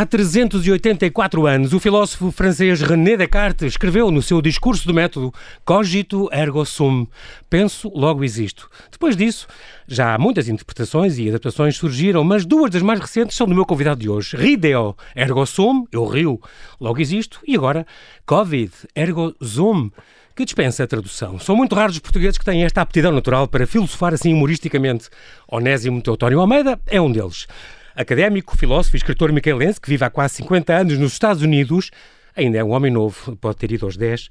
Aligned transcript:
Há 0.00 0.06
384 0.06 1.44
anos, 1.44 1.72
o 1.72 1.80
filósofo 1.80 2.30
francês 2.30 2.80
René 2.80 3.16
Descartes 3.16 3.72
escreveu 3.72 4.12
no 4.12 4.22
seu 4.22 4.40
discurso 4.40 4.86
do 4.86 4.94
método 4.94 5.34
Cogito 5.64 6.28
ergo 6.30 6.64
sum, 6.64 7.04
penso, 7.50 7.90
logo 7.92 8.22
existo. 8.22 8.70
Depois 8.92 9.16
disso, 9.16 9.48
já 9.88 10.16
muitas 10.16 10.48
interpretações 10.48 11.18
e 11.18 11.28
adaptações 11.28 11.76
surgiram, 11.76 12.22
mas 12.22 12.46
duas 12.46 12.70
das 12.70 12.80
mais 12.80 13.00
recentes 13.00 13.36
são 13.36 13.48
do 13.48 13.56
meu 13.56 13.66
convidado 13.66 13.98
de 13.98 14.08
hoje. 14.08 14.36
Rideo 14.36 14.96
ergo 15.16 15.44
sum, 15.44 15.84
eu 15.90 16.06
rio, 16.06 16.40
logo 16.80 17.00
existo, 17.00 17.40
e 17.44 17.56
agora 17.56 17.84
Covid 18.24 18.70
ergo 18.94 19.34
zoom 19.44 19.90
que 20.36 20.44
dispensa 20.44 20.84
a 20.84 20.86
tradução. 20.86 21.40
São 21.40 21.56
muito 21.56 21.74
raros 21.74 21.96
os 21.96 22.00
portugueses 22.00 22.38
que 22.38 22.44
têm 22.44 22.62
esta 22.62 22.82
aptidão 22.82 23.10
natural 23.10 23.48
para 23.48 23.66
filosofar 23.66 24.14
assim 24.14 24.32
humoristicamente. 24.32 25.08
Onésimo 25.48 26.00
Teutónio 26.00 26.38
Almeida 26.38 26.78
é 26.86 27.00
um 27.00 27.10
deles. 27.10 27.48
Académico, 27.98 28.56
filósofo 28.56 28.94
e 28.94 28.98
escritor 28.98 29.32
micaelense 29.32 29.80
que 29.80 29.88
vive 29.88 30.04
há 30.04 30.08
quase 30.08 30.36
50 30.36 30.72
anos 30.72 30.96
nos 30.96 31.14
Estados 31.14 31.42
Unidos, 31.42 31.90
ainda 32.36 32.56
é 32.56 32.62
um 32.62 32.70
homem 32.70 32.92
novo, 32.92 33.34
pode 33.34 33.56
ter 33.56 33.72
ido 33.72 33.86
aos 33.86 33.96
10. 33.96 34.28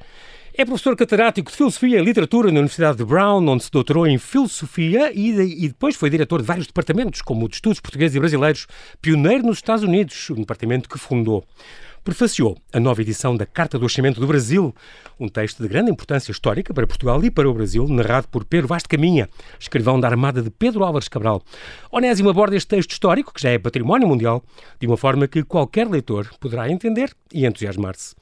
É 0.53 0.63
professor 0.63 0.95
catedrático 0.95 1.51
de 1.51 1.57
Filosofia 1.57 1.99
e 1.99 2.01
Literatura 2.01 2.47
na 2.47 2.59
Universidade 2.59 2.97
de 2.97 3.03
Brown, 3.03 3.45
onde 3.45 3.65
se 3.65 3.69
doutorou 3.69 4.07
em 4.07 4.17
Filosofia 4.17 5.11
e, 5.13 5.31
e, 5.65 5.67
depois 5.67 5.97
foi 5.97 6.09
diretor 6.09 6.39
de 6.39 6.47
vários 6.47 6.65
departamentos, 6.65 7.21
como 7.21 7.45
o 7.45 7.49
de 7.49 7.55
Estudos 7.55 7.81
Portugueses 7.81 8.15
e 8.15 8.19
Brasileiros, 8.21 8.67
pioneiro 9.01 9.45
nos 9.45 9.57
Estados 9.57 9.83
Unidos, 9.83 10.29
um 10.29 10.35
departamento 10.35 10.87
que 10.87 10.97
fundou 10.97 11.43
prefaciou 12.07 12.57
a 12.71 12.79
nova 12.79 13.01
edição 13.01 13.35
da 13.35 13.45
Carta 13.45 13.77
do 13.77 13.83
Orçamento 13.83 14.21
do 14.21 14.25
Brasil, 14.25 14.73
um 15.19 15.27
texto 15.27 15.61
de 15.61 15.67
grande 15.67 15.91
importância 15.91 16.31
histórica 16.31 16.73
para 16.73 16.87
Portugal 16.87 17.21
e 17.21 17.29
para 17.29 17.49
o 17.49 17.53
Brasil, 17.53 17.85
narrado 17.85 18.29
por 18.29 18.45
Pedro 18.45 18.65
Vaz 18.65 18.83
de 18.83 18.87
Caminha, 18.87 19.27
escrivão 19.59 19.99
da 19.99 20.07
Armada 20.07 20.41
de 20.41 20.49
Pedro 20.49 20.85
Álvares 20.85 21.09
Cabral. 21.09 21.41
Onésimo 21.91 22.29
aborda 22.29 22.55
este 22.55 22.69
texto 22.69 22.91
histórico, 22.91 23.33
que 23.33 23.41
já 23.41 23.49
é 23.49 23.59
património 23.59 24.07
mundial, 24.07 24.41
de 24.79 24.87
uma 24.87 24.95
forma 24.95 25.27
que 25.27 25.43
qualquer 25.43 25.85
leitor 25.85 26.29
poderá 26.39 26.69
entender 26.71 27.11
e 27.33 27.45
entusiasmar-se. 27.45 28.15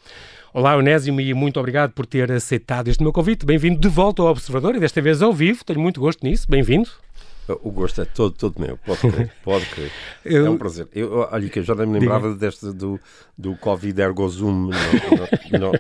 Olá, 0.51 0.75
Onésimo, 0.75 1.21
e 1.21 1.31
muito 1.35 1.59
obrigado 1.59 1.91
por 1.91 2.07
ter 2.07 2.31
aceitado 2.31 2.87
este 2.87 3.03
meu 3.03 3.13
convite. 3.13 3.45
Bem-vindo 3.45 3.79
de 3.79 3.87
volta 3.87 4.23
ao 4.23 4.29
Observador 4.29 4.75
e 4.75 4.79
desta 4.79 4.99
vez 4.99 5.21
ao 5.21 5.31
vivo. 5.31 5.63
Tenho 5.63 5.79
muito 5.79 5.99
gosto 5.99 6.25
nisso. 6.25 6.47
Bem-vindo. 6.49 6.89
O 7.61 7.71
gosto 7.71 8.01
é 8.01 8.05
todo, 8.05 8.33
todo 8.33 8.59
meu, 8.59 8.77
pode 8.77 8.99
crer, 9.01 9.31
pode 9.43 9.65
crer. 9.67 9.91
Eu... 10.23 10.47
É 10.47 10.49
um 10.49 10.57
prazer. 10.57 10.87
Eu, 10.93 11.27
olha, 11.31 11.49
que 11.49 11.59
eu 11.59 11.63
já 11.63 11.75
nem 11.75 11.85
me 11.85 11.99
lembrava 11.99 12.29
Diga. 12.29 12.39
deste 12.39 12.71
do, 12.71 12.99
do 13.37 13.55
Covid 13.57 14.01
Ergo 14.01 14.27
Zoom, 14.27 14.69
não, 15.51 15.59
não, 15.59 15.71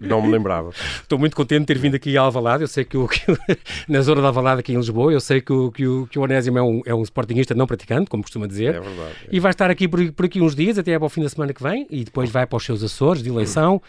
não, 0.00 0.22
me 0.22 0.32
lembrava. 0.32 0.70
Estou 1.02 1.18
muito 1.18 1.36
contente 1.36 1.60
de 1.60 1.66
ter 1.66 1.78
vindo 1.78 1.94
aqui 1.94 2.16
a 2.16 2.22
Alvalade, 2.22 2.62
eu 2.62 2.68
sei 2.68 2.84
que, 2.84 2.96
o, 2.96 3.06
que 3.06 3.20
na 3.86 4.00
zona 4.00 4.22
da 4.22 4.28
Alvalade 4.28 4.60
aqui 4.60 4.72
em 4.72 4.76
Lisboa, 4.76 5.12
eu 5.12 5.20
sei 5.20 5.40
que 5.40 5.52
o, 5.52 5.70
que 5.70 5.86
o, 5.86 6.06
que 6.06 6.18
o 6.18 6.22
Onésimo 6.22 6.58
é 6.58 6.62
um, 6.62 6.80
é 6.86 6.94
um 6.94 7.02
sportingista 7.02 7.54
não 7.54 7.66
praticante, 7.66 8.08
como 8.08 8.22
costuma 8.22 8.46
dizer. 8.46 8.74
É 8.74 8.80
verdade. 8.80 9.16
É. 9.24 9.28
E 9.30 9.38
vai 9.38 9.50
estar 9.50 9.70
aqui 9.70 9.86
por, 9.86 10.12
por 10.12 10.24
aqui 10.24 10.40
uns 10.40 10.54
dias, 10.54 10.78
até 10.78 10.94
ao 10.94 11.08
fim 11.08 11.22
da 11.22 11.28
semana 11.28 11.52
que 11.52 11.62
vem, 11.62 11.86
e 11.90 12.04
depois 12.04 12.30
vai 12.30 12.46
para 12.46 12.56
os 12.56 12.64
seus 12.64 12.82
Açores 12.82 13.22
de 13.22 13.28
eleição 13.28 13.82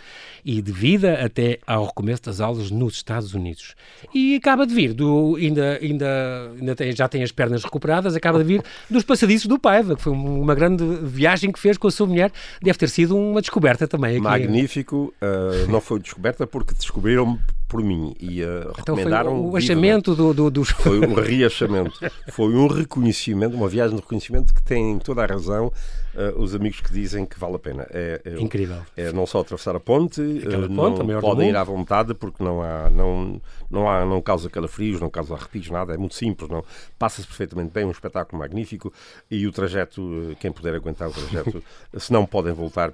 e 0.44 0.61
de 0.61 0.71
vida 0.71 1.13
até 1.23 1.59
ao 1.66 1.85
recomeço 1.85 2.23
das 2.23 2.41
aulas 2.41 2.69
nos 2.69 2.95
Estados 2.95 3.33
Unidos. 3.33 3.75
E 4.13 4.35
acaba 4.35 4.67
de 4.67 4.73
vir, 4.73 4.94
do, 4.94 5.35
ainda, 5.35 5.79
ainda, 5.81 6.51
ainda 6.59 6.75
tem, 6.75 6.91
já 6.91 7.07
tem 7.14 7.23
as 7.23 7.31
pernas 7.31 7.64
recuperadas, 7.64 8.16
acaba 8.16 8.39
de 8.39 8.44
vir 8.44 8.64
dos 8.89 9.03
passadiços 9.03 9.45
do 9.45 9.59
Paiva, 9.59 9.95
que 9.95 10.02
foi 10.02 10.11
uma 10.11 10.56
grande 10.56 10.83
viagem 11.03 11.52
que 11.52 11.59
fez 11.59 11.78
com 11.78 11.88
a 11.88 11.92
sua 11.92 12.08
mulher. 12.08 12.31
Deve 12.61 12.78
ter 12.78 12.89
sido 12.89 13.16
uma 13.16 13.39
descoberta 13.39 13.88
também. 13.88 14.14
Aqui. 14.14 14.22
Magnífico. 14.22 15.14
Uh, 15.22 15.72
não 15.72 15.80
foi 15.80 16.00
descoberta 16.00 16.47
porque 16.47 16.73
descobriram 16.73 17.39
por 17.67 17.84
mim 17.84 18.16
e 18.19 18.41
uh, 18.41 18.72
então 18.80 18.95
recomendaram. 18.95 19.31
Foi 19.31 19.52
o 19.52 19.56
achamento 19.56 20.16
do, 20.16 20.34
do, 20.34 20.50
dos. 20.50 20.69
Foi 20.69 21.00
um 21.00 21.14
reachamento. 21.14 22.00
foi 22.31 22.53
um 22.53 22.67
reconhecimento, 22.67 23.56
uma 23.56 23.69
viagem 23.69 23.95
de 23.95 24.02
reconhecimento 24.02 24.53
que 24.53 24.64
tem 24.64 24.97
toda 24.97 25.23
a 25.23 25.28
razão 25.28 25.72
uh, 26.16 26.40
os 26.41 26.56
amigos 26.56 26.79
que 26.81 26.91
dizem 26.91 27.25
que 27.25 27.40
vale 27.40 27.56
a 27.56 27.59
pena. 27.59 27.88
É, 27.91 28.22
é 28.24 28.40
Incrível. 28.40 28.81
É 28.96 29.12
não 29.12 29.25
só 29.25 29.41
atravessar 29.41 29.75
a 29.75 29.79
ponte, 29.79 30.22
uh, 30.22 30.74
ponte 30.74 31.03
não 31.03 31.22
podem 31.22 31.50
ir 31.50 31.56
à 31.56 31.63
vontade 31.63 32.13
porque 32.13 32.44
não 32.44 32.62
há, 32.62 32.90
não, 32.90 33.41
não 33.69 33.90
há, 33.90 34.06
não 34.06 34.22
causa 34.22 34.50
calafrios, 34.50 35.00
não 35.00 35.09
causa 35.09 35.34
arrepios, 35.34 35.69
nada. 35.69 35.94
É 35.94 35.97
muito 35.97 36.16
simples, 36.16 36.50
não. 36.50 36.63
Passa-se 36.97 37.28
perfeitamente 37.28 37.72
bem, 37.73 37.85
um 37.85 37.91
espetáculo 37.91 38.40
magnífico 38.40 38.91
e 39.29 39.46
o 39.47 39.52
trajeto, 39.52 40.35
quem 40.40 40.52
puder 40.52 40.75
aguentar 40.75 41.09
o 41.09 41.12
trajeto, 41.12 41.63
se 41.97 42.12
não 42.12 42.25
podem 42.25 42.53
voltar 42.53 42.91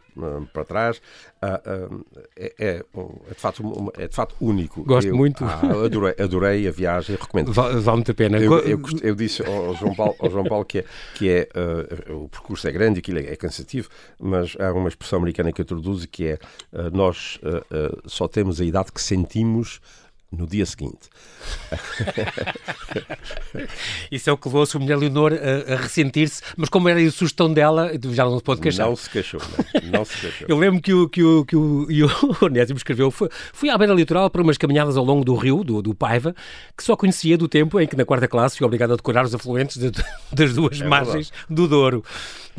para 0.53 0.65
trás, 0.65 1.01
é, 1.41 1.61
é, 2.35 2.53
é, 2.59 2.83
de 3.33 3.39
fato, 3.39 3.93
é 3.97 4.07
de 4.07 4.15
fato 4.15 4.35
único 4.41 4.83
Gosto 4.83 5.07
eu, 5.07 5.15
muito. 5.15 5.43
Ah, 5.45 5.61
adorei, 5.85 6.15
adorei 6.19 6.67
a 6.67 6.71
viagem, 6.71 7.15
recomendo. 7.15 7.53
Vale, 7.53 7.79
vale 7.79 7.97
muito 7.97 8.11
a 8.11 8.13
pena. 8.13 8.37
Eu, 8.39 8.59
eu, 8.59 8.81
eu, 9.01 9.15
disse 9.15 9.45
ao 9.45 9.75
João 9.75 9.95
Paulo, 9.95 10.15
ao 10.19 10.29
João 10.29 10.43
Paulo 10.43 10.65
que 10.65 10.79
é, 10.79 10.85
que 11.15 11.29
é 11.29 11.47
uh, 12.09 12.23
o 12.23 12.29
percurso 12.29 12.67
é 12.67 12.71
grande, 12.71 13.01
aquilo 13.09 13.19
é, 13.19 13.33
é, 13.33 13.35
cansativo, 13.35 13.89
mas 14.19 14.55
há 14.59 14.71
uma 14.71 14.87
expressão 14.87 15.17
americana 15.17 15.51
que 15.51 15.61
eu 15.61 15.63
introduzo 15.63 16.07
que 16.07 16.27
é 16.27 16.39
uh, 16.71 16.95
nós 16.95 17.39
uh, 17.43 18.09
só 18.09 18.27
temos 18.27 18.61
a 18.61 18.65
idade 18.65 18.91
que 18.91 19.01
sentimos 19.01 19.81
no 20.31 20.45
dia 20.45 20.65
seguinte. 20.65 21.09
Isso 24.11 24.29
é 24.29 24.33
o 24.33 24.37
que 24.37 24.47
levou 24.47 24.61
a 24.61 24.65
sua 24.65 24.79
mulher 24.79 24.97
Leonor 24.97 25.33
a, 25.33 25.73
a 25.73 25.77
ressentir-se, 25.77 26.41
mas 26.55 26.69
como 26.69 26.87
era 26.87 26.99
a 26.99 27.11
sugestão 27.11 27.51
dela, 27.51 27.91
já 28.11 28.25
não 28.25 28.37
se 28.37 28.43
pode 28.43 28.61
queixar. 28.61 28.87
Não 28.87 28.95
se 28.95 29.09
queixou, 29.09 29.41
não, 29.83 29.99
não 29.99 30.05
se 30.05 30.17
queixou. 30.17 30.47
Eu 30.47 30.57
lembro 30.57 30.81
que 30.81 30.93
o, 30.93 31.09
que 31.09 31.23
o, 31.23 31.45
que 31.45 31.55
o, 31.55 31.87
o 32.41 32.45
Onésimo 32.45 32.77
escreveu, 32.77 33.09
foi, 33.09 33.29
fui 33.53 33.69
à 33.69 33.77
beira 33.77 33.93
litoral 33.93 34.29
para 34.29 34.41
umas 34.41 34.57
caminhadas 34.57 34.97
ao 34.97 35.03
longo 35.03 35.25
do 35.25 35.35
rio, 35.35 35.63
do, 35.63 35.81
do 35.81 35.95
Paiva, 35.95 36.35
que 36.77 36.83
só 36.83 36.95
conhecia 36.95 37.37
do 37.37 37.47
tempo 37.47 37.79
em 37.79 37.87
que 37.87 37.95
na 37.95 38.05
quarta 38.05 38.27
classe 38.27 38.57
fui 38.57 38.65
obrigado 38.65 38.93
a 38.93 38.95
decorar 38.95 39.25
os 39.25 39.33
afluentes 39.33 39.77
de, 39.77 39.91
das 40.31 40.53
duas 40.53 40.79
é 40.79 40.85
margens 40.85 41.29
verdade. 41.29 41.45
do 41.49 41.67
Douro. 41.67 42.03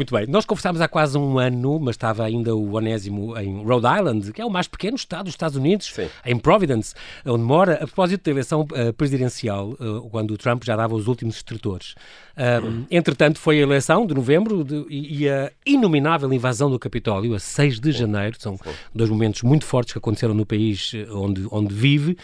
Muito 0.00 0.14
bem, 0.14 0.26
nós 0.26 0.46
conversámos 0.46 0.80
há 0.80 0.88
quase 0.88 1.18
um 1.18 1.38
ano, 1.38 1.78
mas 1.78 1.94
estava 1.94 2.24
ainda 2.24 2.56
o 2.56 2.74
Onésimo 2.74 3.38
em 3.38 3.62
Rhode 3.62 3.86
Island, 3.86 4.32
que 4.32 4.40
é 4.40 4.44
o 4.46 4.48
mais 4.48 4.66
pequeno 4.66 4.96
estado 4.96 5.24
dos 5.24 5.34
Estados 5.34 5.58
Unidos, 5.58 5.92
Sim. 5.94 6.08
em 6.24 6.38
Providence, 6.38 6.94
onde 7.26 7.44
mora, 7.44 7.59
a 7.68 7.78
propósito 7.78 8.24
da 8.24 8.30
eleição 8.30 8.62
uh, 8.62 8.92
presidencial, 8.94 9.70
uh, 9.72 10.08
quando 10.10 10.32
o 10.32 10.38
Trump 10.38 10.64
já 10.64 10.76
dava 10.76 10.94
os 10.94 11.06
últimos 11.06 11.36
estertores. 11.36 11.94
Uh, 12.36 12.86
entretanto, 12.90 13.38
foi 13.38 13.58
a 13.58 13.62
eleição 13.62 14.06
de 14.06 14.14
novembro 14.14 14.64
de, 14.64 14.86
e, 14.88 15.24
e, 15.24 15.28
a 15.28 15.50
inominável 15.66 16.32
invasão 16.32 16.70
do 16.70 16.78
Capitólio, 16.78 17.34
a 17.34 17.38
6 17.38 17.80
de 17.80 17.92
janeiro, 17.92 18.36
são 18.38 18.58
dois 18.94 19.10
momentos 19.10 19.42
muito 19.42 19.64
fortes 19.66 19.92
que 19.92 19.98
aconteceram 19.98 20.32
no 20.32 20.46
país 20.46 20.92
onde, 21.10 21.46
onde 21.50 21.74
vive. 21.74 22.16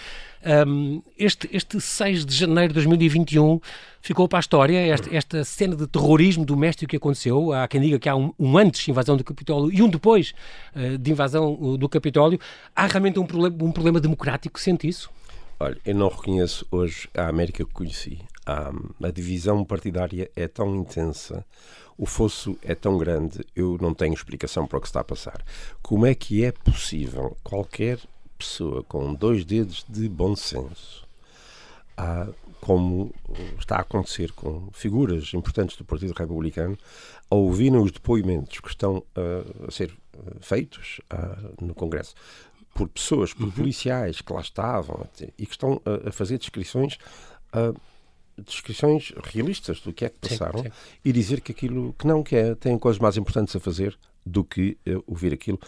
Um, 0.47 1.03
este, 1.19 1.49
este 1.53 1.81
6 1.81 2.25
de 2.25 2.33
janeiro 2.33 2.69
de 2.69 2.75
2021 2.75 3.61
ficou 4.01 4.29
para 4.29 4.39
a 4.39 4.41
história, 4.41 4.79
esta, 4.79 5.15
esta, 5.15 5.45
cena 5.45 5.75
de 5.75 5.89
terrorismo 5.89 6.45
doméstico 6.45 6.91
que 6.91 6.97
aconteceu. 6.97 7.53
Há 7.53 7.67
quem 7.67 7.81
diga 7.81 7.99
que 7.99 8.09
há 8.09 8.15
um, 8.15 8.33
um 8.39 8.57
antes 8.57 8.85
de 8.85 8.91
invasão 8.93 9.17
do 9.17 9.25
Capitólio 9.25 9.73
e 9.73 9.83
um 9.83 9.89
depois 9.89 10.35
uh, 10.77 10.97
de 10.97 11.11
invasão 11.11 11.77
do 11.77 11.89
Capitólio. 11.89 12.39
Há 12.77 12.87
realmente 12.87 13.19
um 13.19 13.27
problema, 13.27 13.57
um 13.61 13.73
problema 13.73 14.01
democrático, 14.01 14.61
sente 14.61 14.87
isso? 14.87 15.11
Olha, 15.59 15.81
eu 15.87 15.95
não 15.95 16.09
reconheço 16.09 16.67
hoje 16.71 17.09
a 17.15 17.29
América 17.29 17.65
que 17.65 17.73
conheci. 17.73 18.19
a 18.45 19.11
divisão 19.11 19.65
partidária 19.65 20.31
é 20.37 20.47
tão 20.47 20.77
intensa, 20.77 21.47
o 21.97 22.05
fosso 22.05 22.59
é 22.63 22.75
tão 22.75 22.99
grande, 22.99 23.41
eu 23.57 23.79
não 23.81 23.95
tenho 23.95 24.13
explicação 24.13 24.67
para 24.67 24.77
o 24.77 24.81
que 24.83 24.87
está 24.87 25.01
a 25.01 25.05
passar. 25.05 25.43
Como 25.83 26.05
é 26.05 26.15
que 26.15 26.45
é 26.45 26.53
possível 26.53 27.35
qualquer 27.43 27.99
pessoa 28.37 28.83
com 28.83 29.15
dois 29.15 29.47
dedos 29.47 29.83
de 29.89 30.07
bom 30.11 30.37
senso, 30.37 31.09
ah, 31.97 32.29
como 32.61 33.15
está 33.59 33.77
a 33.77 33.81
acontecer 33.81 34.33
com 34.33 34.69
figuras 34.73 35.33
importantes 35.33 35.75
do 35.79 35.87
Partido 35.87 36.13
Republicano, 36.13 36.77
a 37.31 37.35
ouvirem 37.35 37.81
os 37.81 37.91
depoimentos 37.91 38.61
que 38.61 38.69
estão 38.69 38.99
uh, 38.99 39.67
a 39.67 39.71
ser 39.71 39.97
feitos 40.41 41.01
uh, 41.13 41.65
no 41.65 41.75
Congresso 41.75 42.15
por 42.77 42.89
pessoas, 42.89 43.33
por 43.33 43.45
uhum. 43.45 43.51
policiais 43.51 44.21
que 44.21 44.33
lá 44.33 44.41
estavam 44.41 45.07
e 45.39 45.47
que 45.47 45.53
estão 45.53 45.81
a, 45.85 46.09
a 46.09 46.13
fazer 46.13 46.39
descrições 46.39 46.99
uh, 47.55 47.79
descrições 48.39 49.13
realistas 49.25 49.81
do 49.81 49.93
que 49.93 50.05
é 50.05 50.11
que 50.11 50.19
passaram 50.19 50.59
sim, 50.59 50.69
sim. 50.69 50.73
e 51.05 51.13
dizer 51.13 51.41
que 51.41 51.53
aquilo 51.53 51.95
que 51.99 52.07
não 52.07 52.23
que 52.23 52.37
é, 52.37 52.55
têm 52.55 52.79
coisas 52.79 53.01
mais 53.01 53.17
importantes 53.17 53.57
a 53.57 53.61
fazer 53.61 53.99
do 54.25 54.45
que 54.45 54.77
uh, 54.89 55.03
ouvir 55.07 55.33
aquilo. 55.33 55.59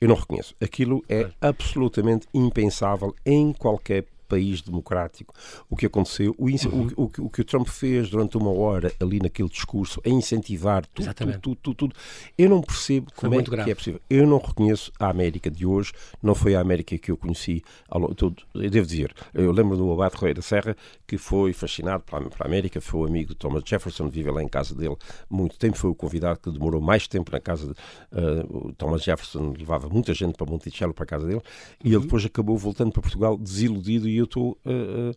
Eu 0.00 0.08
não 0.08 0.16
reconheço. 0.16 0.54
Aquilo 0.60 1.04
é 1.08 1.30
absolutamente 1.40 2.26
impensável 2.34 3.14
em 3.24 3.52
qualquer 3.52 4.06
país 4.26 4.62
democrático. 4.62 5.34
O 5.68 5.76
que 5.76 5.86
aconteceu, 5.86 6.34
o, 6.38 6.46
uhum. 6.46 6.88
o, 6.96 7.02
o, 7.02 7.26
o, 7.26 7.30
que 7.30 7.40
o 7.40 7.44
Trump 7.44 7.68
fez 7.68 8.10
durante 8.10 8.36
uma 8.36 8.50
hora 8.50 8.92
ali 9.00 9.18
naquele 9.20 9.48
discurso, 9.48 10.00
a 10.04 10.08
incentivar 10.08 10.86
tudo, 10.86 11.14
tudo, 11.14 11.38
tudo, 11.38 11.56
tudo, 11.56 11.74
tudo, 11.74 11.96
eu 12.36 12.48
não 12.48 12.60
percebo 12.60 13.10
como 13.14 13.34
é 13.34 13.42
grave. 13.42 13.64
que 13.64 13.70
é 13.70 13.74
possível. 13.74 14.00
Eu 14.08 14.26
não 14.26 14.38
reconheço 14.38 14.92
a 14.98 15.08
América 15.08 15.50
de 15.50 15.66
hoje, 15.66 15.92
não 16.22 16.34
foi 16.34 16.54
a 16.54 16.60
América 16.60 16.96
que 16.98 17.10
eu 17.10 17.16
conheci. 17.16 17.62
Eu 17.92 18.70
devo 18.70 18.86
dizer, 18.86 19.14
eu 19.34 19.52
lembro 19.52 19.76
do 19.76 19.92
Abate 19.92 20.16
Correia 20.16 20.34
da 20.34 20.42
Serra, 20.42 20.76
que 21.06 21.16
foi 21.16 21.52
fascinado 21.52 22.04
pela, 22.04 22.28
pela 22.28 22.46
América, 22.46 22.80
foi 22.80 23.00
o 23.00 23.04
amigo 23.04 23.30
de 23.30 23.36
Thomas 23.36 23.62
Jefferson, 23.64 24.08
vive 24.08 24.30
lá 24.30 24.42
em 24.42 24.48
casa 24.48 24.74
dele 24.74 24.96
muito 25.30 25.58
tempo, 25.58 25.76
foi 25.76 25.90
o 25.90 25.94
convidado 25.94 26.40
que 26.40 26.50
demorou 26.50 26.80
mais 26.80 27.06
tempo 27.06 27.30
na 27.30 27.40
casa 27.40 27.66
de 27.66 27.72
uh, 27.72 28.72
Thomas 28.74 29.02
Jefferson, 29.02 29.54
levava 29.56 29.88
muita 29.88 30.12
gente 30.14 30.36
para 30.36 30.46
Monticello, 30.46 30.92
para 30.92 31.04
a 31.04 31.06
casa 31.06 31.26
dele, 31.26 31.40
e 31.82 31.88
ele 31.88 31.96
uhum. 31.96 32.02
depois 32.02 32.24
acabou 32.24 32.56
voltando 32.56 32.92
para 32.92 33.02
Portugal 33.02 33.36
desiludido 33.36 34.08
e 34.08 34.15
e 34.16 34.18
eu 34.18 34.24
estou. 34.24 34.58
Uh, 34.64 35.14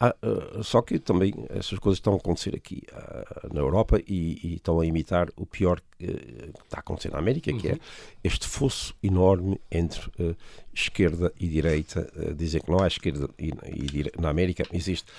ah, 0.00 0.14
uh, 0.22 0.62
só 0.62 0.80
que 0.80 0.96
também 1.00 1.34
essas 1.48 1.76
coisas 1.80 1.98
estão 1.98 2.14
a 2.14 2.16
acontecer 2.16 2.54
aqui 2.54 2.84
uh, 2.92 3.52
na 3.52 3.58
Europa 3.58 4.00
e, 4.06 4.38
e, 4.46 4.54
estão 4.54 4.78
a 4.78 4.86
imitar 4.86 5.28
o 5.36 5.44
pior 5.44 5.80
que, 5.80 6.06
que 6.06 6.62
está 6.62 6.76
a 6.76 6.80
acontecer 6.80 7.10
na 7.10 7.18
América, 7.18 7.52
que 7.52 7.66
é 7.66 7.72
uhum. 7.72 7.78
este 8.22 8.46
fosso 8.46 8.94
enorme 9.02 9.60
entre 9.68 10.08
uh, 10.20 10.36
esquerda 10.72 11.32
e 11.40 11.48
direita. 11.48 12.08
dizem 12.36 12.60
que 12.60 12.70
não 12.70 12.80
há 12.80 12.86
esquerda 12.86 13.28
e, 13.36 13.48
e 13.48 14.20
na 14.20 14.28
América 14.28 14.62
existe 14.72 15.10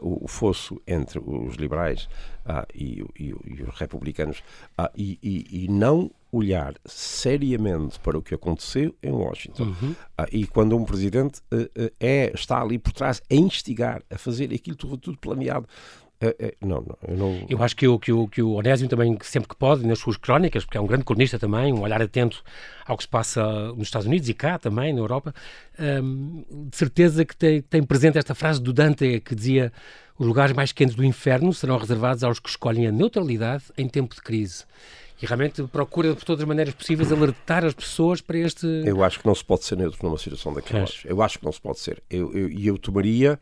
o, 0.00 0.24
o, 0.24 0.28
fosso 0.28 0.80
entre 0.86 1.18
os 1.18 1.56
liberais 1.56 2.08
e, 2.74 3.04
e, 3.18 3.34
os 3.34 3.78
republicanos 3.78 4.42
e, 4.96 5.66
não 5.68 6.10
olhar 6.32 6.74
seriamente 6.86 8.00
para 8.00 8.16
o 8.16 8.22
que 8.22 8.34
aconteceu 8.34 8.94
em 9.02 9.12
Washington. 9.12 9.64
Uhum. 9.64 9.94
Ah, 10.16 10.26
e 10.32 10.46
quando 10.46 10.74
um 10.74 10.84
presidente 10.84 11.40
uh, 11.52 11.62
uh, 11.62 11.92
é, 12.00 12.32
está 12.34 12.60
ali 12.60 12.78
por 12.78 12.92
trás 12.92 13.22
a 13.30 13.34
instigar, 13.34 14.02
a 14.10 14.16
fazer 14.16 14.52
aquilo 14.52 14.74
tudo, 14.74 14.96
tudo 14.96 15.18
planeado, 15.18 15.68
uh, 16.22 16.66
não, 16.66 16.80
não, 16.80 16.98
eu 17.06 17.16
não... 17.16 17.46
Eu 17.50 17.62
acho 17.62 17.76
que 17.76 17.86
o, 17.86 17.98
que, 17.98 18.10
o, 18.10 18.26
que 18.26 18.40
o 18.40 18.52
Onésimo 18.52 18.88
também, 18.88 19.18
sempre 19.20 19.50
que 19.50 19.56
pode, 19.56 19.86
nas 19.86 19.98
suas 19.98 20.16
crónicas, 20.16 20.64
porque 20.64 20.78
é 20.78 20.80
um 20.80 20.86
grande 20.86 21.04
cronista 21.04 21.38
também, 21.38 21.70
um 21.70 21.82
olhar 21.82 22.00
atento 22.00 22.42
ao 22.86 22.96
que 22.96 23.02
se 23.02 23.08
passa 23.08 23.68
nos 23.74 23.88
Estados 23.88 24.06
Unidos 24.06 24.26
e 24.30 24.32
cá 24.32 24.58
também, 24.58 24.90
na 24.94 25.00
Europa, 25.00 25.34
um, 26.02 26.44
de 26.70 26.76
certeza 26.76 27.26
que 27.26 27.36
tem, 27.36 27.60
tem 27.60 27.82
presente 27.82 28.16
esta 28.16 28.34
frase 28.34 28.60
do 28.60 28.72
Dante 28.72 29.20
que 29.20 29.34
dizia 29.34 29.70
os 30.18 30.26
lugares 30.26 30.54
mais 30.54 30.72
quentes 30.72 30.94
do 30.94 31.04
inferno 31.04 31.52
serão 31.52 31.76
reservados 31.76 32.24
aos 32.24 32.38
que 32.38 32.48
escolhem 32.48 32.86
a 32.86 32.92
neutralidade 32.92 33.64
em 33.76 33.86
tempo 33.86 34.14
de 34.14 34.22
crise 34.22 34.64
e 35.22 35.26
realmente 35.26 35.62
procura 35.68 36.16
por 36.16 36.24
todas 36.24 36.42
as 36.42 36.48
maneiras 36.48 36.74
possíveis 36.74 37.12
alertar 37.12 37.64
as 37.64 37.72
pessoas 37.72 38.20
para 38.20 38.38
este. 38.38 38.66
Eu 38.84 39.04
acho 39.04 39.20
que 39.20 39.26
não 39.26 39.34
se 39.34 39.44
pode 39.44 39.64
ser 39.64 39.76
neutro 39.76 40.00
numa 40.02 40.18
situação 40.18 40.52
daquelas. 40.52 41.02
Eu 41.04 41.22
acho 41.22 41.38
que 41.38 41.44
não 41.44 41.52
se 41.52 41.60
pode 41.60 41.78
ser. 41.78 42.02
E 42.10 42.16
eu, 42.16 42.32
eu, 42.32 42.50
eu 42.50 42.76
tomaria 42.78 43.38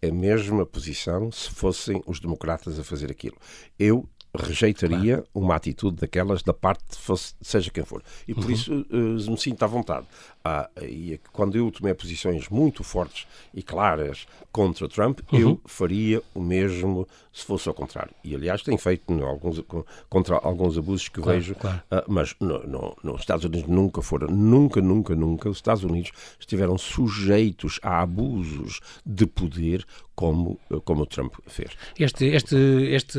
a 0.00 0.12
mesma 0.12 0.64
posição 0.64 1.32
se 1.32 1.50
fossem 1.50 2.00
os 2.06 2.20
democratas 2.20 2.78
a 2.78 2.84
fazer 2.84 3.10
aquilo. 3.10 3.36
Eu 3.78 4.08
rejeitaria 4.36 5.16
claro. 5.16 5.28
uma 5.34 5.54
atitude 5.54 5.96
daquelas 5.96 6.42
da 6.42 6.52
parte, 6.52 6.84
fosse, 6.96 7.34
seja 7.40 7.70
quem 7.70 7.84
for. 7.84 8.02
E 8.26 8.34
por 8.34 8.44
uhum. 8.44 8.50
isso 8.50 8.86
uh, 8.90 9.30
me 9.30 9.38
sinto 9.38 9.62
à 9.62 9.66
vontade. 9.66 10.06
Ah, 10.46 10.68
e 10.82 11.18
quando 11.32 11.56
eu 11.56 11.70
tomei 11.70 11.94
posições 11.94 12.50
muito 12.50 12.84
fortes 12.84 13.26
e 13.54 13.62
claras 13.62 14.26
contra 14.52 14.86
Trump, 14.86 15.20
uhum. 15.32 15.38
eu 15.38 15.60
faria 15.64 16.22
o 16.34 16.40
mesmo 16.40 17.08
se 17.32 17.44
fosse 17.44 17.68
ao 17.68 17.74
contrário. 17.74 18.14
E, 18.22 18.34
aliás, 18.34 18.62
tenho 18.62 18.78
feito 18.78 19.12
alguns, 19.24 19.60
contra 20.08 20.36
alguns 20.36 20.78
abusos 20.78 21.08
que 21.08 21.20
claro, 21.20 21.38
vejo, 21.40 21.54
claro. 21.56 21.82
Uh, 21.90 22.04
mas 22.06 22.36
no, 22.38 22.64
no, 22.64 22.96
nos 23.02 23.22
Estados 23.22 23.44
Unidos 23.44 23.66
nunca 23.66 24.00
foram, 24.02 24.28
nunca, 24.28 24.80
nunca, 24.80 25.16
nunca, 25.16 25.48
os 25.48 25.56
Estados 25.56 25.82
Unidos 25.82 26.12
estiveram 26.38 26.78
sujeitos 26.78 27.80
a 27.82 28.02
abusos 28.02 28.80
de 29.04 29.26
poder 29.26 29.84
como, 30.14 30.60
como 30.84 31.02
o 31.02 31.06
Trump 31.06 31.34
fez. 31.46 31.72
Este, 31.98 32.26
este, 32.26 32.56
este 32.94 33.18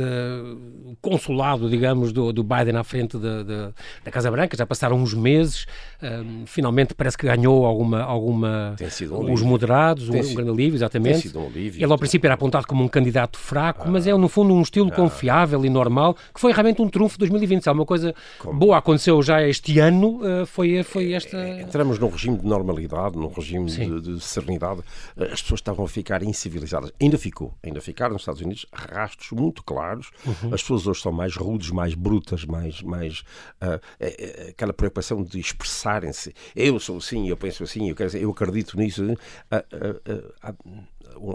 consulado, 1.01 1.69
digamos, 1.69 2.13
do, 2.13 2.31
do 2.31 2.43
Biden 2.43 2.77
à 2.77 2.83
frente 2.83 3.17
de, 3.17 3.43
de, 3.43 3.73
da 4.03 4.11
Casa 4.11 4.31
Branca, 4.31 4.55
já 4.55 4.65
passaram 4.65 4.97
uns 4.97 5.13
meses, 5.13 5.65
um, 6.01 6.45
finalmente 6.45 6.93
parece 6.93 7.14
que 7.17 7.25
ganhou 7.25 7.65
alguma, 7.65 8.01
alguma 8.01 8.75
um 9.11 9.33
os 9.33 9.41
moderados, 9.41 10.09
um, 10.09 10.17
um, 10.17 10.33
grande 10.33 10.51
alívio, 10.51 10.77
exatamente. 10.77 11.35
Um 11.37 11.47
alívio, 11.47 11.83
Ele 11.83 11.91
ao 11.91 11.97
princípio 11.97 12.27
era 12.27 12.35
apontado 12.35 12.67
como 12.67 12.83
um 12.83 12.87
candidato 12.87 13.37
fraco, 13.37 13.83
ah, 13.85 13.91
mas 13.91 14.07
é 14.07 14.13
no 14.13 14.27
fundo 14.27 14.53
um 14.53 14.61
estilo 14.61 14.89
ah, 14.91 14.95
confiável 14.95 15.65
e 15.65 15.69
normal, 15.69 16.15
que 16.33 16.39
foi 16.39 16.51
realmente 16.51 16.81
um 16.81 16.89
trunfo 16.89 17.15
de 17.15 17.19
2020. 17.19 17.63
Se 17.63 17.69
uma 17.69 17.85
coisa 17.85 18.13
como? 18.39 18.57
boa 18.57 18.77
aconteceu 18.77 19.21
já 19.21 19.41
este 19.41 19.79
ano, 19.79 20.19
uh, 20.21 20.45
foi, 20.45 20.83
foi 20.83 21.13
esta... 21.13 21.37
É, 21.37 21.61
entramos 21.61 21.99
num 21.99 22.09
regime 22.09 22.37
de 22.37 22.45
normalidade, 22.45 23.17
num 23.17 23.27
regime 23.27 23.65
de, 23.65 24.01
de, 24.01 24.19
serenidade. 24.19 24.81
As 25.17 25.41
pessoas 25.41 25.59
estavam 25.59 25.85
a 25.85 25.87
ficar 25.87 26.23
incivilizadas. 26.23 26.91
Ainda 27.01 27.17
ficou, 27.17 27.53
ainda 27.63 27.81
ficaram 27.81 28.13
nos 28.13 28.21
Estados 28.21 28.41
Unidos 28.41 28.65
rastros 28.73 29.31
muito 29.31 29.63
claros. 29.63 30.11
Uhum. 30.25 30.53
As 30.53 30.61
pessoas 30.61 30.87
hoje 30.87 31.01
são 31.01 31.11
mais 31.11 31.35
rudes, 31.35 31.71
mais 31.71 31.93
brutas, 31.93 32.45
mais, 32.45 32.81
mais 32.81 33.19
uh, 33.61 33.79
é, 33.99 34.45
é, 34.45 34.49
aquela 34.49 34.73
preocupação 34.73 35.23
de 35.23 35.39
expressarem-se. 35.39 36.33
Eu 36.55 36.79
sou 36.79 36.99
assim, 37.05 37.29
eu 37.29 37.37
penso 37.37 37.63
assim, 37.63 37.89
eu, 37.89 37.95
quero, 37.95 38.15
eu 38.17 38.31
acredito 38.31 38.77
nisso. 38.77 39.03
Uh, 39.03 40.85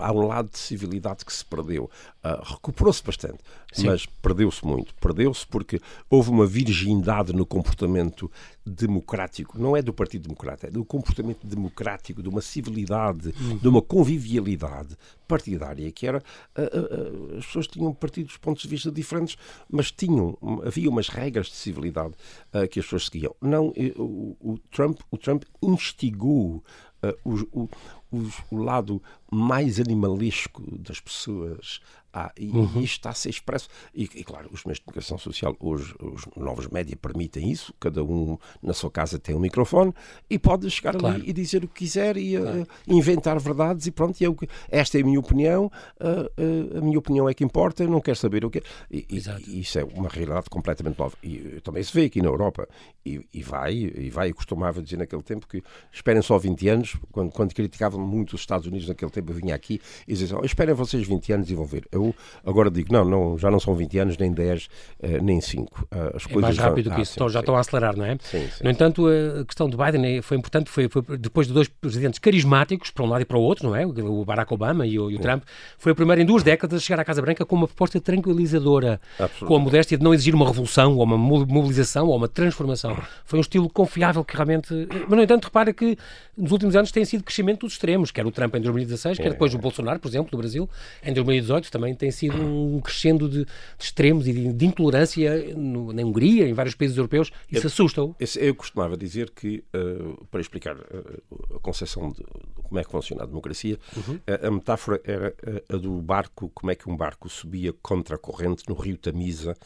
há 0.01 0.13
um 0.13 0.27
lado 0.27 0.51
de 0.51 0.59
civilidade 0.59 1.25
que 1.25 1.33
se 1.33 1.45
perdeu. 1.45 1.91
Uh, 2.25 2.53
Recuperou-se 2.53 3.03
bastante, 3.03 3.39
Sim. 3.73 3.87
mas 3.87 4.07
perdeu-se 4.07 4.65
muito. 4.67 4.95
Perdeu-se 4.97 5.47
porque 5.47 5.81
houve 6.09 6.31
uma 6.31 6.47
virgindade 6.47 7.33
no 7.33 7.47
comportamento 7.47 8.31
democrático. 8.65 9.59
Não 9.59 9.77
é 9.77 9.83
do 9.83 9.93
Partido 9.93 10.25
Democrata, 10.25 10.67
é 10.67 10.71
do 10.71 10.85
comportamento 10.85 11.47
democrático, 11.47 12.23
de 12.23 12.29
uma 12.29 12.41
civilidade, 12.41 13.35
uhum. 13.41 13.57
de 13.57 13.69
uma 13.69 13.81
convivialidade 13.81 14.97
partidária 15.27 15.91
que 15.93 16.07
era. 16.07 16.23
Uh, 16.57 17.35
uh, 17.35 17.39
as 17.39 17.47
pessoas 17.47 17.67
tinham 17.67 17.93
partidos 17.95 18.37
pontos 18.37 18.63
de 18.63 18.69
vista 18.69 18.91
diferentes, 18.91 19.37
mas 19.71 19.91
tinham. 19.91 20.37
Havia 20.65 20.91
umas 20.91 21.09
regras 21.09 21.47
de 21.47 21.55
civilidade 21.55 22.15
que 22.71 22.81
as 22.81 22.85
pessoas 22.85 23.07
seguiam. 23.07 23.35
Não, 23.41 23.69
o, 23.97 24.37
o, 24.41 24.59
Trump, 24.71 25.01
o 25.11 25.17
Trump 25.17 25.45
instigou. 25.63 26.63
Uh, 27.03 27.49
o, 27.55 27.69
o 28.51 28.57
lado 28.57 29.03
mais 29.31 29.81
animalesco 29.81 30.63
das 30.79 31.01
pessoas 31.01 31.81
ah, 32.13 32.33
e, 32.37 32.49
uhum. 32.49 32.81
isto 32.81 32.97
está 32.97 33.11
a 33.11 33.15
ser 33.15 33.31
expresso. 33.31 33.69
E, 33.95 34.05
e, 34.15 34.25
claro, 34.25 34.49
os 34.53 34.65
meios 34.65 34.79
de 34.79 34.85
comunicação 34.85 35.19
social, 35.19 35.57
hoje, 35.61 35.95
os 36.01 36.27
novos 36.37 36.67
média 36.69 36.97
permitem 36.97 37.51
isso, 37.51 37.73
cada 37.79 38.03
um 38.03 38.37
na 38.63 38.73
sua 38.73 38.91
casa 38.91 39.19
tem 39.19 39.35
um 39.35 39.41
microfone 39.41 39.95
e 40.29 40.39
pode 40.39 40.69
chegar 40.71 40.97
claro. 40.97 41.17
ali 41.17 41.31
e 41.31 41.33
dizer 41.33 41.65
o 41.65 41.69
que 41.69 41.81
quiser 41.81 42.17
e 42.17 42.37
eh, 42.37 42.41
claro. 42.41 42.63
uh, 42.63 42.67
inventar 42.89 43.39
verdades 43.39 43.87
e 43.87 43.91
pronto, 43.91 44.21
e 44.21 44.25
eu, 44.25 44.37
esta 44.69 44.99
é 44.99 45.03
a 45.03 45.05
minha 45.05 45.21
opinião, 45.21 45.71
uh, 46.01 46.75
uh, 46.75 46.79
a 46.79 46.81
minha 46.81 46.99
opinião 46.99 47.29
é 47.29 47.35
que 47.35 47.45
importa, 47.45 47.85
eu 47.85 47.91
não 47.91 48.01
quero 48.01 48.17
saber 48.17 48.45
o 48.45 48.51
que 48.51 48.63
e, 48.91 49.07
e, 49.09 49.61
isso 49.61 49.79
é 49.79 49.85
uma 49.85 50.09
realidade 50.09 50.51
completamente 50.51 50.99
nova. 50.99 51.17
E 51.23 51.61
também 51.63 51.83
se 51.83 51.93
vê 51.93 52.07
aqui 52.07 52.21
na 52.21 52.29
Europa 52.29 52.69
e, 53.05 53.25
e 53.33 53.43
vai, 53.43 53.75
e 53.75 54.11
vai, 54.11 54.31
eu 54.31 54.35
costumava 54.35 54.83
dizer 54.83 54.97
naquele 54.97 55.23
tempo 55.23 55.47
que 55.47 55.63
esperem 55.93 56.23
só 56.23 56.39
20 56.39 56.69
anos, 56.69 56.97
quando, 57.13 57.31
quando 57.31 57.55
criticavam 57.55 58.01
muito 58.01 58.35
os 58.35 58.41
Estados 58.41 58.67
Unidos 58.67 58.89
naquele 58.89 59.11
tempo, 59.11 59.31
eu 59.31 59.37
vinha 59.37 59.55
aqui 59.55 59.81
e 60.07 60.15
dizia 60.15 60.39
oh, 60.39 60.45
esperem 60.45 60.75
vocês 60.75 61.07
20 61.07 61.33
anos 61.33 61.51
e 61.51 61.55
vão 61.55 61.65
ver. 61.65 61.87
Eu 61.91 62.00
agora 62.45 62.71
digo, 62.71 62.93
não, 62.93 63.05
não 63.05 63.39
já 63.39 63.51
não 63.51 63.61
são 63.61 63.75
20 63.75 63.99
anos, 63.99 64.19
nem 64.19 64.33
10, 64.33 64.65
uh, 64.65 64.69
eh, 65.01 65.21
nem 65.21 65.41
5. 65.41 65.63
Uh, 65.63 65.87
eh, 65.91 66.13
as 66.15 66.27
é 66.27 66.39
mais 66.39 66.59
rápido 66.59 66.91
que 66.91 66.97
ah, 66.97 67.03
isso, 67.03 67.15
sim, 67.15 67.21
já 67.29 67.31
sim. 67.31 67.39
estão 67.39 67.57
a 67.57 67.61
acelerar, 67.61 67.97
não 67.97 68.05
é? 68.05 68.17
Sim, 68.21 68.49
sim, 68.49 68.65
no 68.65 68.71
entanto, 68.71 69.07
a 69.07 69.45
questão 69.45 69.69
de 69.69 69.77
Biden 69.77 70.23
foi 70.23 70.37
importante, 70.37 70.71
foi, 70.71 70.89
foi, 70.89 71.03
depois 71.19 71.47
de 71.47 71.53
dois 71.53 71.69
presidentes 71.69 72.19
carismáticos, 72.19 72.91
para 72.91 73.05
um 73.05 73.09
lado 73.09 73.23
e 73.23 73.25
para 73.25 73.39
o 73.39 73.43
outro, 73.43 73.69
não 73.69 73.77
é? 73.77 73.87
O 73.87 74.25
Barack 74.25 74.53
Obama 74.53 74.87
e 74.87 74.99
o, 74.99 75.11
e 75.11 75.17
o 75.17 75.19
Trump, 75.19 75.43
foi 75.79 75.93
o 75.93 75.95
primeiro 75.95 76.23
em 76.23 76.25
duas 76.25 76.43
décadas 76.43 76.81
a 76.81 76.85
chegar 76.85 77.01
à 77.01 77.05
Casa 77.05 77.21
Branca 77.23 77.45
com 77.45 77.57
uma 77.57 77.67
proposta 77.67 78.01
tranquilizadora, 78.01 79.01
com 79.47 79.57
a 79.57 79.59
modéstia 79.59 79.97
de 79.99 80.05
não 80.05 80.15
exigir 80.15 80.35
uma 80.35 80.47
revolução, 80.47 80.97
ou 80.97 81.05
uma 81.05 81.19
mobilização, 81.19 82.07
ou 82.07 82.17
uma 82.17 82.29
transformação. 82.29 82.97
Foi 83.25 83.39
um 83.39 83.43
estilo 83.43 83.69
confiável 83.69 84.25
que 84.25 84.35
realmente... 84.35 84.89
Mas, 85.09 85.17
no 85.17 85.23
entanto, 85.23 85.45
repara 85.45 85.73
que 85.73 85.97
nos 86.41 86.53
últimos 86.53 86.75
anos 86.75 86.91
tem 86.91 87.05
sido 87.05 87.23
crescimento 87.23 87.61
dos 87.61 87.75
extremos, 87.75 88.11
quer 88.11 88.27
o 88.27 88.31
Trump 88.31 88.55
em 88.55 88.61
2016, 88.61 89.19
quer 89.19 89.31
depois 89.31 89.55
o 89.55 89.59
Bolsonaro, 89.59 90.01
por 90.01 90.09
exemplo, 90.09 90.31
no 90.33 90.39
Brasil, 90.39 90.69
em 91.03 91.13
2018 91.13 91.71
também 91.71 91.95
tem 91.95 92.11
sido 92.11 92.43
um 92.43 92.81
crescendo 92.81 93.29
de, 93.29 93.45
de 93.45 93.51
extremos 93.79 94.27
e 94.27 94.33
de, 94.33 94.53
de 94.53 94.67
intolerância 94.67 95.55
no, 95.55 95.93
na 95.93 96.03
Hungria, 96.03 96.49
em 96.49 96.53
vários 96.53 96.75
países 96.75 96.97
europeus. 96.97 97.31
Isso 97.51 97.67
assusta-o. 97.67 98.17
Eu 98.39 98.55
costumava 98.55 98.97
dizer 98.97 99.31
que, 99.31 99.63
uh, 99.75 100.27
para 100.27 100.41
explicar 100.41 100.77
uh, 100.77 101.57
a 101.57 101.59
concepção 101.61 102.11
de 102.11 102.25
como 102.63 102.79
é 102.79 102.85
que 102.85 102.91
funciona 102.91 103.23
a 103.23 103.27
democracia, 103.27 103.79
uhum. 103.97 104.19
a, 104.27 104.47
a, 104.47 104.51
metáfora 104.51 105.01
era 105.05 105.35
a 105.69 105.77
do 105.77 106.01
barco, 106.01 106.51
como 106.55 106.71
é 106.71 106.75
que 106.75 106.89
um 106.89 106.97
barco 106.97 107.29
subia 107.29 107.73
contra 107.83 108.17
a 108.17 108.19
corrente 108.19 108.65
no 108.69 108.75
rio 108.75 108.97
Tamisa, 108.97 109.57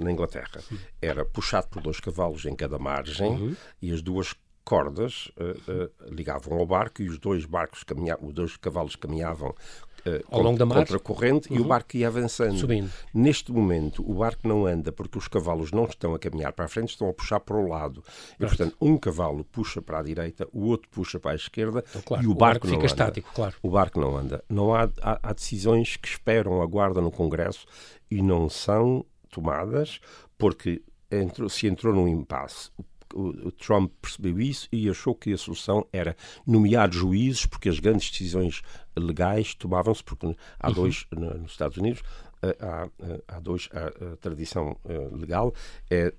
na 0.00 0.10
Inglaterra. 0.10 0.62
Era 1.00 1.26
puxado 1.26 1.68
por 1.68 1.82
dois 1.82 2.00
cavalos 2.00 2.46
em 2.46 2.56
cada 2.56 2.78
margem 2.78 3.28
uhum. 3.28 3.56
e 3.82 3.92
as 3.92 4.00
duas 4.00 4.34
cordas 4.64 5.30
uh, 5.36 5.70
uh, 5.70 6.14
ligavam 6.14 6.58
ao 6.58 6.66
barco 6.66 7.02
e 7.02 7.08
os 7.08 7.18
dois 7.18 7.44
barcos 7.44 7.84
caminhavam, 7.84 8.28
os 8.28 8.34
dois 8.34 8.56
cavalos 8.56 8.96
caminhavam 8.96 9.54
Uh, 10.06 10.22
ao 10.30 10.42
longo 10.42 10.58
da 10.58 10.66
mar 10.66 10.80
contra 10.80 10.98
a 10.98 11.00
corrente 11.00 11.48
uhum. 11.48 11.56
e 11.56 11.58
o 11.60 11.62
uhum. 11.62 11.68
barco 11.68 11.96
ia 11.96 12.08
avançando. 12.08 12.58
Subindo. 12.58 12.92
Neste 13.14 13.50
momento, 13.50 14.04
o 14.06 14.16
barco 14.16 14.46
não 14.46 14.66
anda 14.66 14.92
porque 14.92 15.16
os 15.16 15.26
cavalos 15.26 15.72
não 15.72 15.84
estão 15.84 16.14
a 16.14 16.18
caminhar 16.18 16.52
para 16.52 16.66
a 16.66 16.68
frente, 16.68 16.90
estão 16.90 17.08
a 17.08 17.14
puxar 17.14 17.40
para 17.40 17.56
o 17.56 17.66
lado. 17.66 18.04
E, 18.38 18.44
portanto, 18.44 18.76
um 18.78 18.98
cavalo 18.98 19.44
puxa 19.44 19.80
para 19.80 20.00
a 20.00 20.02
direita, 20.02 20.46
o 20.52 20.66
outro 20.66 20.90
puxa 20.90 21.18
para 21.18 21.30
a 21.30 21.34
esquerda 21.34 21.82
então, 21.88 22.02
claro, 22.02 22.22
e 22.22 22.26
o, 22.26 22.32
o 22.32 22.34
barco, 22.34 22.66
barco 22.66 22.76
fica 22.76 22.84
estático, 22.84 23.30
claro. 23.34 23.54
O 23.62 23.70
barco 23.70 23.98
não 23.98 24.14
anda. 24.14 24.44
Não 24.46 24.74
há, 24.74 24.90
há, 25.00 25.20
há 25.22 25.32
decisões 25.32 25.96
que 25.96 26.06
esperam 26.06 26.60
a 26.60 26.66
guarda 26.66 27.00
no 27.00 27.10
Congresso 27.10 27.64
e 28.10 28.20
não 28.20 28.50
são 28.50 29.06
tomadas 29.30 30.00
porque 30.36 30.82
entrou, 31.10 31.48
se 31.48 31.66
entrou 31.66 31.94
num 31.94 32.08
impasse 32.08 32.70
o, 32.76 32.84
Trump 33.52 33.92
percebeu 34.00 34.40
isso 34.40 34.68
e 34.72 34.88
achou 34.88 35.14
que 35.14 35.32
a 35.32 35.38
solução 35.38 35.86
era 35.92 36.16
nomear 36.46 36.92
juízes, 36.92 37.46
porque 37.46 37.68
as 37.68 37.78
grandes 37.78 38.10
decisões 38.10 38.62
legais 38.96 39.54
tomavam-se, 39.54 40.02
porque 40.02 40.34
há 40.58 40.68
uhum. 40.68 40.74
dois 40.74 41.06
nos 41.10 41.52
Estados 41.52 41.76
Unidos, 41.76 42.02
há, 42.60 42.88
há 43.28 43.40
dois, 43.40 43.68
a, 43.72 44.12
a 44.12 44.16
tradição 44.16 44.76
legal 45.12 45.52
é, 45.90 46.12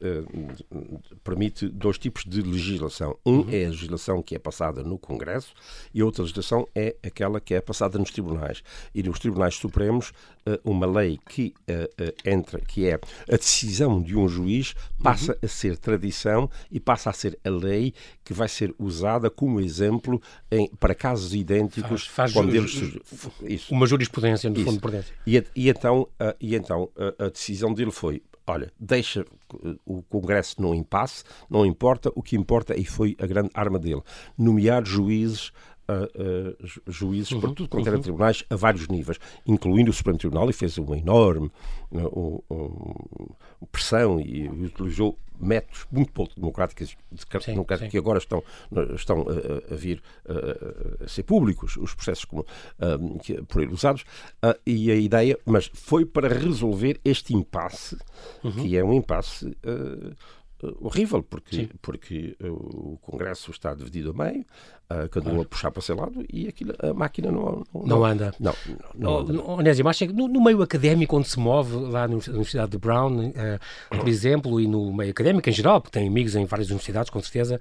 permite 1.24 1.68
dois 1.70 1.98
tipos 1.98 2.24
de 2.26 2.42
legislação. 2.42 3.18
Um 3.26 3.40
uhum. 3.40 3.50
é 3.52 3.66
a 3.66 3.70
legislação 3.70 4.22
que 4.22 4.36
é 4.36 4.40
passada 4.40 4.84
no 4.84 4.98
Congresso 4.98 5.54
e 5.94 6.02
outra 6.04 6.24
legislação 6.24 6.68
é 6.74 6.96
aquela 7.04 7.40
que 7.40 7.54
é 7.54 7.62
passada 7.62 7.98
nos 7.98 8.12
tribunais. 8.12 8.64
E 8.94 9.04
nos 9.04 9.20
tribunais 9.20 9.56
supremos, 9.56 10.12
uma 10.64 10.86
lei 10.86 11.20
que 11.30 11.54
entra, 12.24 12.60
que 12.60 12.88
é 12.88 13.00
a 13.30 13.36
decisão 13.38 14.02
de 14.02 14.16
um 14.16 14.28
juiz, 14.28 14.76
passa 15.02 15.34
uhum. 15.34 15.40
a 15.44 15.48
ser 15.48 15.78
tradição 15.78 16.50
e 16.72 16.80
passa 16.80 17.10
a 17.10 17.14
ser 17.14 17.38
a 17.44 17.50
lei 17.50 17.94
que 18.24 18.34
vai 18.34 18.48
ser 18.48 18.74
usada 18.78 19.30
como 19.30 19.60
exemplo 19.60 20.22
em, 20.52 20.68
para 20.80 20.96
casos 20.96 21.34
idênticos 21.34 22.08
faz, 22.08 22.32
faz 22.32 22.34
quando 22.34 22.54
eles 22.56 22.82
isso. 23.44 23.74
uma 23.74 23.86
jurisprudência 23.86 24.50
no 24.50 24.56
isso. 24.56 24.66
fundo 24.66 24.76
de 24.76 24.82
prudência. 24.82 25.16
E, 25.26 25.44
e 25.56 25.70
então, 25.70 26.08
uh, 26.20 26.36
e 26.40 26.56
então 26.56 26.84
uh, 26.96 27.24
a 27.24 27.30
decisão 27.30 27.74
dele 27.74 27.92
foi 27.92 28.22
olha, 28.48 28.72
deixa 28.80 29.26
o 29.86 30.04
Congresso 30.04 30.62
no 30.62 30.76
impasse, 30.76 31.24
não 31.50 31.66
importa, 31.66 32.12
o 32.14 32.22
que 32.22 32.36
importa, 32.36 32.80
e 32.80 32.86
foi 32.86 33.16
a 33.20 33.26
grande 33.26 33.50
arma 33.54 33.80
dele, 33.80 34.04
nomear 34.38 34.86
juízes 34.86 35.52
uh, 35.90 36.56
uh, 36.56 36.92
juízes 36.92 37.32
uhum, 37.32 37.42
para 37.42 37.54
tudo 37.54 37.70
quanto 37.70 37.86
uhum. 37.86 37.94
era 37.94 38.02
tribunais 38.02 38.44
a 38.50 38.56
vários 38.56 38.88
níveis, 38.88 39.20
incluindo 39.46 39.92
o 39.92 39.94
Supremo 39.94 40.18
Tribunal, 40.18 40.50
e 40.50 40.54
fez 40.54 40.78
uma 40.78 40.98
enorme 40.98 41.52
uh, 41.92 43.36
pressão 43.72 44.20
e 44.20 44.48
utilizou 44.48 45.18
métodos 45.38 45.86
muito 45.92 46.14
pouco 46.14 46.34
democráticos, 46.36 46.96
democráticos 47.46 47.80
sim. 47.80 47.90
que 47.90 47.98
agora 47.98 48.20
estão, 48.20 48.42
estão 48.96 49.26
a, 49.28 49.74
a 49.74 49.76
vir 49.76 50.02
a 51.04 51.08
ser 51.10 51.24
públicos, 51.24 51.76
os 51.76 51.94
processos 51.94 52.24
como, 52.24 52.46
que, 53.22 53.42
por 53.42 53.62
ele 53.62 53.74
usados, 53.74 54.06
e 54.66 54.90
a 54.90 54.96
ideia, 54.96 55.38
mas 55.46 55.70
foi 55.74 56.06
para 56.06 56.30
resolver 56.30 57.02
este 57.04 57.36
impasse, 57.36 57.98
uhum. 58.46 58.52
que 58.54 58.78
é 58.78 58.84
um 58.84 58.94
impasse 58.94 59.58
horrível, 60.80 61.24
porque, 61.24 61.70
porque 61.82 62.36
o 62.42 62.98
Congresso 63.02 63.52
está 63.52 63.74
dividido 63.74 64.12
a 64.12 64.14
meio, 64.14 64.46
uh, 64.90 65.10
cada 65.10 65.32
um 65.32 65.42
a 65.42 65.46
puxar 65.46 65.72
para 65.72 65.82
seu 65.82 65.96
lado 65.96 66.24
e 66.32 66.48
aquilo, 66.48 66.74
a 66.80 66.94
máquina 66.94 67.32
não, 67.32 67.64
não, 67.74 67.86
não 67.86 68.06
anda. 68.06 68.34
Não, 68.40 68.54
não, 68.96 69.24
não 69.24 69.44
oh, 69.46 69.60
Onésimo, 69.60 69.90
acho 69.90 70.08
que 70.08 70.14
no, 70.14 70.28
no, 70.28 70.44
meio 70.44 70.62
académico 70.62 71.18
onde 71.18 71.28
se 71.28 71.40
move, 71.40 71.76
lá 71.76 72.08
na 72.08 72.16
Universidade 72.16 72.72
de 72.72 72.78
Brown, 72.78 73.30
uh, 73.30 73.32
por 73.90 74.08
exemplo, 74.10 74.60
e 74.60 74.68
no 74.68 74.94
meio 74.94 75.12
académico 75.12 75.50
em 75.50 75.54
geral, 75.54 75.82
porque 75.82 75.98
tem 75.98 76.08
amigos 76.08 76.36
em 76.36 76.46
várias 76.46 76.70
universidades, 76.70 77.10
com 77.10 77.20
certeza, 77.22 77.60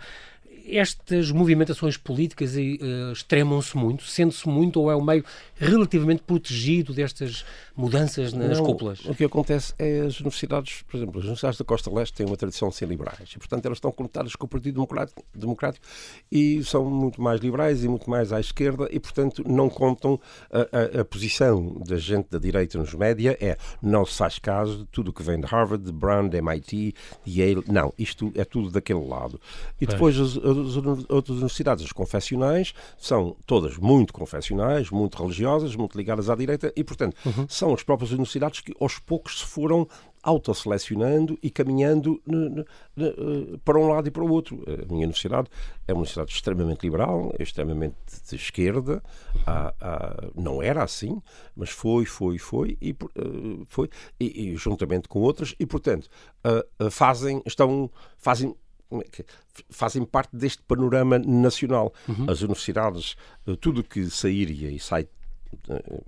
estas 0.66 1.30
movimentações 1.30 1.96
políticas 1.96 2.54
uh, 2.56 3.12
extremam-se 3.12 3.76
muito, 3.76 4.04
sente-se 4.04 4.48
muito 4.48 4.80
ou 4.80 4.90
é 4.90 4.96
um 4.96 5.04
meio 5.04 5.24
relativamente 5.56 6.22
protegido 6.22 6.92
destas 6.92 7.44
mudanças 7.76 8.32
nas 8.32 8.58
Não, 8.58 8.64
cúpulas? 8.64 9.04
O 9.04 9.14
que 9.14 9.24
acontece 9.24 9.74
é 9.78 10.00
as 10.00 10.20
universidades, 10.20 10.82
por 10.82 10.96
exemplo, 10.96 11.18
as 11.18 11.24
universidades 11.24 11.58
da 11.58 11.64
Costa 11.64 11.90
Leste 11.92 12.14
têm 12.14 12.26
uma 12.26 12.36
tradição 12.36 12.68
de 12.68 12.76
ser 12.76 12.88
liberais 12.88 13.30
e, 13.34 13.38
portanto, 13.38 13.66
elas 13.66 13.76
estão 13.76 13.92
conectadas 13.92 14.34
com 14.36 14.46
o 14.46 14.48
Partido 14.48 14.74
Democrático, 14.74 15.24
Democrático 15.34 15.84
e 16.30 16.62
são 16.64 16.84
muito 16.84 17.20
mais 17.20 17.40
liberais 17.40 17.84
e 17.84 17.88
muito 17.88 18.08
mais 18.08 18.32
à 18.32 18.40
esquerda 18.40 18.88
e, 18.90 18.98
portanto, 18.98 19.44
não 19.46 19.68
contam 19.68 20.18
a, 20.50 20.98
a, 20.98 21.00
a 21.00 21.04
posição 21.04 21.82
da 21.86 21.96
gente 21.96 22.28
da 22.30 22.38
direita 22.38 22.78
nos 22.78 22.94
média 22.94 23.36
é 23.40 23.56
não 23.82 24.06
se 24.06 24.16
faz 24.16 24.38
caso 24.38 24.78
de 24.78 24.86
tudo 24.86 25.12
que 25.12 25.22
vem 25.22 25.40
de 25.40 25.46
Harvard, 25.46 25.84
de 25.84 25.92
Brown, 25.92 26.28
de 26.28 26.38
MIT, 26.38 26.94
de 27.24 27.40
Yale. 27.40 27.64
Não, 27.68 27.92
isto 27.98 28.32
é 28.34 28.44
tudo 28.44 28.70
daquele 28.70 29.04
lado. 29.06 29.40
E 29.80 29.86
depois 29.86 30.18
as, 30.18 30.36
as 30.36 30.53
outras 30.56 31.36
universidades, 31.36 31.84
as 31.84 31.92
confessionais, 31.92 32.74
são 32.98 33.36
todas 33.46 33.76
muito 33.76 34.12
confessionais, 34.12 34.90
muito 34.90 35.20
religiosas, 35.20 35.74
muito 35.76 35.96
ligadas 35.96 36.30
à 36.30 36.34
direita 36.34 36.72
e, 36.76 36.84
portanto, 36.84 37.16
uhum. 37.24 37.46
são 37.48 37.74
as 37.74 37.82
próprias 37.82 38.10
universidades 38.10 38.60
que 38.60 38.74
aos 38.80 38.98
poucos 38.98 39.40
se 39.40 39.46
foram 39.46 39.88
autoselecionando 40.24 41.38
e 41.42 41.50
caminhando 41.50 42.20
eh, 42.96 43.58
para 43.62 43.78
um 43.78 43.88
lado 43.88 44.08
e 44.08 44.10
para 44.10 44.24
o 44.24 44.32
outro. 44.32 44.64
A 44.66 44.86
minha 44.86 45.04
universidade 45.04 45.48
é 45.86 45.92
uma 45.92 45.98
universidade 45.98 46.32
extremamente 46.32 46.82
liberal, 46.82 47.32
extremamente 47.38 47.96
de 48.28 48.34
esquerda. 48.34 49.02
Há, 49.46 49.74
há, 49.78 50.30
não 50.34 50.62
era 50.62 50.82
assim, 50.82 51.20
mas 51.54 51.68
foi, 51.68 52.06
foi, 52.06 52.38
foi 52.38 52.78
e, 52.80 52.92
uh, 52.92 53.64
foi 53.68 53.90
e, 54.18 54.52
e, 54.52 54.56
juntamente 54.56 55.08
com 55.08 55.20
outras 55.20 55.54
e 55.60 55.66
portanto 55.66 56.08
uh, 56.46 56.90
fazem 56.90 57.42
estão 57.44 57.90
fazem 58.16 58.56
fazem 59.70 60.04
parte 60.04 60.36
deste 60.36 60.62
panorama 60.62 61.18
nacional. 61.18 61.92
Uhum. 62.08 62.26
As 62.28 62.40
universidades, 62.40 63.16
tudo 63.60 63.82
que 63.82 64.08
sairia 64.10 64.70
e 64.70 64.78
sai 64.78 65.06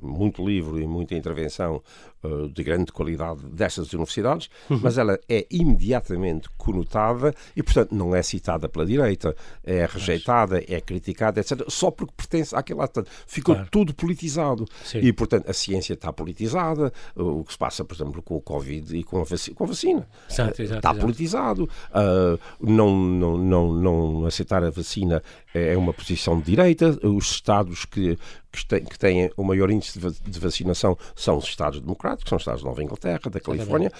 muito 0.02 0.44
livro 0.44 0.80
e 0.80 0.86
muita 0.86 1.14
intervenção 1.14 1.82
uh, 2.26 2.48
de 2.48 2.62
grande 2.62 2.92
qualidade 2.92 3.44
destas 3.46 3.92
universidades, 3.92 4.48
uhum. 4.68 4.80
mas 4.82 4.98
ela 4.98 5.18
é 5.28 5.46
imediatamente 5.50 6.48
conotada 6.56 7.34
e, 7.54 7.62
portanto, 7.62 7.94
não 7.94 8.14
é 8.14 8.22
citada 8.22 8.68
pela 8.68 8.84
direita, 8.84 9.34
é 9.64 9.86
rejeitada, 9.86 10.62
é 10.66 10.80
criticada, 10.80 11.40
etc., 11.40 11.64
só 11.68 11.90
porque 11.90 12.14
pertence 12.16 12.54
àquele 12.54 12.78
lado. 12.78 13.06
Ficou 13.26 13.54
claro. 13.54 13.70
tudo 13.70 13.94
politizado. 13.94 14.66
Sim. 14.84 14.98
E, 14.98 15.12
portanto, 15.12 15.48
a 15.48 15.52
ciência 15.52 15.94
está 15.94 16.12
politizada, 16.12 16.92
o 17.14 17.44
que 17.44 17.52
se 17.52 17.58
passa, 17.58 17.84
por 17.84 17.94
exemplo, 17.94 18.22
com 18.22 18.36
o 18.36 18.40
Covid 18.40 18.96
e 18.96 19.02
com 19.02 19.20
a, 19.20 19.24
vaci 19.24 19.54
com 19.54 19.64
a 19.64 19.66
vacina. 19.66 20.08
Exato, 20.30 20.62
exato, 20.62 20.78
está 20.78 20.94
politizado. 20.94 21.64
Uh, 21.64 22.38
não, 22.60 22.96
não, 22.96 23.38
não, 23.38 23.72
não 23.72 24.26
aceitar 24.26 24.62
a 24.64 24.70
vacina 24.70 25.22
é 25.54 25.76
uma 25.76 25.92
posição 25.92 26.38
de 26.38 26.44
direita. 26.46 26.98
Os 27.02 27.30
Estados 27.30 27.84
que, 27.84 28.18
que 28.52 28.98
têm 28.98 29.30
o 29.36 29.44
maior 29.44 29.70
índice 29.70 29.98
de 29.98 30.40
vacinação 30.40 30.96
são 31.14 31.38
os 31.38 31.44
Estados 31.44 31.80
democráticos, 31.80 32.15
são 32.24 32.36
os 32.36 32.42
Estados 32.42 32.62
da 32.62 32.68
Nova 32.68 32.82
Inglaterra, 32.82 33.20
da 33.30 33.40
Califórnia. 33.40 33.92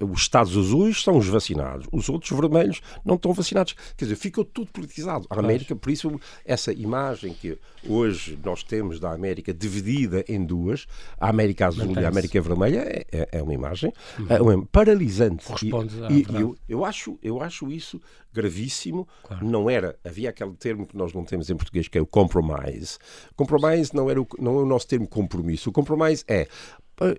Uh, 0.00 0.06
os 0.06 0.22
Estados 0.22 0.56
azuis 0.56 1.02
são 1.02 1.16
os 1.16 1.26
vacinados, 1.26 1.86
os 1.92 2.08
outros 2.08 2.30
vermelhos 2.38 2.80
não 3.04 3.14
estão 3.16 3.32
vacinados. 3.32 3.74
Quer 3.96 4.04
dizer, 4.06 4.16
ficou 4.16 4.44
tudo 4.44 4.70
politizado. 4.70 5.26
A 5.30 5.38
América, 5.38 5.74
por 5.74 5.90
isso, 5.90 6.20
essa 6.44 6.72
imagem 6.72 7.32
que 7.32 7.58
hoje 7.88 8.38
nós 8.42 8.62
temos 8.62 8.98
da 8.98 9.12
América 9.12 9.52
dividida 9.52 10.24
em 10.28 10.44
duas, 10.44 10.86
a 11.18 11.28
América 11.28 11.66
azul 11.66 11.92
e 11.98 12.04
a 12.04 12.08
América 12.08 12.40
vermelha, 12.40 12.80
é, 12.80 13.06
é, 13.12 13.28
é 13.32 13.42
uma 13.42 13.54
imagem 13.54 13.92
uhum. 14.18 14.26
é 14.28 14.40
uma 14.40 14.66
paralisante. 14.66 15.46
Corresponde 15.46 15.94
e, 16.10 16.26
e 16.30 16.40
eu, 16.40 16.56
eu, 16.68 16.84
acho, 16.84 17.18
eu 17.22 17.42
acho 17.42 17.70
isso 17.70 18.00
gravíssimo. 18.32 19.06
Claro. 19.22 19.46
Não 19.46 19.70
era, 19.70 19.96
havia 20.04 20.30
aquele 20.30 20.54
termo 20.54 20.86
que 20.86 20.96
nós 20.96 21.12
não 21.12 21.24
temos 21.24 21.48
em 21.48 21.56
português 21.56 21.88
que 21.88 21.96
é 21.96 22.00
o 22.00 22.06
compromise. 22.06 22.98
Compromise 23.36 23.94
não, 23.94 24.10
era 24.10 24.20
o, 24.20 24.26
não 24.38 24.58
é 24.58 24.62
o 24.62 24.66
nosso 24.66 24.88
termo 24.88 25.06
compromisso. 25.06 25.70
O 25.70 25.72
compromise 25.72 26.24
é 26.26 26.48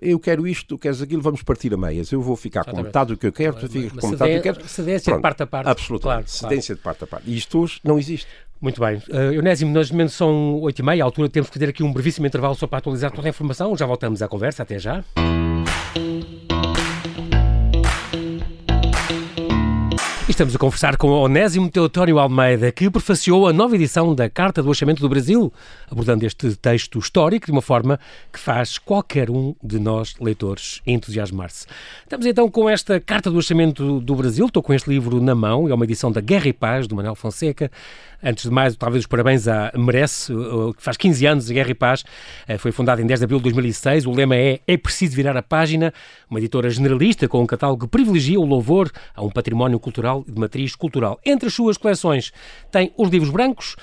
eu 0.00 0.18
quero 0.18 0.46
isto, 0.46 0.68
tu 0.68 0.78
queres 0.78 1.02
aquilo, 1.02 1.20
vamos 1.20 1.42
partir 1.42 1.72
a 1.72 1.76
meias. 1.76 2.10
Eu 2.10 2.22
vou 2.22 2.36
ficar 2.36 2.60
Exatamente. 2.60 2.80
com 2.80 2.86
metade 2.86 3.12
do 3.12 3.16
que 3.18 3.26
eu 3.26 3.32
quero, 3.32 3.56
tu 3.56 3.68
ficas 3.68 3.92
com 3.92 4.08
metade 4.08 4.36
do 4.36 4.42
que 4.42 4.48
eu 4.48 4.54
quero. 4.54 4.68
Cedência 4.68 5.04
Pronto, 5.04 5.18
de 5.18 5.22
parte 5.22 5.42
a 5.42 5.46
parte. 5.46 5.68
Absolutamente. 5.68 6.02
Claro, 6.02 6.28
cedência 6.28 6.76
claro. 6.76 6.78
de 6.78 6.82
parte 6.82 7.04
a 7.04 7.06
parte. 7.06 7.30
E 7.30 7.36
isto 7.36 7.58
hoje 7.58 7.80
não 7.84 7.98
existe. 7.98 8.26
Muito 8.60 8.80
bem. 8.80 8.96
Uh, 9.08 9.34
Eunésimo, 9.34 9.70
nós 9.72 9.90
momentos 9.90 10.14
são 10.14 10.60
8 10.60 10.78
e 10.78 10.82
meia, 10.82 11.02
à 11.02 11.06
altura 11.06 11.28
temos 11.28 11.50
que 11.50 11.58
ter 11.58 11.68
aqui 11.68 11.82
um 11.82 11.92
brevíssimo 11.92 12.26
intervalo 12.26 12.54
só 12.54 12.66
para 12.66 12.78
atualizar 12.78 13.10
toda 13.10 13.28
a 13.28 13.30
informação. 13.30 13.76
Já 13.76 13.84
voltamos 13.84 14.22
à 14.22 14.28
conversa. 14.28 14.62
Até 14.62 14.78
já. 14.78 15.04
Estamos 20.36 20.54
a 20.54 20.58
conversar 20.58 20.98
com 20.98 21.08
Onésimo 21.08 21.70
Teotório 21.70 22.18
Almeida, 22.18 22.70
que 22.70 22.90
prefaciou 22.90 23.48
a 23.48 23.54
nova 23.54 23.74
edição 23.74 24.14
da 24.14 24.28
Carta 24.28 24.62
do 24.62 24.70
Achamento 24.70 25.00
do 25.00 25.08
Brasil, 25.08 25.50
abordando 25.90 26.26
este 26.26 26.54
texto 26.56 26.98
histórico 26.98 27.46
de 27.46 27.52
uma 27.52 27.62
forma 27.62 27.98
que 28.30 28.38
faz 28.38 28.76
qualquer 28.76 29.30
um 29.30 29.54
de 29.64 29.78
nós, 29.78 30.14
leitores, 30.20 30.82
entusiasmar-se. 30.86 31.66
Estamos 32.02 32.26
então 32.26 32.50
com 32.50 32.68
esta 32.68 33.00
Carta 33.00 33.30
do 33.30 33.38
Achamento 33.38 33.98
do 33.98 34.14
Brasil, 34.14 34.44
estou 34.44 34.62
com 34.62 34.74
este 34.74 34.90
livro 34.90 35.22
na 35.22 35.34
mão, 35.34 35.70
é 35.70 35.74
uma 35.74 35.86
edição 35.86 36.12
da 36.12 36.20
Guerra 36.20 36.48
e 36.48 36.52
Paz, 36.52 36.86
do 36.86 36.94
Manuel 36.94 37.14
Fonseca. 37.14 37.70
Antes 38.22 38.44
de 38.44 38.50
mais, 38.50 38.76
talvez 38.76 39.04
os 39.04 39.06
parabéns 39.06 39.46
à 39.46 39.72
Merece, 39.74 40.32
que 40.76 40.82
faz 40.82 40.96
15 40.96 41.26
anos, 41.26 41.50
a 41.50 41.54
Guerra 41.54 41.70
e 41.70 41.74
Paz, 41.74 42.04
eh, 42.48 42.58
foi 42.58 42.72
fundada 42.72 43.00
em 43.00 43.06
10 43.06 43.20
de 43.20 43.24
abril 43.24 43.38
de 43.38 43.44
2006. 43.44 44.06
O 44.06 44.10
lema 44.10 44.36
é 44.36 44.60
É 44.66 44.76
preciso 44.76 45.14
virar 45.14 45.36
a 45.36 45.42
página, 45.42 45.92
uma 46.28 46.38
editora 46.38 46.68
generalista 46.68 47.28
com 47.28 47.42
um 47.42 47.46
catálogo 47.46 47.86
que 47.86 47.90
privilegia 47.90 48.40
o 48.40 48.44
louvor 48.44 48.90
a 49.14 49.22
um 49.22 49.30
património 49.30 49.78
cultural 49.78 50.25
de 50.26 50.38
matriz 50.38 50.74
cultural. 50.74 51.20
Entre 51.24 51.48
as 51.48 51.54
suas 51.54 51.76
coleções 51.76 52.32
tem 52.70 52.92
os 52.96 53.08
livros 53.08 53.30
brancos, 53.30 53.76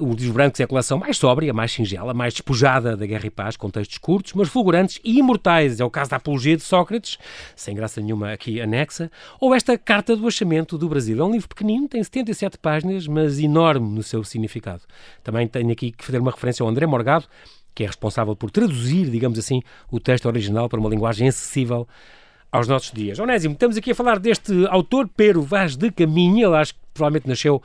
os 0.00 0.16
livros 0.16 0.30
brancos 0.30 0.60
é 0.60 0.64
a 0.64 0.66
coleção 0.66 0.98
mais 0.98 1.18
sóbria, 1.18 1.52
mais 1.52 1.72
singela, 1.72 2.14
mais 2.14 2.32
despojada 2.32 2.96
da 2.96 3.04
Guerra 3.04 3.26
e 3.26 3.30
Paz, 3.30 3.56
com 3.56 3.68
textos 3.68 3.98
curtos, 3.98 4.32
mas 4.32 4.48
fulgurantes 4.48 4.98
e 5.04 5.18
imortais. 5.18 5.78
É 5.78 5.84
o 5.84 5.90
caso 5.90 6.10
da 6.10 6.16
Apologia 6.16 6.56
de 6.56 6.62
Sócrates, 6.62 7.18
sem 7.54 7.74
graça 7.74 8.00
nenhuma 8.00 8.32
aqui 8.32 8.60
anexa, 8.60 9.10
ou 9.38 9.54
esta 9.54 9.76
Carta 9.76 10.16
do 10.16 10.26
Achamento 10.26 10.78
do 10.78 10.88
Brasil. 10.88 11.20
É 11.20 11.24
um 11.24 11.32
livro 11.32 11.48
pequenino, 11.48 11.86
tem 11.86 12.02
77 12.02 12.58
páginas, 12.58 13.06
mas 13.06 13.38
enorme 13.38 13.88
no 13.94 14.02
seu 14.02 14.24
significado. 14.24 14.82
Também 15.22 15.46
tenho 15.46 15.70
aqui 15.70 15.90
que 15.90 16.04
fazer 16.04 16.18
uma 16.18 16.30
referência 16.30 16.62
ao 16.62 16.68
André 16.68 16.86
Morgado, 16.86 17.26
que 17.74 17.84
é 17.84 17.86
responsável 17.86 18.34
por 18.34 18.50
traduzir, 18.50 19.08
digamos 19.10 19.38
assim, 19.38 19.62
o 19.90 20.00
texto 20.00 20.26
original 20.26 20.68
para 20.68 20.80
uma 20.80 20.88
linguagem 20.88 21.28
acessível 21.28 21.86
aos 22.50 22.66
nossos 22.66 22.90
dias. 22.92 23.18
Onésimo, 23.18 23.54
estamos 23.54 23.76
aqui 23.76 23.92
a 23.92 23.94
falar 23.94 24.18
deste 24.18 24.66
autor, 24.68 25.08
Pero 25.16 25.42
Vaz 25.42 25.76
de 25.76 25.90
Caminha, 25.90 26.46
ele 26.46 26.56
acho 26.56 26.74
que 26.74 26.80
provavelmente 26.92 27.28
nasceu 27.28 27.62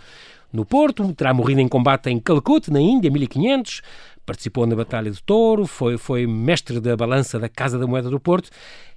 no 0.54 0.66
Porto, 0.66 1.14
terá 1.14 1.34
morrido 1.34 1.60
em 1.62 1.68
combate 1.68 2.10
em 2.10 2.20
Calcuta, 2.20 2.72
na 2.72 2.80
Índia, 2.80 3.12
1500. 3.12 3.82
Participou 4.26 4.66
na 4.66 4.76
Batalha 4.76 5.12
do 5.12 5.22
Touro, 5.22 5.68
foi, 5.68 5.98
foi 5.98 6.26
mestre 6.26 6.80
da 6.80 6.96
balança 6.98 7.40
da 7.40 7.48
Casa 7.48 7.78
da 7.78 7.86
Moeda 7.86 8.10
do 8.10 8.20
Porto 8.20 8.50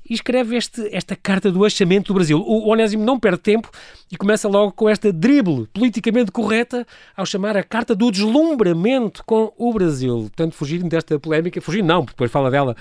e 0.09 0.15
escreve 0.15 0.57
este, 0.57 0.89
esta 0.95 1.15
carta 1.15 1.53
do 1.53 1.65
achamento 1.65 2.09
do 2.09 2.15
Brasil. 2.15 2.39
O 2.41 2.69
Onésimo 2.69 3.05
não 3.05 3.21
perde 3.21 3.39
tempo 3.39 3.71
e 4.11 4.17
começa 4.17 4.49
logo 4.49 4.73
com 4.73 4.89
esta 4.89 5.13
drible 5.13 5.67
politicamente 5.73 6.33
correta 6.33 6.87
ao 7.15 7.27
chamar 7.27 7.57
a 7.57 7.63
carta 7.63 7.95
do 7.95 8.11
deslumbramento 8.11 9.23
com 9.25 9.53
o 9.57 9.73
Brasil. 9.73 10.21
Portanto, 10.23 10.55
fugindo 10.55 10.89
desta 10.89 11.19
polémica, 11.19 11.61
fugindo 11.61 11.87
não, 11.87 12.05
porque 12.05 12.15
depois 12.15 12.31
fala 12.31 12.51
dela, 12.51 12.75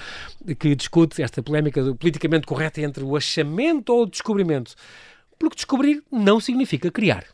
que 0.57 0.73
discute 0.73 1.21
esta 1.21 1.43
polémica 1.43 1.83
politicamente 1.95 2.47
correta 2.47 2.81
entre 2.81 3.03
o 3.03 3.15
achamento 3.15 3.93
ou 3.93 4.03
o 4.03 4.05
descobrimento. 4.05 4.73
Porque 5.37 5.55
descobrir 5.55 6.01
não 6.11 6.39
significa 6.39 6.89
criar. 6.89 7.25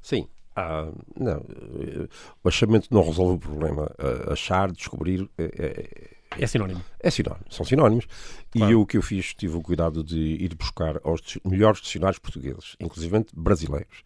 Sim. 0.00 0.26
Ah, 0.60 0.90
não, 1.16 1.44
o 2.42 2.48
achamento 2.48 2.88
não 2.90 3.04
resolve 3.04 3.36
o 3.36 3.38
problema. 3.38 3.90
Achar, 4.30 4.72
descobrir 4.72 5.28
é, 5.38 5.44
é 5.44 6.18
é 6.36 6.46
sinónimo. 6.46 6.82
É 7.00 7.10
sinónimo, 7.10 7.44
são 7.48 7.64
sinónimos. 7.64 8.06
Claro. 8.50 8.70
E 8.70 8.74
eu, 8.74 8.80
o 8.80 8.86
que 8.86 8.96
eu 8.96 9.02
fiz, 9.02 9.32
tive 9.34 9.56
o 9.56 9.62
cuidado 9.62 10.04
de 10.04 10.18
ir 10.18 10.54
buscar 10.54 11.00
aos 11.02 11.20
melhores 11.44 11.80
dicionários 11.80 12.18
portugueses, 12.18 12.76
inclusive 12.78 13.26
brasileiros. 13.34 14.02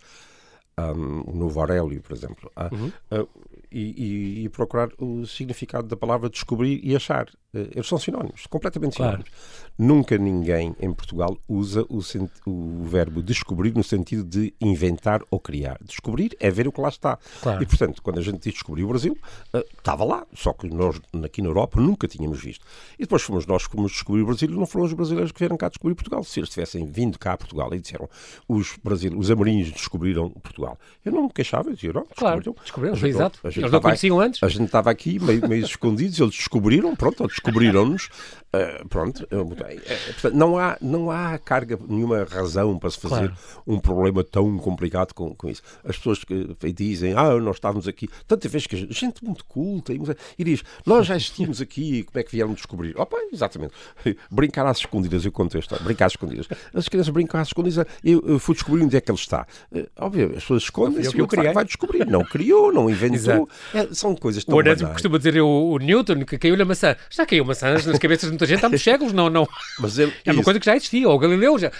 Um, 0.78 1.30
o 1.30 1.36
Novo 1.36 1.60
Aurélio, 1.60 2.00
por 2.00 2.16
exemplo. 2.16 2.50
Uh, 2.56 2.74
uhum. 2.74 2.92
uh, 3.22 3.28
e, 3.70 3.80
e, 3.80 4.44
e, 4.44 4.48
procurar 4.48 4.88
o 4.98 5.26
significado 5.26 5.86
da 5.86 5.96
palavra 5.96 6.30
descobrir 6.30 6.80
e 6.82 6.94
achar. 6.96 7.28
Eh, 7.54 7.68
eles 7.74 7.86
são 7.86 7.98
sinónimos, 7.98 8.46
completamente 8.46 8.96
sinónimos. 8.96 9.28
Claro. 9.28 9.72
Nunca 9.78 10.16
ninguém 10.16 10.74
em 10.80 10.92
Portugal 10.92 11.36
usa 11.48 11.84
o, 11.88 12.00
o, 12.46 12.84
verbo 12.84 13.22
descobrir 13.22 13.74
no 13.74 13.84
sentido 13.84 14.24
de 14.24 14.54
inventar 14.60 15.22
ou 15.30 15.38
criar. 15.38 15.78
Descobrir 15.82 16.34
é 16.40 16.50
ver 16.50 16.66
o 16.66 16.72
que 16.72 16.80
lá 16.80 16.88
está. 16.88 17.18
Claro. 17.42 17.62
E, 17.62 17.66
portanto, 17.66 18.02
quando 18.02 18.18
a 18.18 18.22
gente 18.22 18.38
diz 18.38 18.54
descobrir 18.54 18.84
o 18.84 18.88
Brasil, 18.88 19.16
uh, 19.54 19.58
estava 19.76 20.04
lá, 20.04 20.26
só 20.34 20.52
que 20.52 20.68
nós 20.68 21.00
aqui 21.24 21.42
na 21.42 21.48
Europa 21.48 21.80
nunca 21.80 22.08
tínhamos 22.08 22.42
visto. 22.42 22.64
E 22.98 23.02
depois 23.02 23.22
fomos 23.22 23.46
nós 23.46 23.66
que 23.66 23.74
fomos 23.74 23.92
descobrir 23.92 24.22
o 24.22 24.26
Brasil 24.26 24.48
e 24.48 24.54
não 24.54 24.66
foram 24.66 24.86
os 24.86 24.92
brasileiros 24.92 25.32
que 25.32 25.38
vieram 25.38 25.56
cá 25.56 25.68
descobrir 25.68 25.94
Portugal. 25.94 26.24
Se 26.24 26.40
eles 26.40 26.50
tivessem 26.50 26.86
vindo 26.86 27.18
cá 27.18 27.34
a 27.34 27.36
Portugal 27.36 27.72
e 27.74 27.80
disseram 27.80 28.08
os, 28.48 28.76
Brasil, 28.82 29.12
os 29.18 29.30
amorinhos 29.30 29.70
descobriram 29.70 30.30
Portugal, 30.30 30.78
eu 31.04 31.12
não 31.12 31.24
me 31.24 31.30
queixava, 31.30 31.70
eu 31.70 31.74
dizia, 31.74 31.92
não, 31.92 32.02
descobriram. 32.02 32.54
Claro, 32.54 32.56
descobriram, 32.62 33.08
exato. 33.08 33.38
Eles 33.44 33.70
não 33.70 33.80
conheciam 33.80 34.20
antes? 34.20 34.42
A 34.42 34.48
gente 34.48 34.64
estava 34.64 34.90
aqui 34.90 35.18
meio, 35.18 35.46
meio 35.48 35.64
escondidos, 35.64 36.18
eles 36.18 36.34
descobriram, 36.34 36.94
pronto, 36.94 37.26
descobriram-nos. 37.42 38.08
Uh, 38.54 38.86
pronto, 38.86 39.26
uh, 39.32 40.30
não, 40.34 40.58
há, 40.58 40.76
não 40.78 41.10
há 41.10 41.38
carga, 41.38 41.78
nenhuma 41.88 42.24
razão 42.24 42.78
para 42.78 42.90
se 42.90 43.00
fazer 43.00 43.28
claro. 43.28 43.36
um 43.66 43.78
problema 43.78 44.22
tão 44.22 44.58
complicado 44.58 45.14
com, 45.14 45.34
com 45.34 45.48
isso. 45.48 45.62
As 45.82 45.96
pessoas 45.96 46.22
que 46.22 46.54
dizem, 46.74 47.14
ah, 47.14 47.34
nós 47.38 47.56
estávamos 47.56 47.88
aqui, 47.88 48.10
tanta 48.28 48.46
vez 48.50 48.66
que 48.66 48.76
gente 48.90 49.24
muito 49.24 49.42
culta, 49.46 49.94
e 50.38 50.44
diz, 50.44 50.62
nós 50.84 51.06
já 51.06 51.16
existimos 51.16 51.62
aqui, 51.62 52.02
como 52.02 52.20
é 52.20 52.22
que 52.22 52.30
vieram 52.30 52.52
descobrir? 52.52 52.94
Opa, 52.98 53.16
exatamente. 53.32 53.72
Brincar 54.30 54.66
às 54.66 54.78
escondidas, 54.78 55.24
eu 55.24 55.32
conto 55.32 55.56
esta, 55.56 55.78
brincar 55.78 56.06
às 56.06 56.12
escondidas. 56.12 56.46
As 56.74 56.88
crianças 56.90 57.10
brincam 57.10 57.40
às 57.40 57.48
escondidas, 57.48 57.86
eu, 58.04 58.22
eu 58.26 58.38
fui 58.38 58.54
descobrir 58.54 58.84
onde 58.84 58.94
é 58.94 59.00
que 59.00 59.10
ele 59.10 59.18
está. 59.18 59.46
Uh, 59.74 59.88
óbvio, 59.98 60.26
as 60.36 60.42
pessoas 60.42 60.64
escondem-se 60.64 61.16
e 61.16 61.22
vai, 61.22 61.54
vai 61.54 61.64
descobrir. 61.64 62.06
Não 62.06 62.22
criou, 62.22 62.70
não 62.70 62.90
inventou. 62.90 63.48
É, 63.72 63.88
são 63.94 64.14
coisas 64.14 64.44
tão. 64.44 64.54
O 64.54 64.58
Onésimo 64.58 64.90
costuma 64.90 65.16
dizer 65.16 65.40
o, 65.40 65.48
o 65.48 65.78
Newton 65.78 66.24
que 66.26 66.36
caiu-lhe 66.36 66.60
a 66.60 66.66
maçã. 66.66 66.94
Já 67.08 67.24
caiu 67.32 67.44
maçãs 67.44 67.86
nas 67.86 67.98
cabeças 67.98 68.24
de 68.24 68.32
muita 68.32 68.46
gente 68.46 68.64
há 68.64 68.68
muitos 68.68 68.84
séculos, 68.84 69.12
não, 69.12 69.30
não. 69.30 69.48
Mas 69.78 69.98
ele, 69.98 70.12
é 70.24 70.32
uma 70.32 70.42
coisa 70.42 70.60
que 70.60 70.66
já 70.66 70.76
existia. 70.76 71.08
O 71.08 71.18
Galileu 71.18 71.58
já 71.58 71.72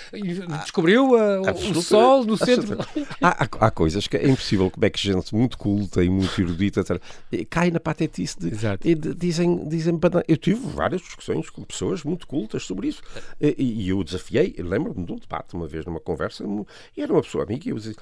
descobriu 0.63 1.11
uh, 1.11 1.43
o 1.77 1.83
Sol 1.83 2.25
no 2.25 2.37
centro. 2.37 2.79
Há, 3.21 3.45
há, 3.45 3.67
há, 3.67 3.71
coisas 3.71 4.07
que 4.07 4.17
é 4.17 4.29
impossível 4.29 4.71
como 4.71 4.85
é 4.85 4.91
que 4.91 4.99
gente 4.99 5.35
muito 5.35 5.59
culta 5.59 6.03
e 6.03 6.09
muito 6.09 6.41
erudita 6.41 6.83
cai 7.51 7.71
na 7.71 7.79
patetice 7.79 8.39
de, 8.39 8.51
e 8.85 8.95
de, 8.95 9.15
dizem, 9.15 9.69
dizem. 9.69 9.99
Eu 10.27 10.37
tive 10.37 10.61
várias 10.69 11.03
discussões 11.03 11.51
com 11.51 11.63
pessoas 11.63 12.03
muito 12.03 12.27
cultas 12.27 12.65
sobre 12.65 12.89
isso. 12.89 13.03
E, 13.41 13.85
e 13.85 13.89
eu 13.91 14.03
desafiei, 14.03 14.55
lembro-me 14.59 15.05
de 15.05 15.13
um 15.13 15.17
debate 15.17 15.55
uma 15.55 15.67
vez 15.67 15.85
numa 15.85 16.01
conversa, 16.01 16.45
e 16.97 17.03
era 17.03 17.13
uma 17.13 17.23
pessoa 17.23 17.45
amiga, 17.45 17.69
e 17.69 17.71
eu 17.71 17.77
dizia: 17.77 17.95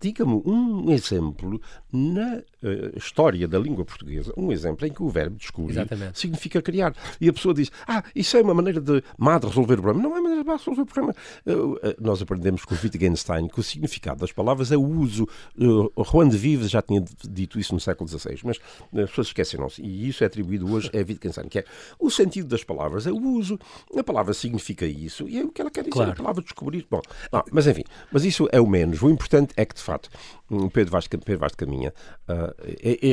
diga-me 0.00 0.42
um 0.44 0.90
exemplo 0.90 1.60
na 1.92 2.38
uh, 2.62 2.96
história 2.96 3.46
da 3.46 3.58
língua 3.58 3.84
portuguesa, 3.84 4.32
um 4.36 4.50
exemplo 4.50 4.86
em 4.86 4.92
que 4.92 5.02
o 5.02 5.08
verbo 5.08 5.36
descobrir 5.36 5.72
Exatamente. 5.72 6.18
significa 6.18 6.62
criar. 6.62 6.85
E 7.20 7.28
a 7.28 7.32
pessoa 7.32 7.54
diz: 7.54 7.70
Ah, 7.86 8.02
isso 8.14 8.36
é 8.36 8.42
uma 8.42 8.54
maneira 8.54 8.80
de 8.80 9.02
má 9.16 9.38
de 9.38 9.46
resolver 9.46 9.78
o 9.78 9.82
problema. 9.82 10.08
Não 10.08 10.16
é 10.16 10.20
maneira 10.20 10.42
de 10.42 10.48
má 10.48 10.56
de 10.56 10.60
resolver 10.60 10.82
o 10.82 10.86
problema. 10.86 11.14
Uh, 11.46 11.78
nós 12.00 12.20
aprendemos 12.22 12.64
com 12.64 12.74
o 12.74 12.78
Wittgenstein 12.82 13.48
que 13.48 13.60
o 13.60 13.62
significado 13.62 14.20
das 14.20 14.32
palavras 14.32 14.72
é 14.72 14.76
o 14.76 14.84
uso. 14.84 15.28
Uh, 15.58 16.04
Juan 16.04 16.28
de 16.28 16.36
Vives 16.36 16.70
já 16.70 16.82
tinha 16.82 17.02
dito 17.28 17.58
isso 17.58 17.74
no 17.74 17.80
século 17.80 18.08
XVI, 18.08 18.38
mas 18.44 18.58
as 18.94 19.10
pessoas 19.10 19.28
esquecem-se. 19.28 19.82
E 19.82 20.08
isso 20.08 20.22
é 20.24 20.26
atribuído 20.26 20.70
hoje 20.72 20.90
a 20.94 20.98
Wittgenstein, 20.98 21.48
que 21.48 21.60
é 21.60 21.64
o 21.98 22.10
sentido 22.10 22.48
das 22.48 22.64
palavras 22.64 23.06
é 23.06 23.10
o 23.10 23.20
uso. 23.20 23.58
A 23.96 24.04
palavra 24.04 24.34
significa 24.34 24.86
isso 24.86 25.28
e 25.28 25.38
é 25.38 25.44
o 25.44 25.48
que 25.48 25.60
ela 25.60 25.70
quer 25.70 25.82
dizer. 25.82 25.92
Claro. 25.92 26.12
A 26.12 26.14
palavra 26.14 26.42
descobrir. 26.42 26.86
Bom, 26.90 27.00
não, 27.32 27.42
mas 27.50 27.66
enfim, 27.66 27.84
mas 28.10 28.24
isso 28.24 28.48
é 28.52 28.60
o 28.60 28.66
menos. 28.66 29.02
O 29.02 29.10
importante 29.10 29.52
é 29.56 29.64
que, 29.64 29.74
de 29.74 29.82
facto, 29.82 30.10
Pedro 30.72 30.92
Vaz, 30.92 31.06
Pedro 31.06 31.38
Vaz 31.38 31.52
de 31.52 31.58
Caminha, 31.58 31.92
uh, 32.28 32.54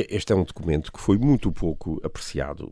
este 0.08 0.32
é 0.32 0.36
um 0.36 0.44
documento 0.44 0.92
que 0.92 1.00
foi 1.00 1.18
muito 1.18 1.50
pouco 1.52 2.00
apreciado. 2.04 2.70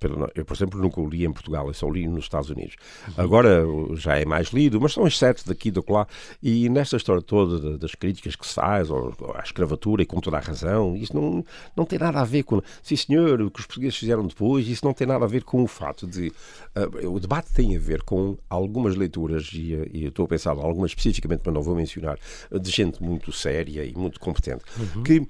Pelo, 0.00 0.28
eu, 0.34 0.44
por 0.44 0.54
exemplo, 0.54 0.80
nunca 0.80 1.00
o 1.00 1.08
li 1.08 1.24
em 1.24 1.32
Portugal, 1.32 1.66
eu 1.66 1.74
só 1.74 1.88
li 1.88 2.06
nos 2.06 2.24
Estados 2.24 2.50
Unidos. 2.50 2.76
Uhum. 3.08 3.14
Agora 3.16 3.64
já 3.94 4.16
é 4.18 4.24
mais 4.24 4.48
lido, 4.48 4.80
mas 4.80 4.92
são 4.92 5.06
excertos 5.06 5.44
daqui 5.44 5.68
e 5.68 5.92
lá. 5.92 6.06
E 6.42 6.68
nesta 6.68 6.96
história 6.96 7.22
toda 7.22 7.78
das 7.78 7.94
críticas 7.94 8.36
que 8.36 8.46
se 8.46 8.54
faz 8.54 8.88
à 8.90 9.42
escravatura, 9.42 10.02
e 10.02 10.06
com 10.06 10.20
toda 10.20 10.36
a 10.36 10.40
razão, 10.40 10.96
isso 10.96 11.14
não, 11.14 11.44
não 11.76 11.84
tem 11.84 11.98
nada 11.98 12.20
a 12.20 12.24
ver 12.24 12.42
com. 12.44 12.60
Sim, 12.82 12.96
senhor, 12.96 13.40
o 13.40 13.50
que 13.50 13.60
os 13.60 13.66
portugueses 13.66 13.96
fizeram 13.96 14.26
depois, 14.26 14.68
isso 14.68 14.84
não 14.84 14.92
tem 14.92 15.06
nada 15.06 15.24
a 15.24 15.28
ver 15.28 15.44
com 15.44 15.62
o 15.62 15.66
fato 15.66 16.06
de. 16.06 16.32
Uh, 16.76 17.10
o 17.10 17.20
debate 17.20 17.52
tem 17.52 17.76
a 17.76 17.78
ver 17.78 18.02
com 18.02 18.36
algumas 18.48 18.94
leituras, 18.94 19.50
e, 19.52 19.72
e 19.92 20.04
eu 20.04 20.08
estou 20.08 20.24
a 20.24 20.28
pensar 20.28 20.50
algumas 20.50 20.90
especificamente, 20.90 21.42
mas 21.44 21.54
não 21.54 21.62
vou 21.62 21.74
mencionar, 21.74 22.18
de 22.52 22.70
gente 22.70 23.02
muito 23.02 23.32
séria 23.32 23.63
e 23.68 23.94
muito 23.96 24.20
competente, 24.20 24.64
uhum. 24.78 25.02
que 25.02 25.26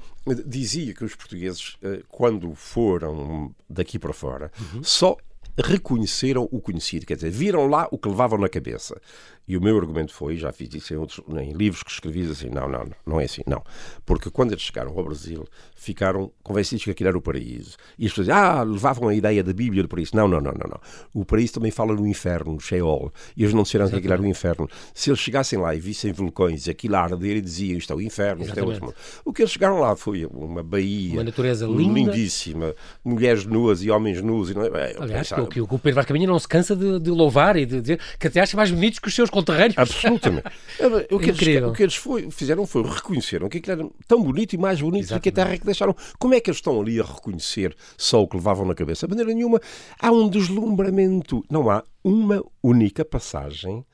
dizia 0.46 0.94
que 0.94 1.04
os 1.04 1.14
portugueses, 1.14 1.74
uh, 1.82 2.02
quando 2.08 2.54
foram 2.54 3.54
daqui 3.68 3.98
para 3.98 4.12
fora, 4.12 4.50
uhum. 4.60 4.82
só 4.82 5.16
reconheceram 5.56 6.48
o 6.50 6.60
conhecido, 6.60 7.06
quer 7.06 7.14
dizer, 7.14 7.30
viram 7.30 7.66
lá 7.66 7.88
o 7.90 7.98
que 7.98 8.08
levavam 8.08 8.38
na 8.38 8.48
cabeça. 8.48 9.00
E 9.46 9.56
o 9.58 9.60
meu 9.60 9.76
argumento 9.76 10.12
foi, 10.14 10.36
já 10.36 10.50
fiz 10.52 10.74
isso 10.74 10.94
em, 10.94 10.96
outros, 10.96 11.20
em 11.28 11.52
livros 11.52 11.82
que 11.82 11.90
escrevi, 11.90 12.22
assim, 12.30 12.48
não, 12.48 12.66
não, 12.66 12.86
não 13.06 13.20
é 13.20 13.24
assim, 13.24 13.42
não. 13.46 13.62
Porque 14.06 14.30
quando 14.30 14.52
eles 14.52 14.62
chegaram 14.62 14.96
ao 14.96 15.04
Brasil, 15.04 15.46
ficaram 15.76 16.32
convencidos 16.42 16.84
que 16.84 16.90
aquilo 16.90 17.08
era 17.08 17.18
o 17.18 17.20
paraíso. 17.20 17.76
E 17.98 18.06
as 18.06 18.12
pessoas 18.12 18.30
ah, 18.30 18.62
levavam 18.62 19.08
a 19.08 19.14
ideia 19.14 19.44
da 19.44 19.52
Bíblia 19.52 19.82
do 19.82 19.88
paraíso. 19.88 20.16
Não, 20.16 20.26
não, 20.26 20.40
não, 20.40 20.52
não, 20.52 20.70
não. 20.70 20.80
O 21.12 21.26
paraíso 21.26 21.54
também 21.54 21.70
fala 21.70 21.94
no 21.94 22.06
inferno, 22.06 22.54
no 22.54 22.60
Sheol. 22.60 23.12
E 23.36 23.42
eles 23.42 23.52
não 23.52 23.64
disseram 23.64 23.88
que 23.90 23.96
aquilo 23.96 24.14
era 24.14 24.22
o 24.22 24.26
inferno. 24.26 24.66
Se 24.94 25.10
eles 25.10 25.20
chegassem 25.20 25.58
lá 25.58 25.74
e 25.74 25.80
vissem 25.80 26.10
vulcões, 26.10 26.66
aquilo 26.66 26.96
a 26.96 27.00
arder 27.00 27.36
e 27.36 27.40
diziam 27.42 27.76
isto 27.76 27.92
é 27.92 27.96
o 27.96 28.00
inferno, 28.00 28.44
isto 28.44 28.58
é 28.58 28.62
outro 28.62 28.86
mundo. 28.86 28.94
O 29.26 29.32
que 29.32 29.42
eles 29.42 29.52
chegaram 29.52 29.78
lá 29.78 29.94
foi 29.94 30.24
uma 30.24 30.62
baía. 30.62 31.14
Uma 31.14 31.24
natureza 31.24 31.66
linda. 31.66 31.82
Lindíssima. 31.82 32.74
Mulheres 33.04 33.44
nuas 33.44 33.82
e 33.82 33.90
homens 33.90 34.22
nus. 34.22 34.48
E 34.48 34.54
não 34.54 34.64
é, 34.64 34.94
Aliás, 34.98 35.28
pensava... 35.28 35.43
o 35.44 35.66
que 35.66 35.74
o 35.74 35.78
Pedro 35.78 35.94
Vaz 35.94 36.06
Caminha 36.06 36.26
não 36.26 36.38
se 36.38 36.48
cansa 36.48 36.74
de, 36.74 37.00
de 37.00 37.10
louvar 37.10 37.56
e 37.56 37.66
de 37.66 37.80
dizer 37.80 38.00
que 38.18 38.26
até 38.26 38.40
acha 38.40 38.56
mais 38.56 38.70
bonitos 38.70 38.98
que 38.98 39.08
os 39.08 39.14
seus 39.14 39.30
conterrâneos. 39.30 39.78
Absolutamente. 39.78 40.46
o, 41.10 41.18
que 41.18 41.30
eles, 41.30 41.62
o 41.62 41.72
que 41.72 41.82
eles 41.82 41.96
foi, 41.96 42.30
fizeram 42.30 42.66
foi 42.66 42.82
reconheceram 42.82 43.48
que 43.48 43.58
aquilo 43.58 43.80
era 43.80 43.90
tão 44.06 44.22
bonito 44.22 44.54
e 44.54 44.58
mais 44.58 44.80
bonito 44.80 45.04
Exatamente. 45.04 45.20
do 45.20 45.22
que 45.22 45.28
a 45.28 45.44
terra 45.44 45.58
que 45.58 45.64
deixaram. 45.64 45.96
Como 46.18 46.34
é 46.34 46.40
que 46.40 46.50
eles 46.50 46.58
estão 46.58 46.80
ali 46.80 47.00
a 47.00 47.04
reconhecer 47.04 47.74
só 47.96 48.22
o 48.22 48.28
que 48.28 48.36
levavam 48.36 48.66
na 48.66 48.74
cabeça? 48.74 49.06
De 49.06 49.10
maneira 49.10 49.32
nenhuma. 49.34 49.60
Há 50.00 50.10
um 50.10 50.28
deslumbramento. 50.28 51.44
Não 51.50 51.70
há 51.70 51.82
uma 52.02 52.42
única 52.62 53.04
passagem 53.04 53.84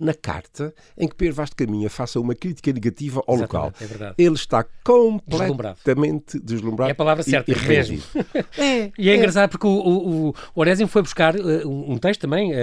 na 0.00 0.14
carta 0.14 0.74
em 0.98 1.06
que 1.06 1.14
Pedro 1.14 1.34
Vaz 1.34 1.50
de 1.50 1.56
Caminha 1.56 1.90
faça 1.90 2.18
uma 2.18 2.34
crítica 2.34 2.72
negativa 2.72 3.22
ao 3.26 3.36
Exatamente, 3.36 3.52
local. 3.52 3.72
É 3.80 3.84
verdade. 3.84 4.14
Ele 4.16 4.34
está 4.34 4.64
completamente 4.82 6.40
deslumbrado. 6.40 6.88
É 6.88 6.92
a 6.92 6.94
palavra 6.94 7.22
certa, 7.22 7.50
e, 7.50 7.54
e 7.54 7.68
mesmo. 7.68 8.02
é, 8.56 8.90
e 8.98 9.08
é, 9.08 9.12
é, 9.12 9.16
engraçado 9.16 9.50
porque 9.50 9.66
o, 9.66 9.70
o, 9.70 10.34
o 10.54 10.88
foi 10.88 11.02
buscar 11.02 11.36
uh, 11.36 11.68
um 11.68 11.98
texto 11.98 12.22
também 12.22 12.52
uh, 12.52 12.56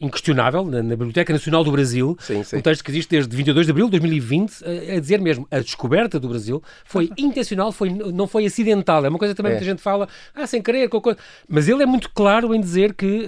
inquestionável 0.00 0.64
na, 0.64 0.82
na, 0.82 0.90
Biblioteca 0.90 1.32
Nacional 1.32 1.64
do 1.64 1.72
Brasil, 1.72 2.16
sim, 2.20 2.42
sim. 2.44 2.56
um 2.56 2.60
texto 2.60 2.84
que 2.84 2.90
existe 2.90 3.08
desde 3.08 3.34
22 3.34 3.66
de 3.66 3.70
abril 3.70 3.86
de 3.86 3.92
2020, 3.92 4.50
uh, 4.50 4.96
a 4.96 5.00
dizer 5.00 5.20
mesmo, 5.20 5.46
a 5.50 5.58
descoberta 5.60 6.20
do 6.20 6.28
Brasil 6.28 6.62
foi 6.84 7.10
intencional, 7.16 7.72
foi, 7.72 7.88
não 7.90 8.26
foi 8.26 8.44
acidental. 8.44 9.04
É 9.04 9.08
uma 9.08 9.18
coisa 9.18 9.34
também 9.34 9.52
é. 9.52 9.56
que 9.56 9.62
a 9.62 9.66
gente 9.66 9.80
fala, 9.80 10.06
ah, 10.34 10.46
sem 10.46 10.60
querer, 10.60 10.88
coisa. 10.88 11.18
mas 11.48 11.68
ele 11.68 11.82
é 11.82 11.86
muito 11.86 12.10
claro 12.10 12.54
em 12.54 12.60
dizer 12.60 12.94
que 12.94 13.26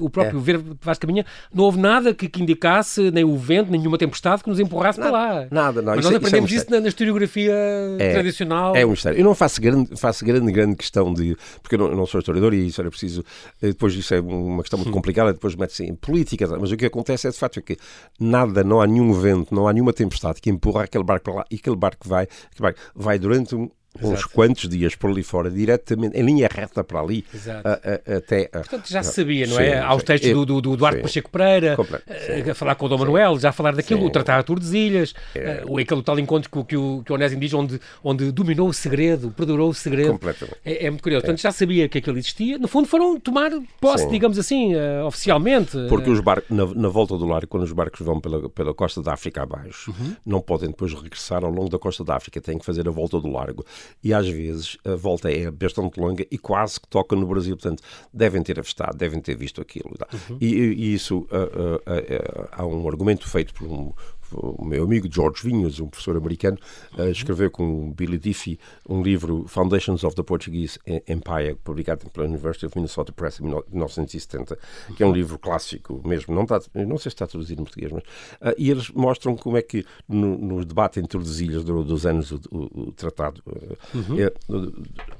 o 0.00 0.10
próprio 0.10 0.38
é. 0.40 0.58
Vaz 0.80 0.96
de 0.98 1.06
Caminha 1.06 1.26
não 1.52 1.64
houve 1.64 1.78
nada 1.78 2.12
que, 2.12 2.28
que 2.28 2.42
indicasse 2.42 2.87
nem 3.12 3.24
o 3.24 3.36
vento, 3.36 3.70
nenhuma 3.70 3.98
tempestade 3.98 4.42
que 4.42 4.48
nos 4.48 4.58
empurrasse 4.58 4.98
nada, 4.98 5.10
para 5.10 5.20
lá. 5.20 5.46
Nada, 5.50 5.82
não. 5.82 5.96
Mas 5.96 6.04
nós 6.04 6.12
é- 6.12 6.14
é 6.14 6.18
aprendemos 6.18 6.50
isso, 6.50 6.60
é 6.60 6.60
um 6.60 6.62
isso 6.62 6.70
na, 6.70 6.80
na, 6.80 6.88
historiografia 6.88 7.54
é, 7.98 8.12
tradicional. 8.12 8.76
É 8.76 8.84
um 8.84 8.90
mistério. 8.90 9.18
Eu 9.18 9.24
não 9.24 9.34
faço 9.34 9.60
grande, 9.60 9.96
faço 9.96 10.24
grande, 10.24 10.50
grande 10.50 10.76
questão 10.76 11.12
de. 11.12 11.36
Porque 11.62 11.74
eu 11.74 11.78
não, 11.78 11.86
eu 11.88 11.96
não 11.96 12.06
sou 12.06 12.18
historiador 12.18 12.54
e 12.54 12.66
isso 12.66 12.80
era 12.80 12.90
preciso. 12.90 13.24
Eh, 13.62 13.68
depois 13.68 13.94
isso 13.94 14.14
é 14.14 14.20
uma 14.20 14.62
questão 14.62 14.78
muito 14.78 14.90
hum. 14.90 14.92
complicada, 14.92 15.32
depois 15.32 15.54
mete-se 15.54 15.84
em 15.84 15.94
política. 15.94 16.46
Mas 16.58 16.72
o 16.72 16.76
que 16.76 16.86
acontece 16.86 17.26
é 17.26 17.30
de 17.30 17.36
facto 17.36 17.60
que 17.62 17.76
nada, 18.18 18.64
não 18.64 18.80
há 18.80 18.86
nenhum 18.86 19.12
vento, 19.12 19.54
não 19.54 19.68
há 19.68 19.72
nenhuma 19.72 19.92
tempestade 19.92 20.40
que 20.40 20.50
empurra 20.50 20.84
aquele 20.84 21.04
barco 21.04 21.24
para 21.24 21.34
lá 21.34 21.44
e 21.50 21.56
aquele 21.56 21.76
barco 21.76 22.08
vai, 22.08 22.24
aquele 22.24 22.60
barco 22.60 22.80
vai 22.94 23.18
durante 23.18 23.54
um, 23.54 23.70
Exato. 23.96 24.14
uns 24.14 24.24
quantos 24.24 24.68
dias 24.68 24.94
por 24.94 25.10
ali 25.10 25.22
fora, 25.22 25.50
diretamente, 25.50 26.16
em 26.16 26.22
linha 26.22 26.48
reta 26.50 26.84
para 26.84 27.00
ali, 27.00 27.24
a, 27.64 28.12
a, 28.12 28.16
até... 28.18 28.44
Portanto, 28.46 28.88
já 28.88 29.02
se 29.02 29.14
sabia, 29.14 29.46
não 29.46 29.58
é? 29.58 29.78
Há 29.78 29.94
os 29.94 30.02
textos 30.02 30.30
do, 30.30 30.46
do, 30.46 30.60
do 30.60 30.76
Duarte 30.76 31.02
Pacheco 31.02 31.30
Pereira, 31.30 31.76
a, 31.76 32.50
a 32.50 32.54
falar 32.54 32.74
com 32.76 32.86
o 32.86 32.88
Dom 32.88 32.98
Manuel, 32.98 33.38
já 33.38 33.48
a 33.48 33.52
falar 33.52 33.74
daquilo, 33.74 34.00
sim. 34.00 34.06
o 34.06 34.10
Tratado 34.10 34.40
de 34.40 34.46
Tordesilhas, 34.46 35.14
é. 35.34 35.64
uh, 35.66 35.78
aquele 35.78 36.02
tal 36.02 36.18
encontro 36.18 36.50
que, 36.50 36.64
que, 36.64 36.76
o, 36.76 37.02
que 37.04 37.12
o 37.12 37.14
Onésimo 37.14 37.40
diz, 37.40 37.52
onde, 37.54 37.80
onde 38.02 38.30
dominou 38.30 38.68
o 38.68 38.72
segredo, 38.72 39.32
perdurou 39.36 39.70
o 39.70 39.74
segredo. 39.74 40.12
Completamente. 40.12 40.58
É, 40.64 40.86
é 40.86 40.90
muito 40.90 41.02
curioso. 41.02 41.24
Portanto, 41.24 41.40
já 41.40 41.50
sabia 41.50 41.88
que 41.88 41.98
aquilo 41.98 42.18
existia. 42.18 42.58
No 42.58 42.68
fundo, 42.68 42.86
foram 42.86 43.18
tomar 43.18 43.50
posse, 43.80 44.04
sim. 44.04 44.10
digamos 44.10 44.38
assim, 44.38 44.74
uh, 44.74 45.06
oficialmente. 45.06 45.76
Porque 45.88 46.10
os 46.10 46.20
barcos, 46.20 46.48
na, 46.50 46.66
na, 46.66 46.88
volta 46.88 47.16
do 47.16 47.26
lar, 47.26 47.46
quando 47.46 47.64
os 47.64 47.72
barcos 47.72 48.00
vão 48.00 48.20
pela, 48.20 48.48
pela 48.48 48.74
costa 48.74 49.02
da 49.02 49.12
África 49.12 49.42
abaixo, 49.42 49.90
uhum. 49.90 50.14
não 50.24 50.40
podem 50.40 50.68
depois 50.68 50.92
regressar 50.92 51.44
ao 51.44 51.50
longo 51.50 51.68
da 51.68 51.78
costa 51.78 52.04
da 52.04 52.16
África, 52.16 52.40
têm 52.40 52.58
que 52.58 52.64
fazer 52.64 52.86
a 52.86 52.90
volta 52.90 53.20
do 53.20 53.28
largo. 53.28 53.64
E 54.02 54.12
às 54.12 54.28
vezes 54.28 54.76
a 54.84 54.94
volta 54.94 55.30
é 55.30 55.50
bastante 55.50 55.98
longa 56.00 56.26
e 56.30 56.38
quase 56.38 56.80
que 56.80 56.88
toca 56.88 57.14
no 57.16 57.26
Brasil. 57.26 57.56
Portanto, 57.56 57.82
devem 58.12 58.42
ter 58.42 58.58
avistado, 58.58 58.96
devem 58.96 59.20
ter 59.20 59.36
visto 59.36 59.60
aquilo. 59.60 59.90
Uhum. 60.30 60.38
E, 60.40 60.54
e, 60.54 60.94
isso, 60.94 61.18
uh, 61.18 61.22
uh, 61.22 61.76
uh, 61.76 62.48
há 62.52 62.66
um 62.66 62.86
argumento 62.88 63.28
feito 63.28 63.52
por 63.54 63.66
um, 63.66 63.92
o 64.32 64.64
meu 64.64 64.84
amigo 64.84 65.08
George 65.10 65.42
Vinhas, 65.42 65.80
um 65.80 65.88
professor 65.88 66.16
americano, 66.16 66.58
uh, 66.98 67.08
escreveu 67.08 67.50
com 67.50 67.92
Billy 67.92 68.18
Diffie 68.18 68.58
um 68.88 69.02
livro, 69.02 69.44
Foundations 69.46 70.04
of 70.04 70.14
the 70.14 70.22
Portuguese 70.22 70.78
Empire, 71.06 71.54
publicado 71.62 72.08
pela 72.10 72.26
University 72.26 72.66
of 72.66 72.76
Minnesota 72.76 73.12
Press 73.12 73.40
em 73.40 73.44
1970, 73.44 74.58
que 74.96 75.02
é 75.02 75.06
um 75.06 75.12
livro 75.12 75.38
clássico 75.38 76.00
mesmo. 76.06 76.34
Não, 76.34 76.42
está, 76.42 76.60
não 76.74 76.98
sei 76.98 77.10
se 77.10 77.14
está 77.14 77.26
traduzido 77.26 77.60
em 77.60 77.64
português, 77.64 77.92
mas. 77.92 78.02
Uh, 78.02 78.54
e 78.56 78.70
eles 78.70 78.90
mostram 78.90 79.36
como 79.36 79.56
é 79.56 79.62
que 79.62 79.84
no, 80.08 80.36
no 80.38 80.64
debate 80.64 81.00
entre 81.00 81.18
os 81.18 81.40
ilhas 81.40 81.64
durante 81.64 81.88
dos 81.88 82.06
anos 82.06 82.30
o, 82.30 82.40
o, 82.50 82.80
o 82.88 82.92
tratado 82.92 83.42
uh, 83.46 83.76
uhum. 83.94 84.16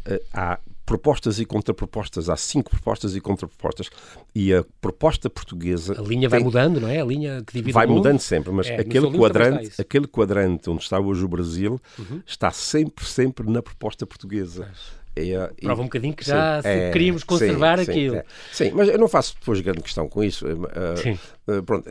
é, 0.05 0.23
há 0.33 0.59
propostas 0.89 1.39
e 1.39 1.45
contrapropostas. 1.45 2.31
Há 2.31 2.37
cinco 2.37 2.71
propostas 2.71 3.15
e 3.15 3.21
contrapropostas. 3.21 3.91
E 4.35 4.55
a 4.55 4.65
proposta 4.81 5.29
portuguesa. 5.29 6.01
A 6.01 6.03
linha 6.03 6.31
vai 6.31 6.41
mudando, 6.41 6.81
não 6.81 6.89
é? 6.89 7.01
A 7.01 7.05
linha 7.05 7.43
que 7.47 7.53
divide 7.53 7.73
Vai 7.73 7.87
mudando 7.87 8.21
sempre, 8.21 8.51
mas 8.51 8.69
é, 8.69 8.77
aquele, 8.77 9.11
quadrante, 9.11 9.73
aquele 9.79 10.07
quadrante 10.07 10.71
onde 10.71 10.83
está 10.83 10.99
hoje 10.99 11.23
o 11.23 11.29
Brasil 11.29 11.79
uhum. 11.99 12.23
está 12.27 12.51
sempre, 12.51 13.05
sempre 13.05 13.49
na 13.51 13.61
proposta 13.61 14.07
portuguesa. 14.07 14.67
Mas... 14.67 14.99
É, 15.15 15.51
Prova 15.63 15.83
um 15.83 15.87
bocadinho 15.87 16.15
que 16.15 16.25
já 16.25 16.61
é, 16.63 16.93
queríamos 16.93 17.25
conservar 17.25 17.79
sim, 17.79 17.91
aquilo. 17.91 18.15
Sim, 18.15 18.21
é. 18.21 18.25
sim, 18.53 18.71
mas 18.73 18.89
eu 18.89 18.99
não 18.99 19.09
faço 19.09 19.35
depois 19.39 19.61
grande 19.61 19.83
questão 19.83 20.09
com 20.09 20.23
isso. 20.23 20.47
Uh, 20.47 21.19
pronto, 21.65 21.89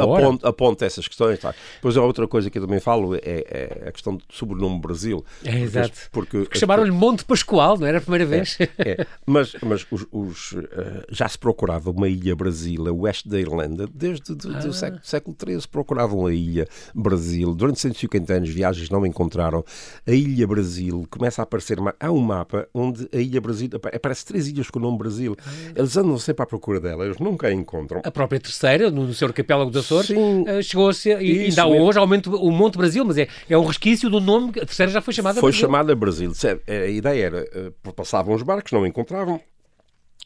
aponto, 0.00 0.46
aponto, 0.46 0.84
essas 0.84 1.06
questões. 1.06 1.38
Tá. 1.38 1.54
Depois 1.76 1.96
a 1.96 2.02
outra 2.02 2.26
coisa 2.26 2.50
que 2.50 2.58
eu 2.58 2.62
também 2.62 2.80
falo 2.80 3.14
é, 3.14 3.20
é 3.24 3.88
a 3.88 3.92
questão 3.92 4.16
do 4.16 4.24
sobrenome 4.30 4.80
Brasil. 4.80 5.24
É, 5.44 5.60
exato. 5.60 5.92
Porque, 6.10 6.38
porque 6.38 6.58
chamaram-lhe 6.58 6.90
Monte 6.90 7.24
Pascoal, 7.24 7.78
não 7.78 7.86
era 7.86 7.98
a 7.98 8.00
primeira 8.00 8.26
vez? 8.26 8.58
É, 8.78 9.06
mas 9.26 9.54
mas 9.62 9.86
os, 9.90 10.06
os, 10.10 10.52
uh, 10.52 11.04
já 11.10 11.28
se 11.28 11.38
procurava 11.38 11.90
uma 11.90 12.08
ilha 12.08 12.34
Brasil 12.34 12.86
a 12.88 12.92
oeste 12.92 13.28
da 13.28 13.38
Irlanda 13.38 13.86
desde 13.92 14.32
o 14.32 14.36
ah. 14.54 14.72
século, 14.72 15.00
século 15.02 15.36
XIII. 15.38 15.68
Procuravam 15.70 16.26
a 16.26 16.32
ilha 16.32 16.66
Brasil. 16.94 17.54
Durante 17.54 17.80
150 17.80 18.32
anos, 18.32 18.48
viagens 18.48 18.88
não 18.88 19.04
encontraram. 19.04 19.64
A 20.06 20.12
ilha 20.12 20.46
Brasil 20.46 21.06
começa 21.10 21.42
a 21.42 21.44
aparecer. 21.44 21.78
Há 21.98 22.10
um 22.10 22.20
mapa 22.20 22.68
onde 22.74 23.08
a 23.12 23.18
Ilha 23.18 23.40
Brasil 23.40 23.68
aparece 23.74 24.24
três 24.24 24.48
ilhas 24.48 24.70
com 24.70 24.78
o 24.78 24.82
nome 24.82 24.98
Brasil. 24.98 25.36
Eles 25.74 25.96
andam 25.96 26.18
sempre 26.18 26.42
à 26.42 26.46
procura 26.46 26.80
dela, 26.80 27.04
eles 27.04 27.18
nunca 27.18 27.48
a 27.48 27.52
encontram. 27.52 28.00
A 28.04 28.10
própria 28.10 28.40
terceira, 28.40 28.89
no 28.90 29.12
seu 29.14 29.28
arquipélago 29.28 29.70
dos 29.70 29.84
Açores, 29.84 30.10
eh, 30.10 30.62
chegou-se, 30.62 31.08
e 31.08 31.44
ainda 31.46 31.66
hoje, 31.66 31.98
aumenta 31.98 32.30
o 32.30 32.50
Monte 32.50 32.76
Brasil, 32.78 33.04
mas 33.04 33.18
é, 33.18 33.28
é 33.48 33.56
um 33.56 33.64
resquício 33.64 34.08
do 34.10 34.20
nome, 34.20 34.50
a 34.50 34.66
terceira 34.66 34.90
já 34.92 35.00
foi 35.00 35.14
chamada 35.14 35.40
foi 35.40 35.50
Brasil. 35.50 35.60
Foi 35.60 35.68
chamada 35.68 35.94
Brasil. 35.94 36.32
A 36.66 36.86
ideia 36.86 37.24
era, 37.24 37.48
eh, 37.54 37.72
passavam 37.94 38.34
os 38.34 38.42
barcos, 38.42 38.72
não 38.72 38.86
encontravam, 38.86 39.40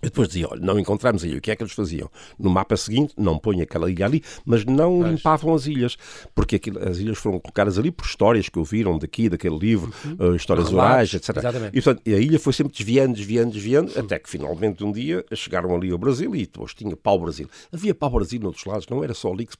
e 0.02 0.06
depois 0.06 0.28
dizia, 0.28 0.48
olha, 0.50 0.60
não 0.60 0.78
encontramos 0.78 1.24
a 1.24 1.26
ilha. 1.26 1.38
O 1.38 1.40
que 1.40 1.50
é 1.50 1.56
que 1.56 1.62
eles 1.62 1.72
faziam? 1.72 2.10
No 2.38 2.50
mapa 2.50 2.76
seguinte, 2.76 3.14
não 3.16 3.38
põe 3.38 3.62
aquela 3.62 3.90
ilha 3.90 4.04
ali, 4.04 4.22
mas 4.44 4.64
não 4.64 4.98
mas... 4.98 5.12
limpavam 5.12 5.54
as 5.54 5.66
ilhas, 5.66 5.96
porque 6.34 6.56
aquilo, 6.56 6.78
as 6.86 6.98
ilhas 6.98 7.16
foram 7.16 7.38
colocadas 7.38 7.78
ali 7.78 7.90
por 7.90 8.04
histórias 8.04 8.48
que 8.48 8.58
ouviram 8.58 8.98
daqui, 8.98 9.28
daquele 9.28 9.56
livro, 9.56 9.92
uhum. 10.04 10.32
uh, 10.32 10.36
histórias 10.36 10.72
orais, 10.72 11.14
etc. 11.14 11.36
Exatamente. 11.38 11.78
E, 11.78 11.80
portanto, 11.80 12.02
a 12.06 12.10
ilha 12.10 12.38
foi 12.38 12.52
sempre 12.52 12.72
desviando, 12.76 13.14
desviando, 13.14 13.52
desviando, 13.52 13.92
uhum. 13.92 14.00
até 14.00 14.18
que 14.18 14.28
finalmente 14.28 14.84
um 14.84 14.92
dia 14.92 15.24
chegaram 15.34 15.74
ali 15.74 15.90
ao 15.90 15.98
Brasil 15.98 16.34
e 16.34 16.40
depois 16.40 16.74
tinha 16.74 16.94
pau-Brasil. 16.96 17.48
Havia 17.72 17.94
pau-Brasil 17.94 18.40
noutros 18.40 18.64
lados, 18.66 18.86
não 18.88 19.02
era 19.02 19.14
só 19.14 19.32
ali 19.32 19.46
que 19.46 19.52
se 19.52 19.58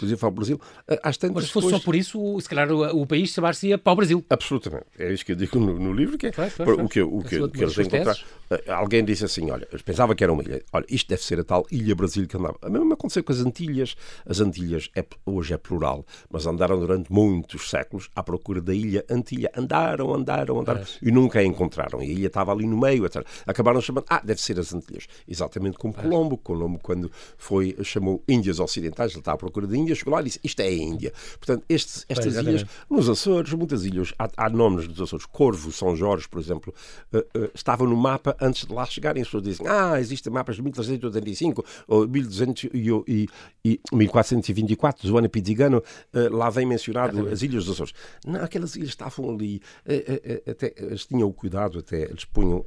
podia 0.00 0.16
pau-Brasil. 0.16 0.56
Uh, 0.56 0.96
mas 1.32 1.46
se 1.46 1.52
fosse 1.52 1.66
depois... 1.66 1.70
só 1.70 1.78
por 1.78 1.94
isso, 1.94 2.40
se 2.40 2.48
calhar 2.48 2.72
o, 2.72 3.02
o 3.02 3.06
país 3.06 3.30
chamar-se 3.30 3.76
pau-Brasil. 3.78 4.24
Absolutamente. 4.28 4.86
É 4.98 5.12
isso 5.12 5.24
que 5.24 5.32
eu 5.32 5.36
digo 5.36 5.60
no, 5.60 5.78
no 5.78 5.92
livro, 5.92 6.18
que 6.18 6.26
é 6.26 6.32
pois, 6.32 6.52
pois, 6.54 6.68
o 6.68 6.88
que, 6.88 7.02
o 7.02 7.22
que, 7.22 7.40
o 7.40 7.48
que 7.48 7.62
eles 7.62 7.78
encontraram. 7.78 8.18
Uh, 8.50 8.72
alguém 8.72 9.04
disse 9.04 9.24
assim, 9.24 9.50
olha, 9.50 9.66
pensava 9.82 10.14
que 10.14 10.22
era 10.22 10.32
uma 10.32 10.42
ilha. 10.42 10.62
Olha, 10.72 10.86
isto 10.88 11.08
deve 11.08 11.22
ser 11.22 11.40
a 11.40 11.44
tal 11.44 11.66
Ilha 11.70 11.94
Brasil 11.94 12.26
que 12.26 12.36
andava. 12.36 12.56
A 12.62 12.70
mesma 12.70 12.94
aconteceu 12.94 13.22
com 13.22 13.32
as 13.32 13.40
Antilhas. 13.40 13.96
As 14.24 14.40
Antilhas 14.40 14.90
é, 14.94 15.04
hoje 15.24 15.54
é 15.54 15.58
plural, 15.58 16.04
mas 16.30 16.46
andaram 16.46 16.78
durante 16.78 17.12
muitos 17.12 17.68
séculos 17.70 18.08
à 18.14 18.22
procura 18.22 18.60
da 18.60 18.74
Ilha 18.74 19.04
Antilha. 19.10 19.50
Andaram, 19.56 20.14
andaram, 20.14 20.60
andaram 20.60 20.82
e 21.02 21.10
nunca 21.10 21.38
a 21.38 21.44
encontraram. 21.44 22.02
E 22.02 22.10
a 22.10 22.12
ilha 22.12 22.26
estava 22.26 22.52
ali 22.52 22.66
no 22.66 22.78
meio, 22.78 23.06
etc. 23.06 23.24
Acabaram 23.46 23.80
chamando, 23.80 24.04
ah, 24.08 24.20
deve 24.22 24.40
ser 24.40 24.58
as 24.58 24.74
Antilhas. 24.74 25.06
Exatamente 25.26 25.76
como 25.78 25.94
Colombo. 25.94 26.36
Colombo, 26.36 26.78
quando 26.82 27.10
foi, 27.36 27.76
chamou 27.82 28.22
Índias 28.28 28.60
Ocidentais, 28.60 29.12
ele 29.12 29.20
está 29.20 29.32
à 29.32 29.36
procura 29.36 29.66
de 29.66 29.76
Índia, 29.76 29.94
chegou 29.94 30.14
lá 30.14 30.20
e 30.20 30.24
disse, 30.24 30.40
isto 30.42 30.60
é 30.60 30.66
a 30.66 30.72
Índia. 30.72 31.12
Portanto, 31.38 31.64
estes, 31.68 32.04
estas 32.08 32.34
pois, 32.34 32.46
ilhas, 32.46 32.66
nos 32.90 33.08
Açores, 33.08 33.52
muitas 33.52 33.84
ilhas, 33.84 34.12
há, 34.18 34.28
há 34.36 34.50
nomes 34.50 34.86
dos 34.88 35.00
Açores. 35.00 35.26
Corvo, 35.26 35.72
São 35.72 35.96
Jorge, 35.96 36.28
por 36.28 36.40
exemplo, 36.40 36.74
uh, 37.12 37.18
uh, 37.18 37.50
estavam 37.54 37.86
no 37.86 37.96
mapa 37.96 38.36
antes 38.40 38.66
de 38.66 38.72
lá 38.72 38.84
chegarem. 38.86 39.22
As 39.22 39.28
pessoas 39.28 39.44
dizem, 39.58 39.66
ah, 39.68 40.00
existem 40.00 40.32
mapas 40.32 40.56
de 40.56 40.62
1385 40.62 41.64
ou 41.88 42.08
1200 42.08 42.64
e, 42.72 42.90
e, 43.06 43.28
e 43.64 43.80
1424, 43.92 45.06
Joana 45.06 45.28
Pizzigano, 45.28 45.78
uh, 45.78 46.36
lá 46.36 46.50
vem 46.50 46.66
mencionado 46.66 47.28
as 47.28 47.42
Ilhas 47.42 47.64
dos 47.64 47.74
Açores. 47.74 47.92
Não, 48.26 48.42
aquelas 48.42 48.76
ilhas 48.76 48.90
estavam 48.90 49.30
ali, 49.30 49.60
uh, 49.86 49.92
uh, 49.92 50.50
até, 50.50 50.74
eles 50.76 51.06
tinham 51.06 51.28
o 51.28 51.32
cuidado, 51.32 51.78
até 51.78 52.02
eles 52.02 52.24
punham 52.24 52.64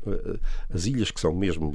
as 0.73 0.85
ilhas 0.85 1.11
que 1.11 1.19
são 1.19 1.33
mesmo, 1.33 1.73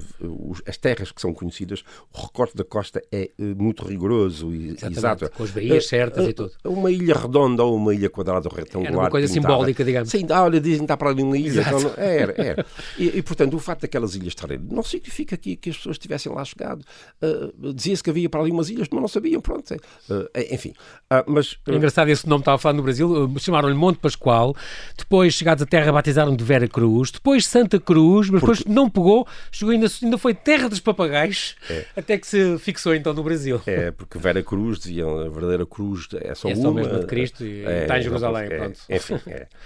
as 0.67 0.77
terras 0.77 1.11
que 1.13 1.21
são 1.21 1.33
conhecidas, 1.33 1.85
o 2.13 2.23
recorte 2.23 2.57
da 2.57 2.65
costa 2.65 3.03
é 3.13 3.31
muito 3.39 3.85
rigoroso 3.85 4.53
e 4.53 4.77
exato. 4.83 5.31
Com 5.31 5.45
as 5.45 5.51
baías 5.51 5.87
certas 5.87 6.29
e 6.29 6.33
tudo. 6.33 6.53
Uma 6.65 6.91
ilha 6.91 7.15
redonda 7.15 7.63
ou 7.65 7.77
uma 7.77 7.95
ilha 7.95 8.11
quadrada 8.11 8.49
ou 8.49 8.55
retangular. 8.55 8.93
Era 8.93 9.01
uma 9.03 9.11
coisa 9.11 9.33
pintada. 9.33 9.55
simbólica, 9.55 9.85
digamos. 9.85 10.11
Sim, 10.11 10.27
ah, 10.31 10.43
olha, 10.45 10.61
dizem 10.61 10.79
que 10.79 10.85
está 10.85 10.97
para 10.97 11.11
ali 11.11 11.23
uma 11.23 11.37
ilha. 11.37 11.63
Então, 11.63 11.95
era, 11.97 12.35
era. 12.37 12.67
E, 12.99 13.19
e, 13.19 13.23
portanto, 13.23 13.55
o 13.55 13.59
facto 13.59 13.83
daquelas 13.83 14.15
ilhas 14.15 14.29
estarem 14.29 14.59
não 14.59 14.83
significa 15.05 15.37
que, 15.37 15.57
que 15.57 15.71
as 15.71 15.77
pessoas 15.77 15.99
tivessem 15.99 16.33
lá 16.33 16.45
chegado. 16.45 16.85
Uh, 17.23 17.75
Dizia-se 17.75 18.03
que 18.03 18.11
havia 18.11 18.29
para 18.29 18.41
ali 18.41 18.51
umas 18.51 18.71
ilhas, 18.71 18.89
mas 18.91 19.01
não 19.01 19.09
sabiam, 19.09 19.41
pronto. 19.41 19.75
Uh, 19.75 20.29
enfim. 20.51 20.71
Uh, 21.11 21.25
mas, 21.27 21.59
é 21.67 21.75
engraçado 21.75 22.09
esse 22.09 22.29
nome 22.29 22.41
estava 22.41 22.57
a 22.57 22.59
falar 22.59 22.75
no 22.75 22.83
Brasil, 22.83 23.31
chamaram-lhe 23.39 23.75
Monte 23.75 23.99
Pascoal, 23.99 24.57
depois 24.97 25.35
chegados 25.35 25.63
à 25.63 25.67
terra 25.67 25.93
batizaram 25.93 26.35
de 26.35 26.43
Vera 26.43 26.69
Cruz, 26.69 27.11
depois 27.11 27.47
Santa 27.47 27.79
Cruz, 27.79 28.31
mas 28.31 28.41
Porque... 28.41 28.59
depois 28.59 28.75
não 28.75 28.89
pegou, 28.89 29.27
chegou 29.51 29.73
ainda, 29.73 29.87
ainda 30.03 30.19
foi 30.19 30.35
terra 30.35 30.69
dos 30.69 30.81
papagaios, 30.81 31.57
é. 31.69 31.85
até 31.97 32.19
que 32.19 32.27
se 32.27 32.59
fixou 32.59 32.95
então 32.95 33.13
no 33.13 33.23
Brasil. 33.23 33.61
É, 33.67 33.91
porque 33.91 34.19
Vera 34.19 34.43
Cruz, 34.43 34.79
diziam, 34.79 35.19
a 35.19 35.29
verdadeira 35.29 35.67
cruz 35.67 36.09
é 36.15 36.35
só 36.35 36.49
é 36.49 36.55
uma. 36.55 36.61
É 36.61 36.63
só 36.63 36.73
mesmo 36.73 37.01
de 37.01 37.07
Cristo 37.07 37.45
e 37.45 37.65
é, 37.65 37.83
está 37.83 37.99
em 37.99 38.03
Jerusalém, 38.03 38.49
pronto. 38.49 38.81
Enfim, 38.89 39.21
é. 39.27 39.47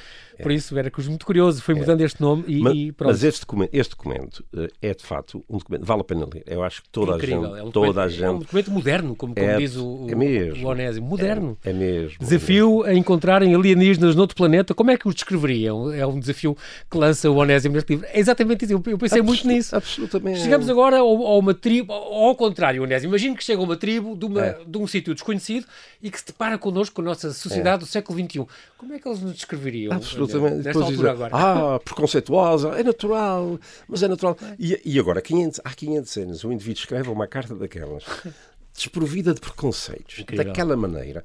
Por 0.43 0.53
isso, 0.53 0.75
Vera 0.75 0.91
Cruz, 0.91 1.09
muito 1.09 1.25
curioso, 1.27 1.63
foi 1.63 1.75
mudando 1.75 2.01
este 2.01 2.21
nome 2.21 2.45
e, 2.47 2.61
mas, 2.61 2.75
e 2.75 2.93
pronto. 2.93 3.11
Mas 3.11 3.25
este 3.25 3.41
documento, 3.41 3.71
este 3.73 3.91
documento 3.91 4.45
uh, 4.55 4.69
é 4.81 4.95
de 4.95 5.05
facto 5.05 5.45
um 5.49 5.59
documento, 5.59 5.85
vale 5.85 6.01
a 6.01 6.05
pena 6.05 6.29
ler. 6.33 6.43
Eu 6.47 6.63
acho 6.63 6.83
que 6.83 6.89
toda 6.89 7.15
a 7.15 7.19
gente. 7.19 7.33
É 7.33 7.63
um 7.63 7.71
toda 7.71 8.03
a 8.03 8.09
gente, 8.09 8.25
é 8.25 8.31
um 8.31 8.39
documento 8.39 8.71
moderno, 8.71 9.17
como, 9.17 9.35
como 9.35 9.47
é, 9.47 9.57
diz 9.57 9.77
o, 9.77 10.07
é 10.09 10.15
mesmo, 10.15 10.67
o 10.67 10.71
Onésimo. 10.71 11.07
Moderno. 11.07 11.59
É, 11.65 11.71
é 11.71 11.73
mesmo. 11.73 12.19
Desafio 12.21 12.83
a 12.85 12.95
encontrarem 12.95 13.55
alienígenas 13.55 14.15
noutro 14.15 14.37
planeta. 14.37 14.75
Como 14.75 14.91
é 14.91 14.97
que 14.97 15.09
os 15.09 15.15
descreveriam? 15.15 15.93
É 15.93 16.07
um 16.07 16.19
desafio 16.19 16.57
que 16.91 16.97
lança 16.97 17.31
o 17.31 17.37
Onésimo 17.37 17.75
neste 17.75 17.91
livro. 17.91 18.07
É 18.13 18.19
exatamente 18.19 18.65
isso. 18.65 18.83
Eu 18.87 18.99
pensei 18.99 19.23
muito 19.23 19.47
nisso. 19.47 19.75
Absolutamente. 19.75 20.41
Chegamos 20.41 20.69
agora 20.69 20.99
a, 20.99 21.03
uma 21.03 21.55
tribo, 21.55 21.93
ao 21.93 22.35
contrário, 22.35 22.83
Onésimo. 22.83 23.13
Imagino 23.13 23.37
que 23.37 23.45
chega 23.45 23.61
uma 23.61 23.77
tribo 23.77 24.17
de, 24.17 24.27
uma, 24.27 24.45
é. 24.45 24.59
de 24.67 24.79
um 24.79 24.87
sítio 24.87 25.15
desconhecido 25.15 25.67
e 26.03 26.11
que 26.11 26.19
se 26.19 26.27
depara 26.27 26.59
connosco 26.59 26.97
com 26.97 27.03
a 27.03 27.05
nossa 27.05 27.33
sociedade 27.33 27.77
é. 27.77 27.79
do 27.79 27.87
século 27.87 28.19
XXI. 28.19 28.47
Como 28.77 28.93
é 28.93 28.99
que 28.99 29.09
eles 29.09 29.21
nos 29.21 29.35
descreveriam? 29.35 29.93
Absolutamente. 30.29 30.65
Nesta 30.65 30.85
altura 30.85 31.13
agora. 31.13 31.31
Ah, 31.35 31.81
preconceituosa, 31.81 32.69
é 32.71 32.83
natural, 32.83 33.59
mas 33.89 34.03
é 34.03 34.09
natural. 34.09 34.37
E, 34.59 34.81
e 34.85 34.99
agora, 34.99 35.21
500, 35.21 35.61
há 35.65 35.71
500 35.71 36.17
anos, 36.19 36.45
um 36.45 36.53
indivíduo 36.53 36.81
escreve 36.81 37.09
uma 37.11 37.27
carta 37.27 37.55
daquelas 37.55 38.05
desprovida 38.79 39.35
de 39.35 39.41
preconceitos, 39.41 40.21
Incrível. 40.21 40.45
daquela 40.45 40.77
maneira. 40.77 41.25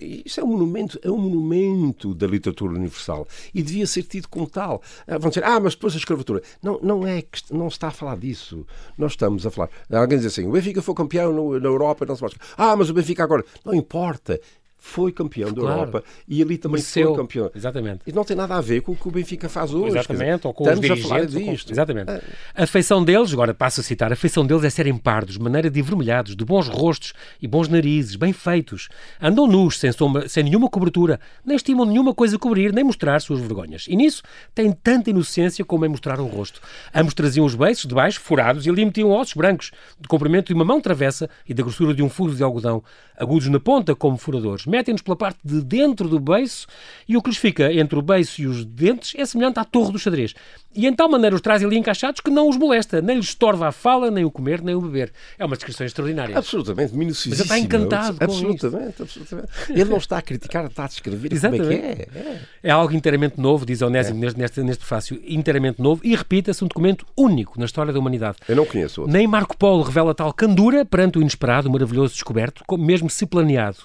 Isso 0.00 0.38
é 0.38 0.44
um 0.44 0.48
monumento, 0.48 1.00
é 1.02 1.10
um 1.10 1.16
monumento 1.16 2.14
da 2.14 2.26
literatura 2.26 2.74
universal 2.74 3.26
e 3.54 3.62
devia 3.62 3.86
ser 3.86 4.02
tido 4.02 4.28
como 4.28 4.46
tal. 4.46 4.82
Ah, 5.06 5.16
vão 5.16 5.30
dizer, 5.30 5.42
ah, 5.44 5.58
mas 5.58 5.74
depois 5.74 5.94
a 5.94 5.96
escravatura. 5.96 6.42
Não, 6.62 6.78
não 6.82 7.06
é 7.06 7.22
que 7.22 7.42
não 7.50 7.68
está 7.68 7.88
a 7.88 7.90
falar 7.90 8.18
disso. 8.18 8.66
Nós 8.98 9.12
estamos 9.12 9.46
a 9.46 9.50
falar. 9.50 9.70
Alguém 9.90 10.18
diz 10.18 10.26
assim, 10.26 10.46
o 10.46 10.52
Benfica 10.52 10.82
foi 10.82 10.94
campeão 10.94 11.32
no, 11.32 11.58
na 11.58 11.68
Europa, 11.68 12.04
não 12.04 12.14
se 12.14 12.20
pode. 12.20 12.36
Ah, 12.56 12.76
mas 12.76 12.90
o 12.90 12.94
Benfica 12.94 13.24
agora. 13.24 13.44
Não 13.64 13.74
importa 13.74 14.38
foi 14.80 15.12
campeão 15.12 15.52
da 15.52 15.60
Claro. 15.60 15.80
Europa 15.80 16.04
e 16.26 16.42
ali 16.42 16.56
também 16.58 16.76
Mereceu. 16.78 17.08
foi 17.08 17.16
campeão. 17.18 17.50
Exatamente. 17.54 18.00
E 18.06 18.12
não 18.12 18.24
tem 18.24 18.36
nada 18.36 18.56
a 18.56 18.60
ver 18.60 18.80
com 18.80 18.92
o 18.92 18.96
que 18.96 19.06
o 19.06 19.10
Benfica 19.10 19.48
faz 19.48 19.72
hoje. 19.74 19.92
quer 19.92 20.00
dizer, 20.00 20.12
Exatamente, 20.14 20.46
ou 20.46 20.54
com 20.54 20.64
os 20.64 20.70
estamos 20.70 20.90
a 20.90 20.96
falar 21.08 21.20
dirigentes. 21.20 21.34
ou 21.36 21.44
com- 21.46 21.52
disto. 21.52 21.72
Exatamente. 21.72 22.10
Ah. 22.10 22.20
A 22.54 22.66
feição 22.66 23.04
deles, 23.04 23.32
agora 23.32 23.52
passo 23.54 23.80
a 23.80 23.84
citar, 23.84 24.12
a 24.12 24.16
feição 24.16 24.44
deles 24.46 24.64
é 24.64 24.70
serem 24.70 24.96
pardos, 24.96 25.34
de 25.34 25.40
maneira 25.40 25.68
de 25.70 25.80
avermelhados, 25.80 26.34
de 26.34 26.44
bons 26.44 26.66
rostos 26.68 27.12
e 27.40 27.46
bons 27.46 27.68
narizes, 27.68 28.16
bem 28.16 28.32
feitos. 28.32 28.88
Andam 29.20 29.46
nus, 29.46 29.78
sem, 29.78 29.92
sombra, 29.92 30.28
sem 30.28 30.42
nenhuma 30.44 30.68
cobertura, 30.68 31.20
nem 31.44 31.56
estimam 31.56 31.84
nenhuma 31.84 32.14
coisa 32.14 32.36
a 32.36 32.38
cobrir, 32.38 32.72
nem 32.72 32.82
mostrar 32.82 33.20
suas 33.20 33.40
vergonhas. 33.40 33.84
E 33.88 33.94
nisso 33.94 34.22
têm 34.54 34.72
tanta 34.72 35.10
inocência 35.10 35.64
como 35.64 35.84
em 35.84 35.88
mostrar 35.88 36.18
o 36.20 36.26
rosto. 36.26 36.60
Ambos 36.94 37.12
traziam 37.14 37.44
os 37.44 37.54
beiços 37.54 37.86
de 37.86 37.94
baixo, 37.94 38.20
furados, 38.20 38.64
e 38.66 38.70
ali 38.70 38.84
metiam 38.84 39.10
ossos 39.10 39.34
brancos, 39.34 39.70
de 40.00 40.08
comprimento 40.08 40.46
de 40.48 40.54
uma 40.54 40.64
mão 40.64 40.80
travessa 40.80 41.28
e 41.48 41.52
da 41.52 41.62
grossura 41.62 41.92
de 41.94 42.02
um 42.02 42.08
fuso 42.08 42.36
de 42.36 42.42
algodão, 42.42 42.82
agudos 43.18 43.48
na 43.48 43.60
ponta 43.60 43.94
como 43.94 44.16
furadores. 44.16 44.64
Metem-nos 44.70 45.02
pela 45.02 45.16
parte 45.16 45.38
de 45.44 45.60
dentro 45.62 46.08
do 46.08 46.20
beiço 46.20 46.66
e 47.08 47.16
o 47.16 47.22
que 47.22 47.28
lhes 47.28 47.38
fica 47.38 47.72
entre 47.72 47.98
o 47.98 48.02
beiço 48.02 48.40
e 48.40 48.46
os 48.46 48.64
dentes 48.64 49.12
é 49.16 49.24
semelhante 49.26 49.58
à 49.58 49.64
torre 49.64 49.92
do 49.92 49.98
xadrez. 49.98 50.34
E 50.74 50.86
em 50.86 50.94
tal 50.94 51.08
maneira 51.08 51.34
os 51.34 51.42
trazem 51.42 51.66
ali 51.66 51.76
encaixados 51.76 52.20
que 52.20 52.30
não 52.30 52.48
os 52.48 52.56
molesta, 52.56 53.02
nem 53.02 53.16
lhes 53.16 53.26
estorva 53.26 53.68
a 53.68 53.72
fala, 53.72 54.10
nem 54.10 54.24
o 54.24 54.30
comer, 54.30 54.62
nem 54.62 54.74
o 54.74 54.80
beber. 54.80 55.12
É 55.36 55.44
uma 55.44 55.56
descrição 55.56 55.84
extraordinária. 55.84 56.38
Absolutamente, 56.38 56.94
minuciosíssimo. 56.94 57.30
Mas 57.30 57.40
ele 57.40 57.66
está 57.66 57.76
encantado 57.76 58.18
com 58.18 58.24
absolutamente, 58.24 59.02
absolutamente. 59.02 59.48
Ele 59.68 59.84
não 59.84 59.96
está 59.96 60.18
a 60.18 60.22
criticar, 60.22 60.66
está 60.66 60.84
a 60.84 60.88
descrever 60.88 61.28
como 61.40 61.54
é 61.54 61.58
que 61.58 61.74
é. 61.74 62.08
é. 62.14 62.40
É 62.62 62.70
algo 62.70 62.94
inteiramente 62.94 63.40
novo, 63.40 63.66
diz 63.66 63.82
Onésimo 63.82 64.20
neste, 64.20 64.38
neste, 64.38 64.62
neste 64.62 64.80
prefácio, 64.80 65.20
inteiramente 65.26 65.82
novo 65.82 66.00
e, 66.04 66.14
repita-se, 66.14 66.62
um 66.64 66.68
documento 66.68 67.04
único 67.16 67.58
na 67.58 67.66
história 67.66 67.92
da 67.92 67.98
humanidade. 67.98 68.38
Eu 68.48 68.56
não 68.56 68.64
conheço 68.64 69.02
outro. 69.02 69.16
Nem 69.16 69.26
Marco 69.26 69.56
Polo 69.56 69.82
revela 69.82 70.14
tal 70.14 70.32
candura 70.32 70.84
perante 70.84 71.18
o 71.18 71.20
inesperado, 71.20 71.70
maravilhoso 71.70 72.14
descoberto, 72.14 72.62
mesmo 72.78 73.10
se 73.10 73.26
planeado. 73.26 73.78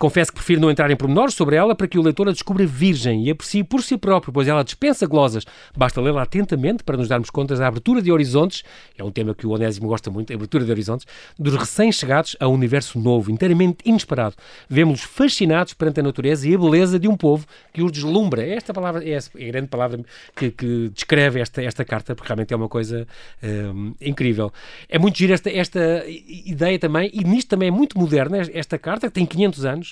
Confesso 0.00 0.30
que 0.30 0.36
prefiro 0.36 0.62
não 0.62 0.70
entrar 0.70 0.90
em 0.90 0.96
pormenores 0.96 1.34
sobre 1.34 1.56
ela 1.56 1.74
para 1.74 1.86
que 1.86 1.98
o 1.98 2.02
leitor 2.02 2.26
a 2.26 2.32
descubra 2.32 2.64
virgem 2.64 3.26
e 3.26 3.30
aprecie 3.30 3.62
por 3.62 3.82
si 3.82 3.98
próprio, 3.98 4.32
pois 4.32 4.48
ela 4.48 4.64
dispensa 4.64 5.06
glosas. 5.06 5.44
Basta 5.76 6.00
lê-la 6.00 6.22
atentamente 6.22 6.82
para 6.82 6.96
nos 6.96 7.06
darmos 7.06 7.28
conta 7.28 7.54
da 7.54 7.66
abertura 7.66 8.00
de 8.00 8.10
horizontes, 8.10 8.62
é 8.96 9.04
um 9.04 9.10
tema 9.10 9.34
que 9.34 9.46
o 9.46 9.50
Onésimo 9.50 9.86
gosta 9.86 10.10
muito, 10.10 10.32
a 10.32 10.36
abertura 10.36 10.64
de 10.64 10.70
horizontes, 10.70 11.06
dos 11.38 11.54
recém-chegados 11.54 12.34
a 12.40 12.48
um 12.48 12.54
universo 12.54 12.98
novo, 12.98 13.30
inteiramente 13.30 13.80
inesperado. 13.84 14.36
Vemos-los 14.70 15.02
fascinados 15.02 15.74
perante 15.74 16.00
a 16.00 16.02
natureza 16.02 16.48
e 16.48 16.54
a 16.54 16.58
beleza 16.58 16.98
de 16.98 17.06
um 17.06 17.14
povo 17.14 17.44
que 17.70 17.82
os 17.82 17.92
deslumbra. 17.92 18.42
Esta 18.42 18.72
palavra 18.72 19.06
é 19.06 19.18
a 19.18 19.50
grande 19.52 19.68
palavra 19.68 20.00
que, 20.34 20.50
que 20.50 20.90
descreve 20.94 21.40
esta, 21.40 21.62
esta 21.62 21.84
carta, 21.84 22.14
porque 22.14 22.26
realmente 22.26 22.54
é 22.54 22.56
uma 22.56 22.70
coisa 22.70 23.06
hum, 23.42 23.92
incrível. 24.00 24.50
É 24.88 24.98
muito 24.98 25.18
giro 25.18 25.34
esta, 25.34 25.50
esta 25.50 26.06
ideia 26.06 26.78
também, 26.78 27.10
e 27.12 27.22
nisto 27.22 27.48
também 27.48 27.68
é 27.68 27.70
muito 27.70 27.98
moderna 27.98 28.38
esta 28.54 28.78
carta, 28.78 29.06
que 29.06 29.12
tem 29.12 29.26
500 29.26 29.64
anos, 29.66 29.89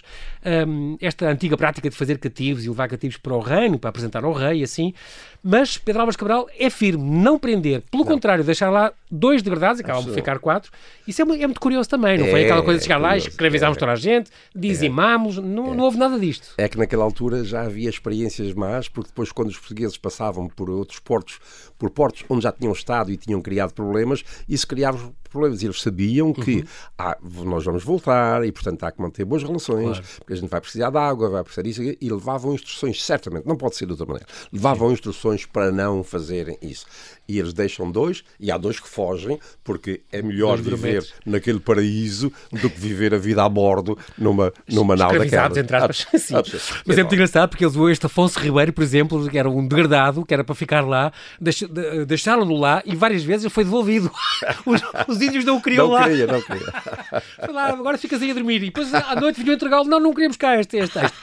hum, 0.67 0.97
esta 1.01 1.29
antiga 1.29 1.57
prática 1.57 1.89
de 1.89 1.97
fazer 1.97 2.19
cativos 2.19 2.65
e 2.65 2.69
levar 2.69 2.89
cativos 2.89 3.17
para 3.17 3.35
o 3.35 3.41
reino, 3.41 3.79
para 3.79 3.91
apresentar 3.91 4.25
ao 4.25 4.33
rei, 4.33 4.63
assim. 4.63 4.93
Mas 5.43 5.79
Pedro 5.79 6.01
Álvares 6.01 6.17
Cabral 6.17 6.49
é 6.59 6.69
firme, 6.69 7.03
não 7.03 7.39
prender. 7.39 7.83
Pelo 7.91 8.05
contrário, 8.05 8.43
deixar 8.45 8.71
lá 8.71 8.93
dois 9.11 9.43
degradados, 9.43 9.81
acabam 9.81 10.05
por 10.05 10.13
ficar 10.13 10.39
quatro. 10.39 10.71
Isso 11.07 11.23
é, 11.23 11.25
é 11.25 11.47
muito 11.47 11.61
curioso 11.61 11.89
também, 11.89 12.19
não 12.19 12.27
foi 12.27 12.43
É, 12.43 12.45
aquela 12.45 12.63
coisa 12.63 12.79
de 12.79 12.85
chegar 12.85 12.99
lá 12.99 13.11
e 13.11 13.13
curioso, 13.13 13.29
escravizámos 13.31 13.77
é. 13.77 13.81
toda 13.81 13.93
a 13.93 13.97
gente, 13.97 14.31
dizimámos, 14.55 15.39
não, 15.39 15.75
não 15.75 15.85
houve 15.85 15.97
nada 15.97 16.19
disto. 16.19 16.55
É 16.59 16.69
que 16.69 16.77
naquela 16.77 17.05
altura 17.05 17.45
já 17.45 17.63
havia 17.63 17.89
experiências 17.89 18.53
más, 18.53 18.89
porque 18.89 19.09
depois, 19.09 19.33
quando 19.33 19.49
os 19.49 19.59
portugueses 19.59 19.97
passavam 19.97 20.49
por 20.49 20.69
outros 20.69 20.99
portos, 20.99 21.39
por 21.79 21.91
portos 21.91 22.25
onde 22.29 22.43
já 22.43 22.53
tinham 22.53 22.73
estado 22.73 23.11
e 23.11 23.17
tinham 23.17 23.41
criado 23.41 23.73
problemas, 23.73 24.25
isso 24.49 24.67
criava 24.67 25.13
problemas. 25.29 25.63
E 25.63 25.67
eles 25.67 25.81
sabiam 25.81 26.33
que 26.33 26.57
Uhum. 26.59 26.65
ah, 26.99 27.17
nós 27.45 27.65
vamos 27.65 27.85
voltar 27.85 28.45
e, 28.45 28.51
portanto, 28.53 28.83
há 28.85 28.91
que 28.93 29.01
manter 29.01 29.25
boas 29.25 29.43
relações, 29.43 29.99
porque 30.19 30.33
a 30.33 30.37
gente 30.37 30.49
vai 30.49 30.61
precisar 30.61 30.91
de 30.91 30.99
água, 30.99 31.29
vai 31.31 31.43
precisar 31.43 31.63
disso, 31.63 31.83
e 31.83 32.09
levavam 32.09 32.55
instruções, 32.55 33.05
certamente, 33.05 33.47
não 33.47 33.57
pode 33.57 33.77
ser 33.77 33.87
de 33.87 33.93
outra 33.93 34.07
maneira, 34.07 34.27
levavam 34.53 34.93
instruções 34.93 35.45
para 35.47 35.71
não 35.71 36.03
fazerem 36.03 36.59
isso. 36.63 36.87
E 37.29 37.39
eles 37.39 37.53
deixam 37.53 37.91
dois, 37.91 38.25
e 38.41 38.51
há 38.51 38.57
dois 38.57 38.81
que 38.81 38.89
fogem, 38.89 39.39
porque 39.63 40.01
é 40.11 40.23
melhor 40.23 40.57
Dois 40.57 40.61
viver 40.77 40.77
grumetes. 40.93 41.13
naquele 41.27 41.61
paraíso 41.61 42.33
do 42.51 42.71
que 42.71 42.81
viver 42.81 43.13
a 43.13 43.19
vida 43.19 43.45
a 43.45 43.49
bordo 43.51 43.99
numa, 44.17 44.51
numa 44.67 44.97
nau 44.97 45.13
daquela. 45.19 45.59
entre 45.61 45.77
aspas. 45.77 46.07
Sim. 46.23 46.35
Absolutamente. 46.37 46.83
Mas 46.87 46.97
é 46.97 47.03
muito 47.03 47.15
engraçado 47.15 47.51
porque 47.51 47.65
eles, 47.67 47.77
este 47.77 48.07
Afonso 48.07 48.39
Ribeiro, 48.41 48.73
por 48.73 48.83
exemplo, 48.83 49.29
que 49.29 49.37
era 49.39 49.49
um 49.49 49.67
degradado, 49.69 50.25
que 50.25 50.33
era 50.33 50.43
para 50.43 50.55
ficar 50.55 50.81
lá, 50.87 51.13
de- 51.39 52.07
deixaram-no 52.07 52.57
lá 52.57 52.83
e 52.87 52.97
várias 52.97 53.23
vezes 53.23 53.45
ele 53.45 53.53
foi 53.53 53.63
devolvido. 53.65 54.11
Os, 54.65 54.81
os 55.07 55.21
índios 55.21 55.45
não 55.45 55.57
o 55.59 55.63
queriam 55.63 55.87
Não 55.87 55.95
lá. 55.95 56.05
queria, 56.05 56.27
não 56.27 56.41
queria. 56.41 56.73
Lá, 57.53 57.69
agora 57.71 57.99
ficas 57.99 58.23
aí 58.23 58.31
a 58.31 58.35
dormir. 58.35 58.57
E 58.63 58.67
depois 58.67 58.93
à 58.95 59.15
noite 59.17 59.41
vinham 59.43 59.55
entregá-lo. 59.55 59.85
Não, 59.85 59.99
não 60.01 60.13
queremos 60.15 60.37
cá 60.37 60.59
este, 60.61 60.77
este 60.77 60.99
texto. 60.99 61.17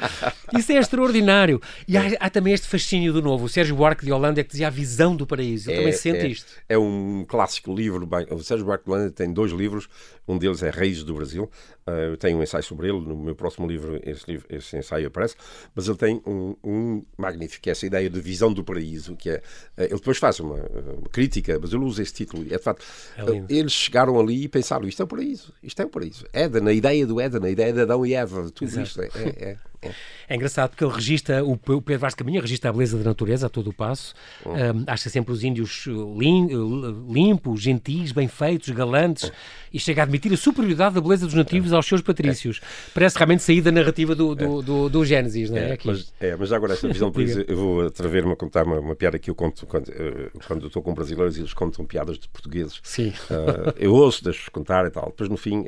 Isso 0.57 0.71
é 0.71 0.75
extraordinário. 0.77 1.61
E 1.87 1.97
há, 1.97 2.01
há 2.19 2.29
também 2.29 2.53
este 2.53 2.67
fascínio 2.67 3.11
do 3.13 3.21
novo. 3.21 3.45
O 3.45 3.49
Sérgio 3.49 3.75
Buarque 3.75 4.05
de 4.05 4.11
Holanda 4.11 4.39
é 4.41 4.43
que 4.43 4.49
dizia 4.51 4.67
a 4.67 4.69
visão 4.69 5.15
do 5.15 5.25
paraíso. 5.25 5.69
Ele 5.69 5.77
também 5.79 5.93
sente 5.95 6.17
é, 6.25 6.27
isto. 6.27 6.51
É 6.69 6.77
um 6.77 7.25
clássico 7.27 7.73
livro. 7.73 8.08
O 8.31 8.43
Sérgio 8.43 8.65
Buarque 8.65 8.86
de 8.86 8.91
Holanda 8.91 9.12
tem 9.12 9.31
dois 9.31 9.51
livros. 9.51 9.88
Um 10.27 10.38
deles 10.38 10.63
é 10.63 10.69
Reis 10.69 11.03
do 11.03 11.13
Brasil. 11.13 11.49
Uh, 11.88 11.91
eu 11.91 12.17
tenho 12.17 12.38
um 12.38 12.43
ensaio 12.43 12.63
sobre 12.63 12.88
ele. 12.88 12.99
No 12.99 13.15
meu 13.15 13.36
próximo 13.36 13.67
livro, 13.67 13.99
esse, 14.03 14.23
livro, 14.29 14.45
esse 14.49 14.75
ensaio 14.77 15.08
aparece. 15.08 15.36
Mas 15.75 15.88
ele 15.88 15.97
tem 15.97 16.21
um, 16.25 16.55
um 16.63 17.05
magnífico, 17.17 17.62
que 17.62 17.69
é 17.69 17.71
essa 17.71 17.86
ideia 17.86 18.10
de 18.10 18.19
visão 18.19 18.51
do 18.51 18.63
paraíso. 18.63 19.15
que 19.15 19.29
é 19.29 19.38
uh, 19.77 19.81
Ele 19.84 19.89
depois 19.95 20.17
faz 20.17 20.39
uma, 20.39 20.55
uma 20.55 21.10
crítica, 21.12 21.60
mas 21.62 21.73
ele 21.73 21.84
usa 21.84 22.01
esse 22.01 22.13
título. 22.13 22.43
É 22.43 22.58
de 22.58 22.63
facto, 22.63 22.84
É 23.17 23.53
eles 23.53 23.71
chegaram 23.73 24.19
ali 24.19 24.43
e 24.43 24.47
pensaram: 24.47 24.88
isto 24.88 25.01
é 25.01 25.05
o 25.05 25.08
paraíso. 25.08 25.53
Isto 25.62 25.81
é 25.81 25.86
o 25.86 25.89
paraíso. 25.89 26.25
Éden, 26.34 26.67
a 26.67 26.73
ideia 26.73 27.05
do 27.05 27.19
Éden, 27.21 27.43
a 27.43 27.49
ideia 27.49 27.71
de 27.73 27.81
Adão 27.81 28.05
e 28.05 28.13
Eva. 28.13 28.49
Tudo 28.49 28.81
isto 28.81 29.01
é- 29.01 29.10
é- 29.15 29.58
é, 29.86 29.89
é. 29.89 29.95
É 30.28 30.36
engraçado 30.36 30.71
porque 30.71 30.84
ele 30.84 30.93
registra, 30.93 31.43
o 31.43 31.56
Pedro 31.56 32.00
Vaz 32.00 32.15
Caminha 32.15 32.41
registra 32.41 32.69
a 32.69 32.74
beleza 32.74 32.98
da 32.98 33.04
natureza 33.04 33.45
a 33.45 33.50
todo 33.50 33.69
o 33.69 33.74
passo. 33.74 34.13
Hum. 34.45 34.52
Um, 34.54 34.84
acha 34.88 35.10
sempre 35.10 35.32
os 35.32 35.43
índios 35.43 35.86
uh, 35.86 36.17
lim- 36.19 36.54
uh, 36.54 37.13
limpos, 37.13 37.62
gentis, 37.62 38.12
bem 38.12 38.28
feitos, 38.28 38.69
galantes 38.69 39.32
e 39.71 39.80
chega 39.80 40.02
a 40.02 40.04
admitir 40.04 40.32
a 40.34 40.38
superioridade 40.38 40.95
da 40.95 41.02
beleza 41.02 41.26
dos 41.26 41.36
nativos 41.36 41.74
aos 41.74 41.86
seus 41.86 42.02
patrícios. 42.02 42.62
Parece 42.93 43.17
realmente 43.17 43.43
sair 43.43 43.62
da 43.62 43.71
narrativa 43.71 44.15
do, 44.15 44.34
do, 44.34 44.62
do, 44.62 44.89
do 44.89 45.06
Gênesis, 45.06 45.50
não 45.50 45.58
é? 45.58 45.69
É, 45.69 45.74
Aqui. 45.74 45.88
mas, 45.88 46.13
é, 46.19 46.36
mas 46.36 46.52
agora 46.54 46.74
essa 46.74 46.88
visão, 46.88 47.12
por 47.12 47.21
isso, 47.24 47.43
eu 47.48 47.58
vou 47.58 47.86
atrever-me 47.86 48.32
a 48.32 48.36
contar 48.36 48.65
uma, 48.65 48.80
uma 48.80 48.95
piada 48.95 49.19
que 49.19 49.30
eu 49.30 49.36
conto 49.36 49.65
quando, 49.67 49.89
eh, 49.91 50.30
quando 50.48 50.62
eu 50.62 50.67
estou 50.67 50.82
com 50.82 50.93
brasileiros 50.93 51.38
e 51.38 51.41
eles 51.41 51.54
contam 51.54 51.86
piadas 51.86 52.17
de 52.17 52.28
portugueses. 52.30 52.80
Sim. 52.84 53.13
Ah, 53.30 53.74
eu 53.78 53.93
ouço, 53.93 54.24
deixo-os 54.24 54.48
contar 54.50 54.86
e 54.86 54.89
tal. 54.89 55.08
Depois, 55.08 55.30
no 55.30 55.38
fim, 55.38 55.65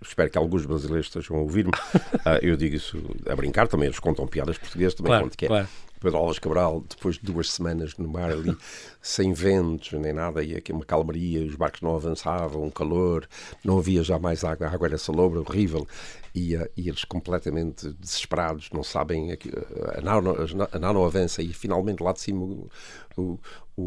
espero 0.00 0.30
que 0.30 0.38
alguns 0.38 0.64
brasileiros 0.64 1.06
estejam 1.08 1.36
a 1.36 1.40
ouvir-me. 1.40 1.72
Ah, 2.24 2.38
eu 2.42 2.56
digo 2.56 2.74
isso 2.76 2.98
a 3.28 3.34
brincar 3.36 3.57
também, 3.66 3.86
eles 3.86 3.98
contam 3.98 4.26
piadas 4.26 4.58
portuguesas, 4.58 4.94
também 4.94 5.10
Claro, 5.10 5.24
conto 5.24 5.36
que 5.38 5.46
é. 5.46 5.48
claro. 5.48 5.68
Pedro 6.00 6.18
Alves 6.18 6.38
Cabral, 6.38 6.84
depois 6.88 7.16
de 7.16 7.22
duas 7.22 7.50
semanas 7.50 7.96
no 7.98 8.08
mar 8.08 8.30
ali, 8.30 8.56
sem 9.02 9.32
ventos 9.32 9.98
nem 9.98 10.12
nada, 10.12 10.44
e 10.44 10.54
aqui 10.54 10.70
uma 10.72 10.84
calmaria, 10.84 11.44
os 11.44 11.56
barcos 11.56 11.80
não 11.80 11.92
avançavam, 11.96 12.62
um 12.62 12.70
calor, 12.70 13.26
não 13.64 13.78
havia 13.78 14.04
já 14.04 14.16
mais 14.16 14.44
água, 14.44 14.68
a 14.68 14.70
água 14.72 14.86
era 14.86 14.96
salobra, 14.96 15.40
horrível, 15.40 15.88
e, 16.32 16.54
ah, 16.54 16.68
e 16.76 16.88
eles 16.88 17.02
completamente 17.04 17.90
desesperados, 17.94 18.70
não 18.72 18.84
sabem, 18.84 19.32
a 19.32 20.00
nau, 20.00 20.22
não- 20.22 20.36
a 20.70 20.78
nau 20.78 20.94
não 20.94 21.04
avança, 21.04 21.42
e 21.42 21.52
finalmente 21.52 22.00
lá 22.00 22.12
de 22.12 22.20
cima 22.20 22.44
o, 22.44 22.68
o, 23.16 23.40
o, 23.76 23.82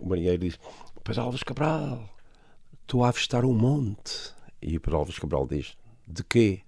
o 0.00 0.08
marinheiro 0.08 0.38
diz: 0.38 0.56
Pedro 1.02 1.22
Alves 1.22 1.42
Cabral, 1.42 2.08
estou 2.82 3.02
a 3.02 3.08
avistar 3.08 3.44
um 3.44 3.52
monte. 3.52 4.32
E 4.62 4.76
o 4.76 4.80
Pedro 4.80 4.98
Alves 4.98 5.18
Cabral 5.18 5.44
diz: 5.44 5.76
De 6.06 6.22
quê? 6.22 6.60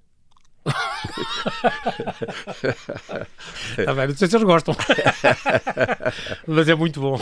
Tá 3.84 3.94
bem, 3.94 4.08
não 4.08 4.16
sei 4.16 4.28
se 4.28 4.36
eles 4.36 4.46
gostam. 4.46 4.74
Mas 6.46 6.68
é 6.68 6.74
muito 6.74 7.00
bom. 7.00 7.18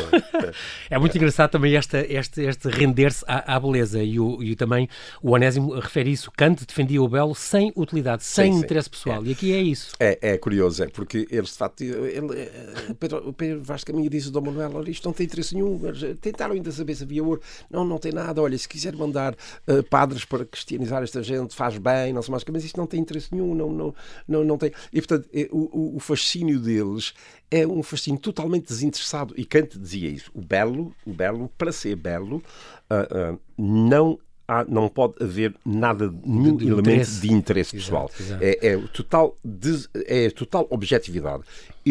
É 0.91 0.99
muito 0.99 1.17
engraçado 1.17 1.51
também 1.51 1.77
esta, 1.77 2.01
este, 2.01 2.43
este 2.43 2.69
render-se 2.69 3.25
à, 3.27 3.57
à 3.57 3.61
beleza. 3.61 4.03
E, 4.03 4.19
o, 4.19 4.43
e 4.43 4.57
também 4.57 4.89
o 5.23 5.33
Onésimo 5.33 5.79
refere 5.79 6.11
isso. 6.11 6.31
Kant 6.37 6.65
defendia 6.67 7.03
o 7.03 7.09
belo 7.09 7.35
sem 7.35 7.73
utilidade, 7.77 8.25
sem 8.25 8.53
Sim, 8.53 8.59
sim. 8.59 8.65
interesse 8.65 8.91
pessoal. 8.91 9.25
E 9.25 9.33
aqui 9.33 9.53
é 9.53 9.61
isso. 9.61 9.95
É, 10.01 10.19
é 10.21 10.39
curioso, 10.39 10.83
é 10.83 10.89
porque 10.89 11.27
eles 11.31 11.51
de 11.51 11.59
facto. 11.59 11.83
Ele, 11.83 12.35
eh, 12.35 12.95
Pedro, 12.99 13.29
o 13.29 13.33
Pedro 13.33 13.63
Vaz 13.63 13.81
de 13.81 13.87
Caminha 13.87 14.11
disse 14.11 14.27
ao 14.29 14.33
Dom 14.33 14.41
Manuel: 14.43 14.73
olha, 14.75 14.91
isto 14.91 15.05
não 15.07 15.13
tem 15.13 15.27
interesse 15.27 15.55
nenhum. 15.55 15.81
Eh, 15.85 16.15
Tentaram 16.21 16.55
ainda 16.55 16.73
saber 16.73 16.95
se 16.95 17.05
havia 17.05 17.23
ouro. 17.23 17.41
Não, 17.71 17.85
não 17.85 17.99
tem 17.99 18.13
nada. 18.13 18.43
Olha, 18.43 18.57
se 18.59 18.69
quiser 18.69 18.95
mandar 18.97 19.35
eh, 19.67 19.83
padres 19.83 20.25
para 20.25 20.45
cristianizar 20.45 21.03
esta 21.03 21.23
gente, 21.23 21.55
faz 21.55 21.79
bem, 21.79 22.13
não 22.13 22.23
sei 22.23 22.31
mais 22.31 22.43
o 22.43 22.47
que, 22.47 22.53
mas 22.53 22.65
isto 22.65 22.77
não 22.77 22.87
tem 22.87 23.01
interesse 23.01 23.29
nenhum. 23.33 23.38
Não, 23.47 23.71
não, 23.73 23.95
não, 24.27 24.45
não 24.45 24.59
tem. 24.59 24.73
E 24.93 25.01
portanto, 25.01 25.29
eh, 25.33 25.49
o, 25.51 25.97
o- 25.97 26.01
fascínio 26.01 26.59
deles 26.59 27.15
é 27.51 27.67
um 27.67 27.83
fascínio 27.83 28.21
totalmente 28.21 28.67
desinteressado. 28.69 29.35
E 29.37 29.45
Kant 29.45 29.79
dizia 29.79 30.09
isso: 30.09 30.31
o 30.35 30.41
belo, 30.41 30.95
o 31.07 31.13
belo, 31.13 31.51
para 31.57 31.73
ser 31.73 31.97
belo, 31.97 32.43
ah, 32.91 33.07
ah, 33.11 33.39
não. 33.57 34.19
há- 34.47 34.65
não 34.65 34.89
pode 34.89 35.23
haver 35.23 35.55
nada, 35.65 36.11
nenhum 36.25 36.57
de 36.57 36.65
elemento 36.67 36.89
interesse. 36.91 37.21
de 37.21 37.33
interesse 37.33 37.77
Exato, 37.77 38.09
pessoal. 38.09 38.11
exato. 38.19 38.43
É, 38.45 38.69
é 38.69 38.77
o 38.77 38.89
total, 38.89 39.37
des- 39.45 39.89
é 40.07 40.27
a 40.27 40.31
total 40.31 40.67
objetividade. 40.71 41.43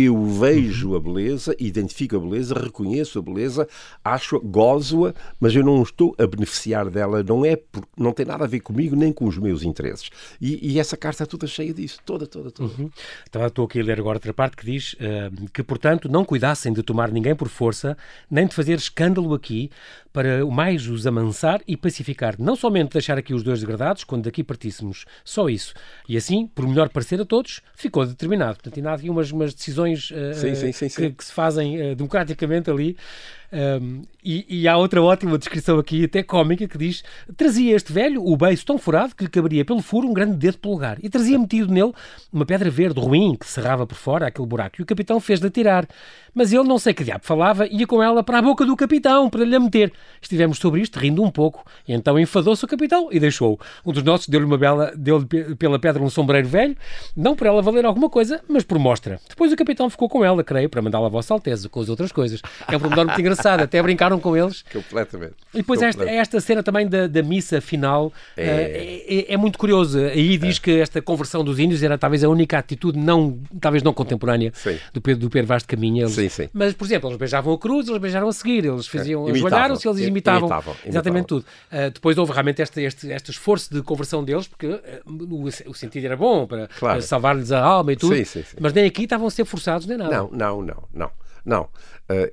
Eu 0.03 0.25
vejo 0.25 0.95
a 0.95 0.99
beleza, 0.99 1.55
identifico 1.59 2.15
a 2.15 2.19
beleza, 2.19 2.53
reconheço 2.53 3.19
a 3.19 3.21
beleza, 3.21 3.67
acho-a, 4.03 4.39
gozo-a, 4.39 5.13
mas 5.39 5.55
eu 5.55 5.63
não 5.63 5.81
estou 5.81 6.15
a 6.17 6.27
beneficiar 6.27 6.89
dela, 6.89 7.23
não 7.23 7.45
é 7.45 7.57
não 7.97 8.11
tem 8.11 8.25
nada 8.25 8.43
a 8.43 8.47
ver 8.47 8.59
comigo 8.59 8.95
nem 8.95 9.11
com 9.11 9.25
os 9.25 9.37
meus 9.37 9.63
interesses. 9.63 10.09
E, 10.39 10.73
e 10.73 10.79
essa 10.79 10.95
carta 10.95 11.23
é 11.23 11.25
toda 11.25 11.47
cheia 11.47 11.73
disso, 11.73 11.99
toda, 12.05 12.27
toda, 12.27 12.51
toda. 12.51 12.71
Uhum. 12.73 12.89
Então, 13.27 13.45
estou 13.45 13.65
aqui 13.65 13.79
a 13.79 13.83
ler 13.83 13.99
agora 13.99 14.17
outra 14.17 14.33
parte 14.33 14.57
que 14.57 14.65
diz 14.65 14.93
uh, 14.93 15.49
que, 15.53 15.63
portanto, 15.63 16.09
não 16.09 16.25
cuidassem 16.25 16.73
de 16.73 16.83
tomar 16.83 17.11
ninguém 17.11 17.35
por 17.35 17.49
força, 17.49 17.97
nem 18.29 18.45
de 18.45 18.53
fazer 18.53 18.77
escândalo 18.77 19.33
aqui, 19.33 19.69
para 20.17 20.43
o 20.43 20.49
mais 20.49 20.87
os 20.87 21.05
amansar 21.05 21.61
e 21.67 21.77
pacificar, 21.77 22.35
não 22.39 22.55
somente 22.55 22.93
deixar 22.93 23.19
aqui 23.19 23.35
os 23.35 23.43
dois 23.43 23.59
degradados, 23.59 24.03
quando 24.03 24.23
daqui 24.23 24.43
partíssemos, 24.43 25.05
só 25.23 25.47
isso. 25.47 25.75
E 26.09 26.17
assim, 26.17 26.47
por 26.47 26.67
melhor 26.67 26.89
parecer 26.89 27.21
a 27.21 27.25
todos, 27.25 27.61
ficou 27.75 28.03
determinado. 28.03 28.55
Portanto, 28.55 28.77
ainda 28.77 28.89
há 28.89 28.93
aqui 28.95 29.11
umas, 29.11 29.31
umas 29.31 29.53
decisões 29.53 29.86
uh, 29.93 30.33
sim, 30.33 30.55
sim, 30.55 30.71
sim, 30.71 30.89
que, 30.89 31.09
que, 31.11 31.23
se 31.23 31.31
fazem 31.31 31.91
uh, 31.91 31.95
democraticamente 31.95 32.69
ali 32.69 32.97
um, 33.51 34.01
e, 34.23 34.45
e, 34.49 34.67
há 34.67 34.75
outra 34.75 35.01
ótima 35.01 35.37
descrição 35.37 35.79
aqui, 35.79 36.03
até 36.03 36.21
cómica, 36.21 36.67
que 36.67 36.77
diz: 36.77 37.01
trazia 37.37 37.73
este 37.73 37.93
velho 37.93 38.21
o 38.21 38.35
beiço 38.35 38.65
tão 38.65 38.77
furado 38.77 39.15
que 39.15 39.23
lhe 39.23 39.29
caberia 39.29 39.63
pelo 39.63 39.81
furo 39.81 40.05
um 40.05 40.13
grande 40.13 40.35
dedo 40.35 40.57
polegar, 40.57 40.97
e 41.01 41.09
trazia 41.09 41.39
metido 41.39 41.71
nele 41.71 41.93
uma 42.31 42.45
pedra 42.45 42.69
verde 42.69 42.99
ruim 42.99 43.35
que 43.35 43.47
cerrava 43.47 43.87
por 43.87 43.95
fora 43.95 44.27
aquele 44.27 44.45
buraco. 44.45 44.75
E 44.79 44.83
o 44.83 44.85
capitão 44.85 45.21
fez-lhe 45.21 45.49
tirar. 45.49 45.87
Mas 46.33 46.53
ele, 46.53 46.65
não 46.65 46.77
sei 46.77 46.93
que 46.93 47.03
diabo 47.03 47.23
falava, 47.23 47.65
ia 47.65 47.87
com 47.87 48.03
ela 48.03 48.21
para 48.21 48.37
a 48.37 48.41
boca 48.41 48.63
do 48.63 48.75
capitão 48.75 49.27
para 49.29 49.43
lhe 49.43 49.55
a 49.55 49.59
meter. 49.59 49.91
Estivemos 50.21 50.59
sobre 50.59 50.81
isto, 50.81 50.99
rindo 50.99 51.23
um 51.23 51.31
pouco, 51.31 51.65
e 51.87 51.93
então 51.93 52.19
enfadou-se 52.19 52.63
o 52.63 52.67
capitão 52.67 53.07
e 53.11 53.19
deixou. 53.19 53.59
Um 53.85 53.91
dos 53.91 54.03
nossos 54.03 54.27
deu-lhe 54.27 54.45
uma 54.45 54.57
bela, 54.57 54.91
deu-lhe 54.95 55.25
pela 55.55 55.79
pedra 55.79 56.03
um 56.03 56.09
sombreiro 56.09 56.47
velho, 56.47 56.75
não 57.15 57.35
por 57.35 57.47
ela 57.47 57.61
valer 57.61 57.85
alguma 57.85 58.09
coisa, 58.09 58.41
mas 58.47 58.63
por 58.63 58.77
mostra. 58.77 59.19
Depois 59.27 59.51
o 59.51 59.55
capitão 59.55 59.89
ficou 59.89 60.07
com 60.09 60.23
ela, 60.23 60.43
creio, 60.43 60.69
para 60.69 60.81
mandá-la 60.81 61.07
a 61.07 61.09
Vossa 61.09 61.33
Alteza, 61.33 61.69
com 61.69 61.79
as 61.79 61.89
outras 61.89 62.11
coisas. 62.11 62.41
É 62.67 62.75
um 62.77 62.79
pormenor 62.79 63.05
muito 63.05 63.19
engraçado 63.19 63.36
engraçado, 63.39 63.61
até 63.61 63.81
brincaram 63.81 64.19
com 64.19 64.35
eles. 64.35 64.63
Completamente. 64.71 65.33
E 65.53 65.57
depois 65.57 65.79
Completamente. 65.79 66.19
Esta, 66.19 66.37
esta 66.37 66.41
cena 66.41 66.63
também 66.63 66.87
da, 66.87 67.07
da 67.07 67.23
missa 67.23 67.61
final 67.61 68.11
é... 68.35 68.43
Uh, 68.43 68.97
é, 69.07 69.33
é, 69.33 69.37
muito 69.37 69.57
curioso. 69.57 69.99
Aí 69.99 70.37
diz 70.37 70.57
é. 70.57 70.59
que 70.59 70.79
esta 70.79 71.01
conversão 71.01 71.43
dos 71.43 71.59
índios 71.59 71.81
era 71.83 71.97
talvez 71.97 72.23
a 72.23 72.29
única 72.29 72.57
atitude, 72.57 72.97
não, 72.97 73.39
talvez 73.59 73.83
não 73.83 73.93
contemporânea, 73.93 74.51
do 74.93 75.01
Pedro, 75.01 75.21
do 75.21 75.29
Pedro 75.29 75.47
Vaz 75.47 75.63
de 75.63 75.67
Caminha. 75.67 76.07
Sim, 76.07 76.29
sim. 76.29 76.49
Mas, 76.53 76.73
por 76.73 76.85
exemplo, 76.85 77.09
eles 77.09 77.17
beijavam 77.17 77.53
a 77.53 77.57
cruz, 77.57 77.87
eles 77.87 78.01
beijaram 78.01 78.27
a 78.27 78.33
seguir, 78.33 78.65
eles 78.65 78.87
faziam, 78.87 79.27
é. 79.27 79.31
ajoelharam-se, 79.31 79.87
eles 79.87 80.01
imitavam, 80.01 80.41
imitavam, 80.41 80.75
exatamente 80.85 81.27
tudo. 81.27 81.45
Uh, 81.71 81.91
depois 81.91 82.17
houve 82.17 82.31
realmente 82.31 82.61
este, 82.61 82.81
este, 82.81 83.07
este 83.09 83.31
esforço 83.31 83.73
de 83.73 83.81
conversão 83.81 84.23
deles, 84.23 84.47
porque 84.47 84.67
uh, 84.67 84.81
o, 85.07 85.43
o, 85.43 85.73
sentido 85.73 86.05
era 86.05 86.17
bom 86.17 86.45
para, 86.45 86.67
claro. 86.67 87.01
salvar-lhes 87.01 87.51
a 87.51 87.63
alma 87.63 87.93
e 87.93 87.95
tudo, 87.95 88.15
sim, 88.15 88.25
sim. 88.25 88.43
mas 88.59 88.73
nem 88.73 88.85
aqui 88.85 89.03
estavam 89.03 89.27
a 89.27 89.31
ser 89.31 89.45
forçados 89.45 89.87
nem 89.87 89.97
nada. 89.97 90.11
Não, 90.11 90.29
não, 90.31 90.61
não, 90.61 90.83
não. 90.93 91.11
Não, 91.47 91.61
uh, 91.61 91.69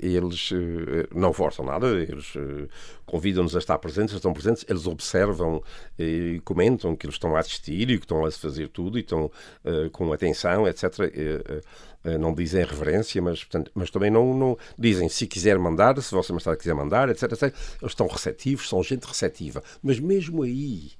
eles 0.01 0.51
uh, 0.51 1.07
não 1.15 1.33
forçam 1.33 1.65
nada, 1.65 1.87
eles 1.87 2.35
uh, 2.35 2.69
convidam-nos 3.07 3.55
a 3.55 3.61
estar 3.61 3.79
presentes, 3.79 4.13
estão 4.13 4.33
presentes, 4.33 4.65
eles 4.69 4.89
observam 4.89 5.63
e 5.97 6.43
comentam 6.45 6.97
que 6.97 7.07
eles 7.07 7.15
estão 7.15 7.37
a 7.37 7.39
assistir 7.39 7.89
e 7.91 7.97
que 7.97 8.05
estão 8.05 8.27
a 8.27 8.31
fazer 8.33 8.69
tudo 8.71 8.99
e 8.99 9.03
estão 9.03 9.31
com 9.93 10.13
atenção, 10.13 10.67
etc. 10.67 10.83
não 12.19 12.35
dizem 12.35 12.65
reverência, 12.65 13.23
mas, 13.23 13.45
portanto, 13.45 13.71
mas 13.73 13.89
também 13.89 14.11
não, 14.11 14.35
não, 14.37 14.59
dizem 14.77 15.09
se 15.09 15.29
quiser 15.29 15.59
mandar, 15.61 16.01
se 16.03 16.13
Vossa 16.13 16.33
Majestade 16.33 16.59
quiser 16.59 16.75
mandar, 16.75 17.09
etc, 17.09 17.31
etc. 17.31 17.43
Eles 17.43 17.93
estão 17.93 18.09
receptivos, 18.09 18.69
são 18.69 18.83
gente 18.83 19.05
receptiva. 19.05 19.63
Mas 19.81 20.01
mesmo 20.01 20.43
aí, 20.43 20.91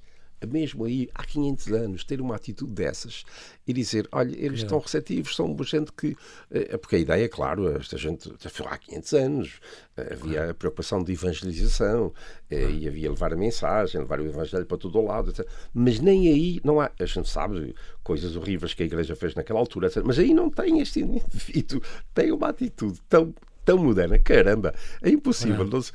mesmo 0.45 0.85
aí, 0.85 1.09
há 1.13 1.23
500 1.23 1.71
anos, 1.73 2.03
ter 2.03 2.21
uma 2.21 2.35
atitude 2.35 2.71
dessas 2.71 3.23
e 3.67 3.73
dizer: 3.73 4.07
olha, 4.11 4.35
eles 4.37 4.59
estão 4.59 4.79
receptivos, 4.79 5.35
são 5.35 5.55
gente 5.63 5.91
que. 5.91 6.15
Eh, 6.51 6.77
porque 6.77 6.97
a 6.97 6.99
ideia, 6.99 7.27
claro, 7.27 7.75
esta 7.75 7.97
gente 7.97 8.31
foi 8.49 8.65
há 8.67 8.77
500 8.77 9.13
anos, 9.13 9.59
eh, 9.97 10.13
havia 10.13 10.51
a 10.51 10.53
preocupação 10.53 11.03
de 11.03 11.13
evangelização 11.13 12.13
eh, 12.49 12.69
e 12.69 12.87
havia 12.87 13.09
levar 13.09 13.33
a 13.33 13.37
mensagem, 13.37 14.01
levar 14.01 14.19
o 14.19 14.25
evangelho 14.25 14.65
para 14.65 14.77
todo 14.77 14.99
o 14.99 15.05
lado, 15.05 15.31
etc. 15.31 15.47
Mas 15.73 15.99
nem 15.99 16.27
aí, 16.27 16.61
não 16.63 16.79
há. 16.79 16.91
A 16.99 17.05
gente 17.05 17.29
sabe 17.29 17.73
coisas 18.03 18.35
horríveis 18.35 18.73
que 18.73 18.83
a 18.83 18.85
igreja 18.85 19.15
fez 19.15 19.35
naquela 19.35 19.59
altura, 19.59 19.87
etc. 19.87 20.03
Mas 20.05 20.19
aí 20.19 20.33
não 20.33 20.49
tem 20.49 20.79
este 20.79 21.01
indivíduo, 21.01 21.81
tem 22.13 22.31
uma 22.31 22.49
atitude 22.49 22.99
tão 23.09 23.33
tão 23.65 23.79
moderna. 23.79 24.17
Caramba, 24.19 24.73
é 25.01 25.09
impossível 25.09 25.65
não 25.65 25.81
se, 25.81 25.91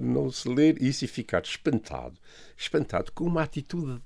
não 0.00 0.30
se 0.30 0.48
ler 0.48 0.82
isso 0.82 1.04
e 1.04 1.08
ficar 1.08 1.42
espantado, 1.42 2.14
espantado 2.60 3.10
com 3.12 3.24
uma 3.24 3.42
atitude 3.42 4.00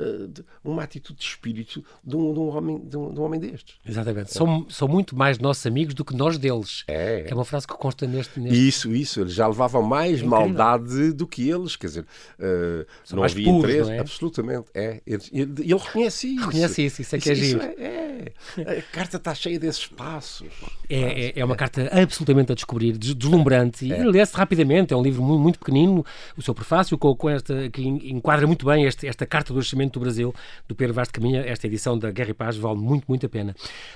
eh, 0.00 0.42
uma 0.64 0.82
atitude 0.82 1.18
de 1.18 1.24
espírito 1.24 1.84
de 2.02 2.16
um, 2.16 2.32
de 2.32 2.38
um 2.38 2.56
homem, 2.56 2.78
de 2.78 2.96
um, 2.96 3.12
de 3.12 3.20
um, 3.20 3.22
homem 3.22 3.38
destes. 3.38 3.76
Exatamente. 3.86 4.30
É. 4.30 4.32
São, 4.32 4.66
são 4.70 4.88
muito 4.88 5.14
mais 5.14 5.38
nossos 5.38 5.66
amigos 5.66 5.94
do 5.94 6.04
que 6.04 6.16
nós 6.16 6.38
deles. 6.38 6.82
É. 6.88 7.26
é 7.28 7.34
uma 7.34 7.44
frase 7.44 7.66
que 7.66 7.74
consta 7.74 8.06
neste. 8.06 8.40
neste... 8.40 8.68
Isso, 8.68 8.94
isso. 8.94 9.20
Eles 9.20 9.34
já 9.34 9.46
levavam 9.46 9.82
mais 9.82 10.22
é 10.22 10.24
maldade 10.24 11.12
do 11.12 11.26
que 11.26 11.48
eles. 11.48 11.76
Quer 11.76 11.88
dizer, 11.88 12.06
uh, 12.38 13.14
não 13.14 13.22
havia 13.22 13.44
puros, 13.44 13.64
interesse. 13.64 13.90
Não 13.90 13.96
é? 13.96 14.00
Absolutamente. 14.00 14.64
É. 14.72 15.02
Ele, 15.06 15.22
ele, 15.32 15.74
reconhece 15.74 16.28
isso. 16.28 16.46
Reconhece 16.46 16.86
isso. 16.86 17.02
Isso 17.02 17.16
é 17.16 17.18
que 17.18 17.30
é 17.30 17.34
giro. 17.34 17.60
É, 17.60 18.32
é. 18.56 18.78
A 18.78 18.82
carta 18.82 19.18
está 19.18 19.34
cheia 19.34 19.58
desses 19.58 19.86
passos. 19.86 20.48
É, 20.88 21.26
é, 21.26 21.32
é 21.36 21.44
uma 21.44 21.56
carta 21.56 21.90
absolutamente 21.92 22.50
a 22.50 22.54
descobrir, 22.54 22.96
deslumbrante. 22.96 23.84
E 23.84 24.04
lê-se 24.04 24.34
rapidamente. 24.34 24.94
É 24.94 24.96
um 24.96 25.02
livro 25.02 25.22
muito, 25.22 25.40
muito 25.40 25.58
pequenino. 25.58 26.04
O 26.34 26.40
seu 26.40 26.54
prefácio, 26.54 26.96
com, 26.96 27.14
com 27.14 27.28
esta, 27.28 27.68
que 27.68 27.82
enquadra 28.02 28.46
muito 28.46 28.66
bem 28.66 28.84
este, 28.84 29.06
esta 29.06 29.26
carta 29.26 29.52
do 29.52 29.58
orçamento 29.58 29.94
do 29.94 30.00
Brasil, 30.00 30.34
do 30.68 30.74
Pedro 30.74 30.94
Vaz 30.94 31.08
de 31.08 31.12
Caminha, 31.12 31.40
esta 31.40 31.66
edição 31.66 31.98
da 31.98 32.10
Guerra 32.10 32.30
e 32.30 32.34
Paz 32.34 32.56
vale 32.56 32.78
muito, 32.78 33.04
muito 33.08 33.26
a 33.26 33.28
pena. 33.28 33.54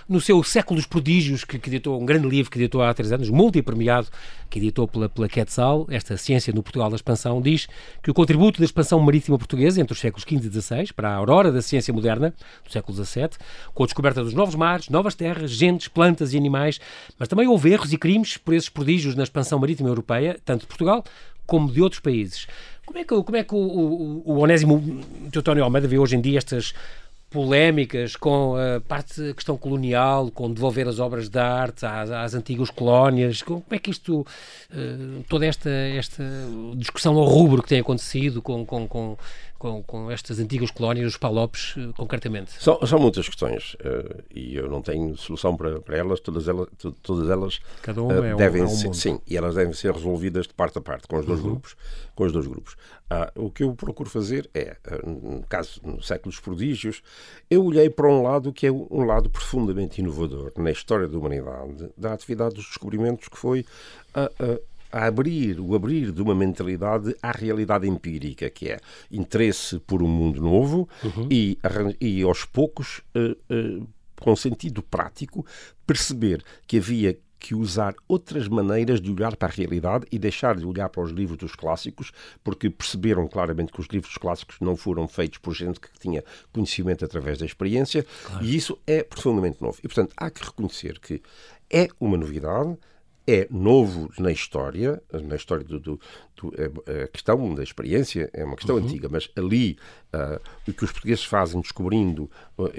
No 0.09 0.21
seu 0.21 0.43
Século 0.43 0.79
dos 0.79 0.87
Prodígios, 0.87 1.45
que, 1.45 1.59
que 1.59 1.69
editou, 1.69 2.01
um 2.01 2.07
grande 2.07 2.29
livro 2.29 2.51
que 2.51 2.59
editou 2.59 2.83
há 2.83 2.93
três 2.93 3.13
anos, 3.13 3.29
multi-premiado, 3.31 4.09
que 4.49 4.59
editou 4.59 4.87
pela, 4.87 5.09
pela 5.09 5.29
Quetzal, 5.29 5.87
esta 5.91 6.17
Ciência 6.17 6.53
no 6.53 6.63
Portugal 6.63 6.89
da 6.91 6.97
Expansão, 6.97 7.41
diz 7.41 7.67
que 8.03 8.11
o 8.11 8.15
contributo 8.15 8.59
da 8.59 8.65
expansão 8.65 8.99
marítima 9.01 9.39
portuguesa 9.39 9.81
entre 9.81 9.93
os 9.93 10.01
séculos 10.01 10.25
XV 10.25 10.49
e 10.49 10.61
XVI 10.61 10.93
para 10.95 11.11
a 11.11 11.15
aurora 11.15 11.51
da 11.51 11.63
ciência 11.63 11.93
moderna, 11.93 12.35
do 12.65 12.73
século 12.73 13.05
XVII, 13.05 13.31
com 13.75 13.83
a 13.83 13.87
descoberta 13.87 14.23
dos 14.23 14.35
novos 14.35 14.55
mares, 14.55 14.89
novas 14.89 15.15
terras, 15.15 15.51
gentes, 15.51 15.89
plantas 15.89 16.33
e 16.33 16.37
animais, 16.37 16.81
mas 17.19 17.29
também 17.29 17.47
houve 17.47 17.71
erros 17.71 17.93
e 17.93 17.99
crimes 17.99 18.37
por 18.37 18.55
esses 18.55 18.69
prodígios 18.69 19.15
na 19.15 19.23
expansão 19.23 19.59
marítima 19.59 19.89
europeia, 19.89 20.39
tanto 20.45 20.63
de 20.63 20.67
Portugal 20.67 21.05
como 21.47 21.71
de 21.71 21.81
outros 21.81 22.01
países. 22.01 22.47
Como 22.87 22.99
é 22.99 23.05
que, 23.05 23.23
como 23.23 23.37
é 23.37 23.43
que 23.45 23.55
o, 23.55 23.59
o, 23.59 24.23
o 24.25 24.39
Onésimo 24.39 25.03
Teotónio 25.33 25.65
Almeida 25.65 25.89
vê 25.89 25.99
hoje 25.99 26.17
em 26.17 26.21
dia 26.21 26.39
estas 26.39 26.73
polémicas 27.29 28.15
com 28.15 28.55
a 28.57 28.81
parte 28.81 29.35
questão 29.35 29.57
colonial, 29.59 30.31
com 30.31 30.51
devolver 30.51 30.87
as 30.89 30.99
obras 30.99 31.29
de 31.29 31.39
arte 31.39 31.85
às, 31.85 32.11
às 32.11 32.35
antigas 32.35 32.71
colónias. 32.71 33.43
Como 33.43 33.65
é 33.71 33.79
que 33.79 33.91
isto, 33.91 34.21
uh, 34.21 35.25
toda 35.29 35.45
esta, 35.45 35.69
esta 35.69 36.23
discussão 36.77 37.17
ao 37.19 37.25
rubro 37.25 37.63
que 37.63 37.69
tem 37.69 37.81
acontecido 37.81 38.41
com, 38.41 38.65
com, 38.65 38.87
com, 38.87 39.19
com, 39.59 39.83
com 39.83 40.11
estas 40.11 40.39
antigas 40.39 40.71
colónias, 40.71 41.13
os 41.13 41.17
palopes, 41.17 41.77
uh, 41.77 41.93
concretamente? 41.97 42.53
São, 42.63 42.85
são 42.87 42.99
muitas 42.99 43.27
questões 43.27 43.75
uh, 43.75 44.23
e 44.35 44.57
eu 44.57 44.69
não 44.69 44.83
tenho 44.83 45.17
solução 45.17 45.57
para, 45.57 45.81
para 45.81 45.97
elas, 45.97 46.21
todas 46.21 46.49
elas, 46.49 46.69
todas 47.03 47.29
elas 47.29 47.61
Cada 47.83 48.03
uma 48.03 48.27
é 48.27 48.35
devem 48.35 48.63
um, 48.63 48.65
é 48.65 48.69
um 48.69 48.75
ser, 48.75 48.95
sim, 48.95 49.21
e 49.27 49.37
elas 49.37 49.55
devem 49.55 49.73
ser 49.73 49.93
resolvidas 49.93 50.47
de 50.47 50.55
parte 50.55 50.79
a 50.79 50.81
parte 50.81 51.07
com 51.09 51.19
os 51.19 51.27
dois 51.27 51.41
uhum. 51.41 51.51
grupos, 51.51 51.77
com 52.15 52.25
os 52.25 52.33
dois 52.33 52.47
grupos. 52.47 52.77
Ah, 53.09 53.31
o 53.37 53.51
que 53.51 53.63
eu 53.63 53.73
procuro 53.75 54.11
fazer 54.11 54.51
é, 54.53 54.77
ah, 54.85 54.99
no 55.07 55.43
caso, 55.49 55.81
no 55.85 56.03
século 56.03 56.31
dos 56.31 56.41
prodígios, 56.41 57.03
eu 57.49 57.65
olhei 57.65 57.89
para 57.89 58.09
um 58.09 58.23
lado 58.23 58.53
que 58.53 58.67
é 58.67 58.73
um 58.73 59.05
lado 59.05 59.31
profundamente 59.31 60.01
inovador 60.01 60.53
na 60.57 60.71
história 60.71 61.07
da 61.07 61.17
humanidade, 61.17 61.89
da 61.97 62.13
atividade 62.13 62.57
dos 62.57 62.65
descobrimentos, 62.65 63.29
que 63.29 63.37
foi 63.37 63.65
a, 64.13 64.25
a, 64.25 64.61
a 64.97 65.07
abrir, 65.07 65.61
o 65.61 65.75
abrir 65.75 66.11
de 66.11 66.23
uma 66.23 66.35
mentalidade 66.35 67.15
à 67.23 67.31
realidade 67.31 67.87
empírica, 67.87 68.49
que 68.49 68.71
é 68.71 68.79
interesse 69.11 69.79
por 69.81 70.03
um 70.03 70.09
mundo 70.09 70.41
novo 70.41 70.89
uhum. 71.05 71.29
e, 71.31 71.59
e, 72.01 72.23
aos 72.23 72.47
poucos, 72.47 73.03
uh, 73.15 73.37
uh, 73.53 73.89
com 74.19 74.35
sentido 74.35 74.83
prático, 74.83 75.45
perceber 75.87 76.43
que 76.67 76.79
havia 76.79 77.19
que 77.39 77.55
usar 77.55 77.95
outras 78.09 78.49
maneiras 78.49 79.01
de 79.01 79.13
olhar 79.13 79.37
para 79.37 79.49
a 79.49 79.51
realidade 79.51 80.07
e 80.11 80.19
deixar 80.19 80.57
de 80.57 80.65
olhar 80.65 80.89
para 80.89 81.03
os 81.03 81.11
livros 81.11 81.37
dos 81.37 81.55
clássicos, 81.55 82.11
porque 82.43 82.71
perceberam 82.71 83.29
claramente 83.29 83.71
que 83.71 83.81
os 83.81 83.87
livros 83.89 84.11
dos 84.11 84.19
clássicos 84.19 84.57
não 84.61 84.75
foram 84.75 85.07
feitos 85.07 85.39
por 85.39 85.55
gente 85.55 85.79
que 85.79 85.89
tinha 86.01 86.25
conhecimento 86.51 87.05
através 87.05 87.39
da 87.39 87.45
experiência, 87.45 88.07
claro. 88.25 88.45
e 88.45 88.57
isso 88.57 88.79
é 88.87 89.03
profundamente 89.03 89.61
novo. 89.61 89.79
E, 89.79 89.83
portanto, 89.83 90.15
há 90.17 90.31
que 90.31 90.43
reconhecer 90.43 90.99
que 90.99 91.21
é 91.71 91.89
uma 92.01 92.17
novidade, 92.17 92.77
é 93.27 93.47
novo 93.51 94.11
na 94.19 94.31
história, 94.31 95.03
na 95.13 95.35
história 95.35 95.65
do, 95.65 95.81
do, 95.81 96.01
do 96.37 96.55
é, 96.57 97.03
a 97.03 97.09
questão 97.09 97.55
da 97.55 97.63
experiência 97.63 98.31
é 98.33 98.45
uma 98.45 98.57
questão 98.57 98.77
uhum. 98.77 98.85
antiga, 98.85 99.09
mas 99.09 99.29
ali 99.37 99.77
uh, 100.15 100.41
o 100.69 100.73
que 100.73 100.85
os 100.85 100.93
portugueses 100.93 101.25
fazem 101.25 101.61
descobrindo 101.61 102.31
uh, 102.57 102.65
uh, 102.65 102.71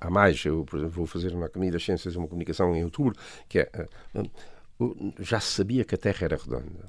há 0.00 0.08
mais, 0.08 0.44
eu 0.44 0.64
por 0.64 0.78
exemplo, 0.78 0.94
vou 0.94 1.06
fazer 1.06 1.34
na 1.34 1.46
Academia 1.46 1.72
das 1.72 1.84
Ciências 1.84 2.14
uma 2.14 2.28
comunicação 2.28 2.74
em 2.76 2.84
outubro, 2.84 3.16
que 3.48 3.58
é 3.58 3.70
já 5.18 5.40
se 5.40 5.52
sabia 5.52 5.84
que 5.84 5.94
a 5.94 5.98
Terra 5.98 6.18
era 6.22 6.36
redonda. 6.36 6.88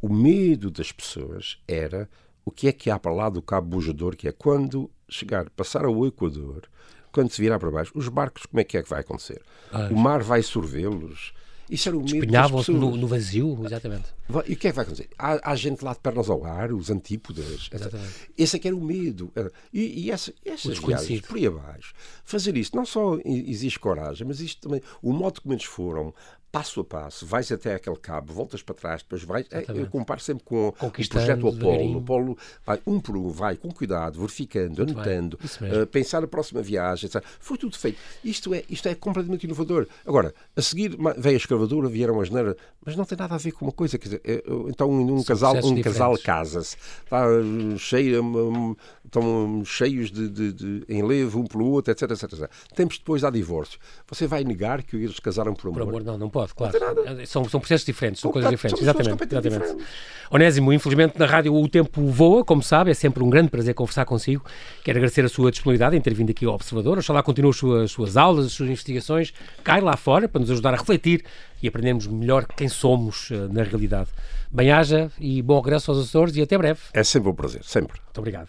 O 0.00 0.12
medo 0.12 0.70
das 0.70 0.92
pessoas 0.92 1.58
era 1.66 2.08
o 2.44 2.50
que 2.50 2.68
é 2.68 2.72
que 2.72 2.90
há 2.90 2.98
para 2.98 3.12
lá 3.12 3.30
do 3.30 3.40
Cabo 3.40 3.68
Bujador, 3.68 4.14
que 4.14 4.28
é 4.28 4.32
quando 4.32 4.90
chegar, 5.08 5.48
passar 5.50 5.86
ao 5.86 6.06
Equador, 6.06 6.68
quando 7.10 7.30
se 7.30 7.40
virar 7.40 7.58
para 7.58 7.70
baixo, 7.70 7.92
os 7.94 8.08
barcos, 8.08 8.44
como 8.44 8.60
é 8.60 8.64
que 8.64 8.76
é 8.76 8.82
que 8.82 8.90
vai 8.90 9.00
acontecer? 9.00 9.40
Ah, 9.72 9.88
o 9.90 9.96
mar 9.96 10.22
vai 10.22 10.42
sorvê-los? 10.42 11.32
Isso 11.70 11.88
era 11.88 11.96
o 11.96 12.02
medo 12.02 12.72
no, 12.72 12.96
no, 12.96 13.06
vazio, 13.06 13.58
exatamente. 13.64 14.04
E 14.46 14.52
o 14.54 14.56
que 14.56 14.68
é 14.68 14.70
que 14.70 14.72
vai 14.72 14.84
acontecer? 14.84 15.08
Há, 15.18 15.50
há, 15.50 15.54
gente 15.54 15.84
lá 15.84 15.92
de 15.92 16.00
pernas 16.00 16.30
ao 16.30 16.44
ar, 16.44 16.72
os 16.72 16.90
antípodas. 16.90 17.68
Exatamente. 17.72 18.30
Esse 18.36 18.56
é 18.56 18.58
que 18.58 18.68
era 18.68 18.76
o 18.76 18.80
medo. 18.80 19.32
E, 19.72 20.06
e 20.06 20.10
essa, 20.10 20.32
essas 20.44 20.78
viagens 20.78 21.20
por 21.20 21.36
aí 21.36 21.46
abaixo, 21.46 21.94
fazer 22.24 22.56
isso, 22.56 22.74
não 22.74 22.86
só 22.86 23.18
exige 23.24 23.78
coragem, 23.78 24.26
mas 24.26 24.40
isto 24.40 24.62
também, 24.62 24.82
o 25.02 25.12
modo 25.12 25.42
como 25.42 25.54
eles 25.54 25.64
foram, 25.64 26.14
passo 26.54 26.82
a 26.82 26.84
passo, 26.84 27.26
vais 27.26 27.50
até 27.50 27.74
aquele 27.74 27.96
cabo, 27.96 28.32
voltas 28.32 28.62
para 28.62 28.76
trás, 28.76 29.02
depois 29.02 29.24
vais. 29.24 29.44
É, 29.50 29.64
eu 29.70 29.88
comparo 29.88 30.20
sempre 30.20 30.44
com 30.44 30.68
o 30.68 30.90
projeto 30.90 31.48
Apolo. 31.48 31.94
O 31.94 31.98
Apolo 31.98 32.38
vai 32.64 32.80
um 32.86 33.00
por 33.00 33.16
um, 33.16 33.28
vai 33.28 33.56
com 33.56 33.72
cuidado, 33.72 34.20
verificando, 34.20 34.78
Muito 34.78 34.92
anotando, 34.92 35.36
uh, 35.36 35.84
pensar 35.88 36.22
a 36.22 36.28
próxima 36.28 36.62
viagem, 36.62 37.08
etc. 37.08 37.24
Foi 37.40 37.58
tudo 37.58 37.76
feito. 37.76 37.98
Isto 38.22 38.54
é, 38.54 38.62
isto 38.70 38.88
é 38.88 38.94
completamente 38.94 39.42
inovador. 39.42 39.88
Agora, 40.06 40.32
a 40.54 40.62
seguir 40.62 40.96
veio 41.18 41.34
a 41.34 41.38
escravadura, 41.38 41.88
vieram 41.88 42.20
as 42.20 42.30
neiras, 42.30 42.54
mas 42.86 42.94
não 42.94 43.04
tem 43.04 43.18
nada 43.18 43.34
a 43.34 43.38
ver 43.38 43.50
com 43.50 43.64
uma 43.64 43.72
coisa. 43.72 43.98
Quer 43.98 44.04
dizer, 44.04 44.13
é, 44.24 44.42
então 44.68 44.90
um 44.90 45.22
casal, 45.22 45.56
um 45.64 45.80
casal 45.82 46.18
casa-se, 46.18 46.76
está 47.04 47.24
cheio, 47.78 48.76
estão 49.04 49.62
cheios 49.64 50.10
de, 50.10 50.28
de, 50.28 50.52
de 50.52 50.84
enlevo 50.88 51.40
um 51.40 51.46
pelo 51.46 51.66
outro, 51.66 51.92
etc, 51.92 52.10
etc, 52.10 52.32
etc. 52.32 52.50
Tempos 52.74 52.98
depois 52.98 53.24
há 53.24 53.30
divórcio. 53.30 53.78
Você 54.08 54.26
vai 54.26 54.44
negar 54.44 54.82
que 54.82 54.96
eles 54.96 55.18
casaram 55.20 55.54
por 55.54 55.68
amor? 55.68 55.82
Por 55.82 55.88
amor, 55.88 56.04
não, 56.04 56.18
não 56.18 56.30
pode 56.30 56.54
claro. 56.54 56.76
São, 57.26 57.48
são 57.48 57.60
processos 57.60 57.86
diferentes, 57.86 58.20
são 58.20 58.32
coisas 58.32 58.50
diferentes. 58.50 58.82
exatamente. 58.82 59.24
exatamente. 59.24 59.84
Onésimo, 60.30 60.72
infelizmente 60.72 61.18
na 61.18 61.26
rádio 61.26 61.54
o 61.54 61.68
tempo 61.68 62.06
voa, 62.06 62.44
como 62.44 62.62
sabe, 62.62 62.90
é 62.90 62.94
sempre 62.94 63.22
um 63.22 63.30
grande 63.30 63.50
prazer 63.50 63.74
conversar 63.74 64.04
consigo. 64.04 64.44
Quero 64.82 64.98
agradecer 64.98 65.24
a 65.24 65.28
sua 65.28 65.50
disponibilidade 65.50 65.96
em 65.96 66.00
ter 66.00 66.14
vindo 66.14 66.30
aqui 66.30 66.44
ao 66.44 66.54
Observador. 66.54 66.98
Oxalá 66.98 67.22
continue 67.22 67.50
as 67.50 67.56
suas, 67.56 67.82
as 67.84 67.90
suas 67.90 68.16
aulas, 68.16 68.46
as 68.46 68.52
suas 68.52 68.68
investigações. 68.68 69.32
Cai 69.62 69.80
lá 69.80 69.96
fora 69.96 70.28
para 70.28 70.40
nos 70.40 70.50
ajudar 70.50 70.74
a 70.74 70.76
refletir 70.76 71.24
e 71.64 71.68
aprendermos 71.68 72.06
melhor 72.06 72.46
quem 72.46 72.68
somos 72.68 73.30
uh, 73.30 73.48
na 73.50 73.62
realidade. 73.62 74.10
Bem-haja 74.50 75.10
e 75.18 75.40
bom 75.40 75.58
regresso 75.60 75.90
aos 75.90 76.00
Açores 76.00 76.36
e 76.36 76.42
até 76.42 76.58
breve. 76.58 76.80
É 76.92 77.02
sempre 77.02 77.30
um 77.30 77.34
prazer, 77.34 77.64
sempre. 77.64 77.98
Muito 78.02 78.18
obrigado. 78.18 78.48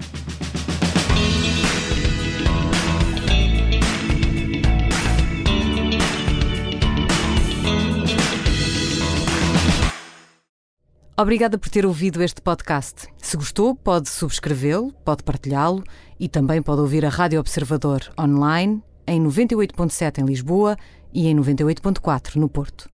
Obrigada 11.17 11.57
por 11.57 11.69
ter 11.69 11.85
ouvido 11.85 12.21
este 12.21 12.41
podcast. 12.41 13.07
Se 13.17 13.37
gostou, 13.37 13.73
pode 13.73 14.09
subscrevê-lo, 14.09 14.91
pode 15.05 15.23
partilhá-lo 15.23 15.81
e 16.19 16.27
também 16.27 16.61
pode 16.61 16.81
ouvir 16.81 17.05
a 17.05 17.09
Rádio 17.09 17.39
Observador 17.39 18.01
online 18.19 18.83
em 19.07 19.23
98.7 19.23 20.21
em 20.21 20.25
Lisboa 20.25 20.75
e 21.13 21.27
em 21.27 21.35
98.4 21.37 22.35
no 22.35 22.49
Porto. 22.49 22.89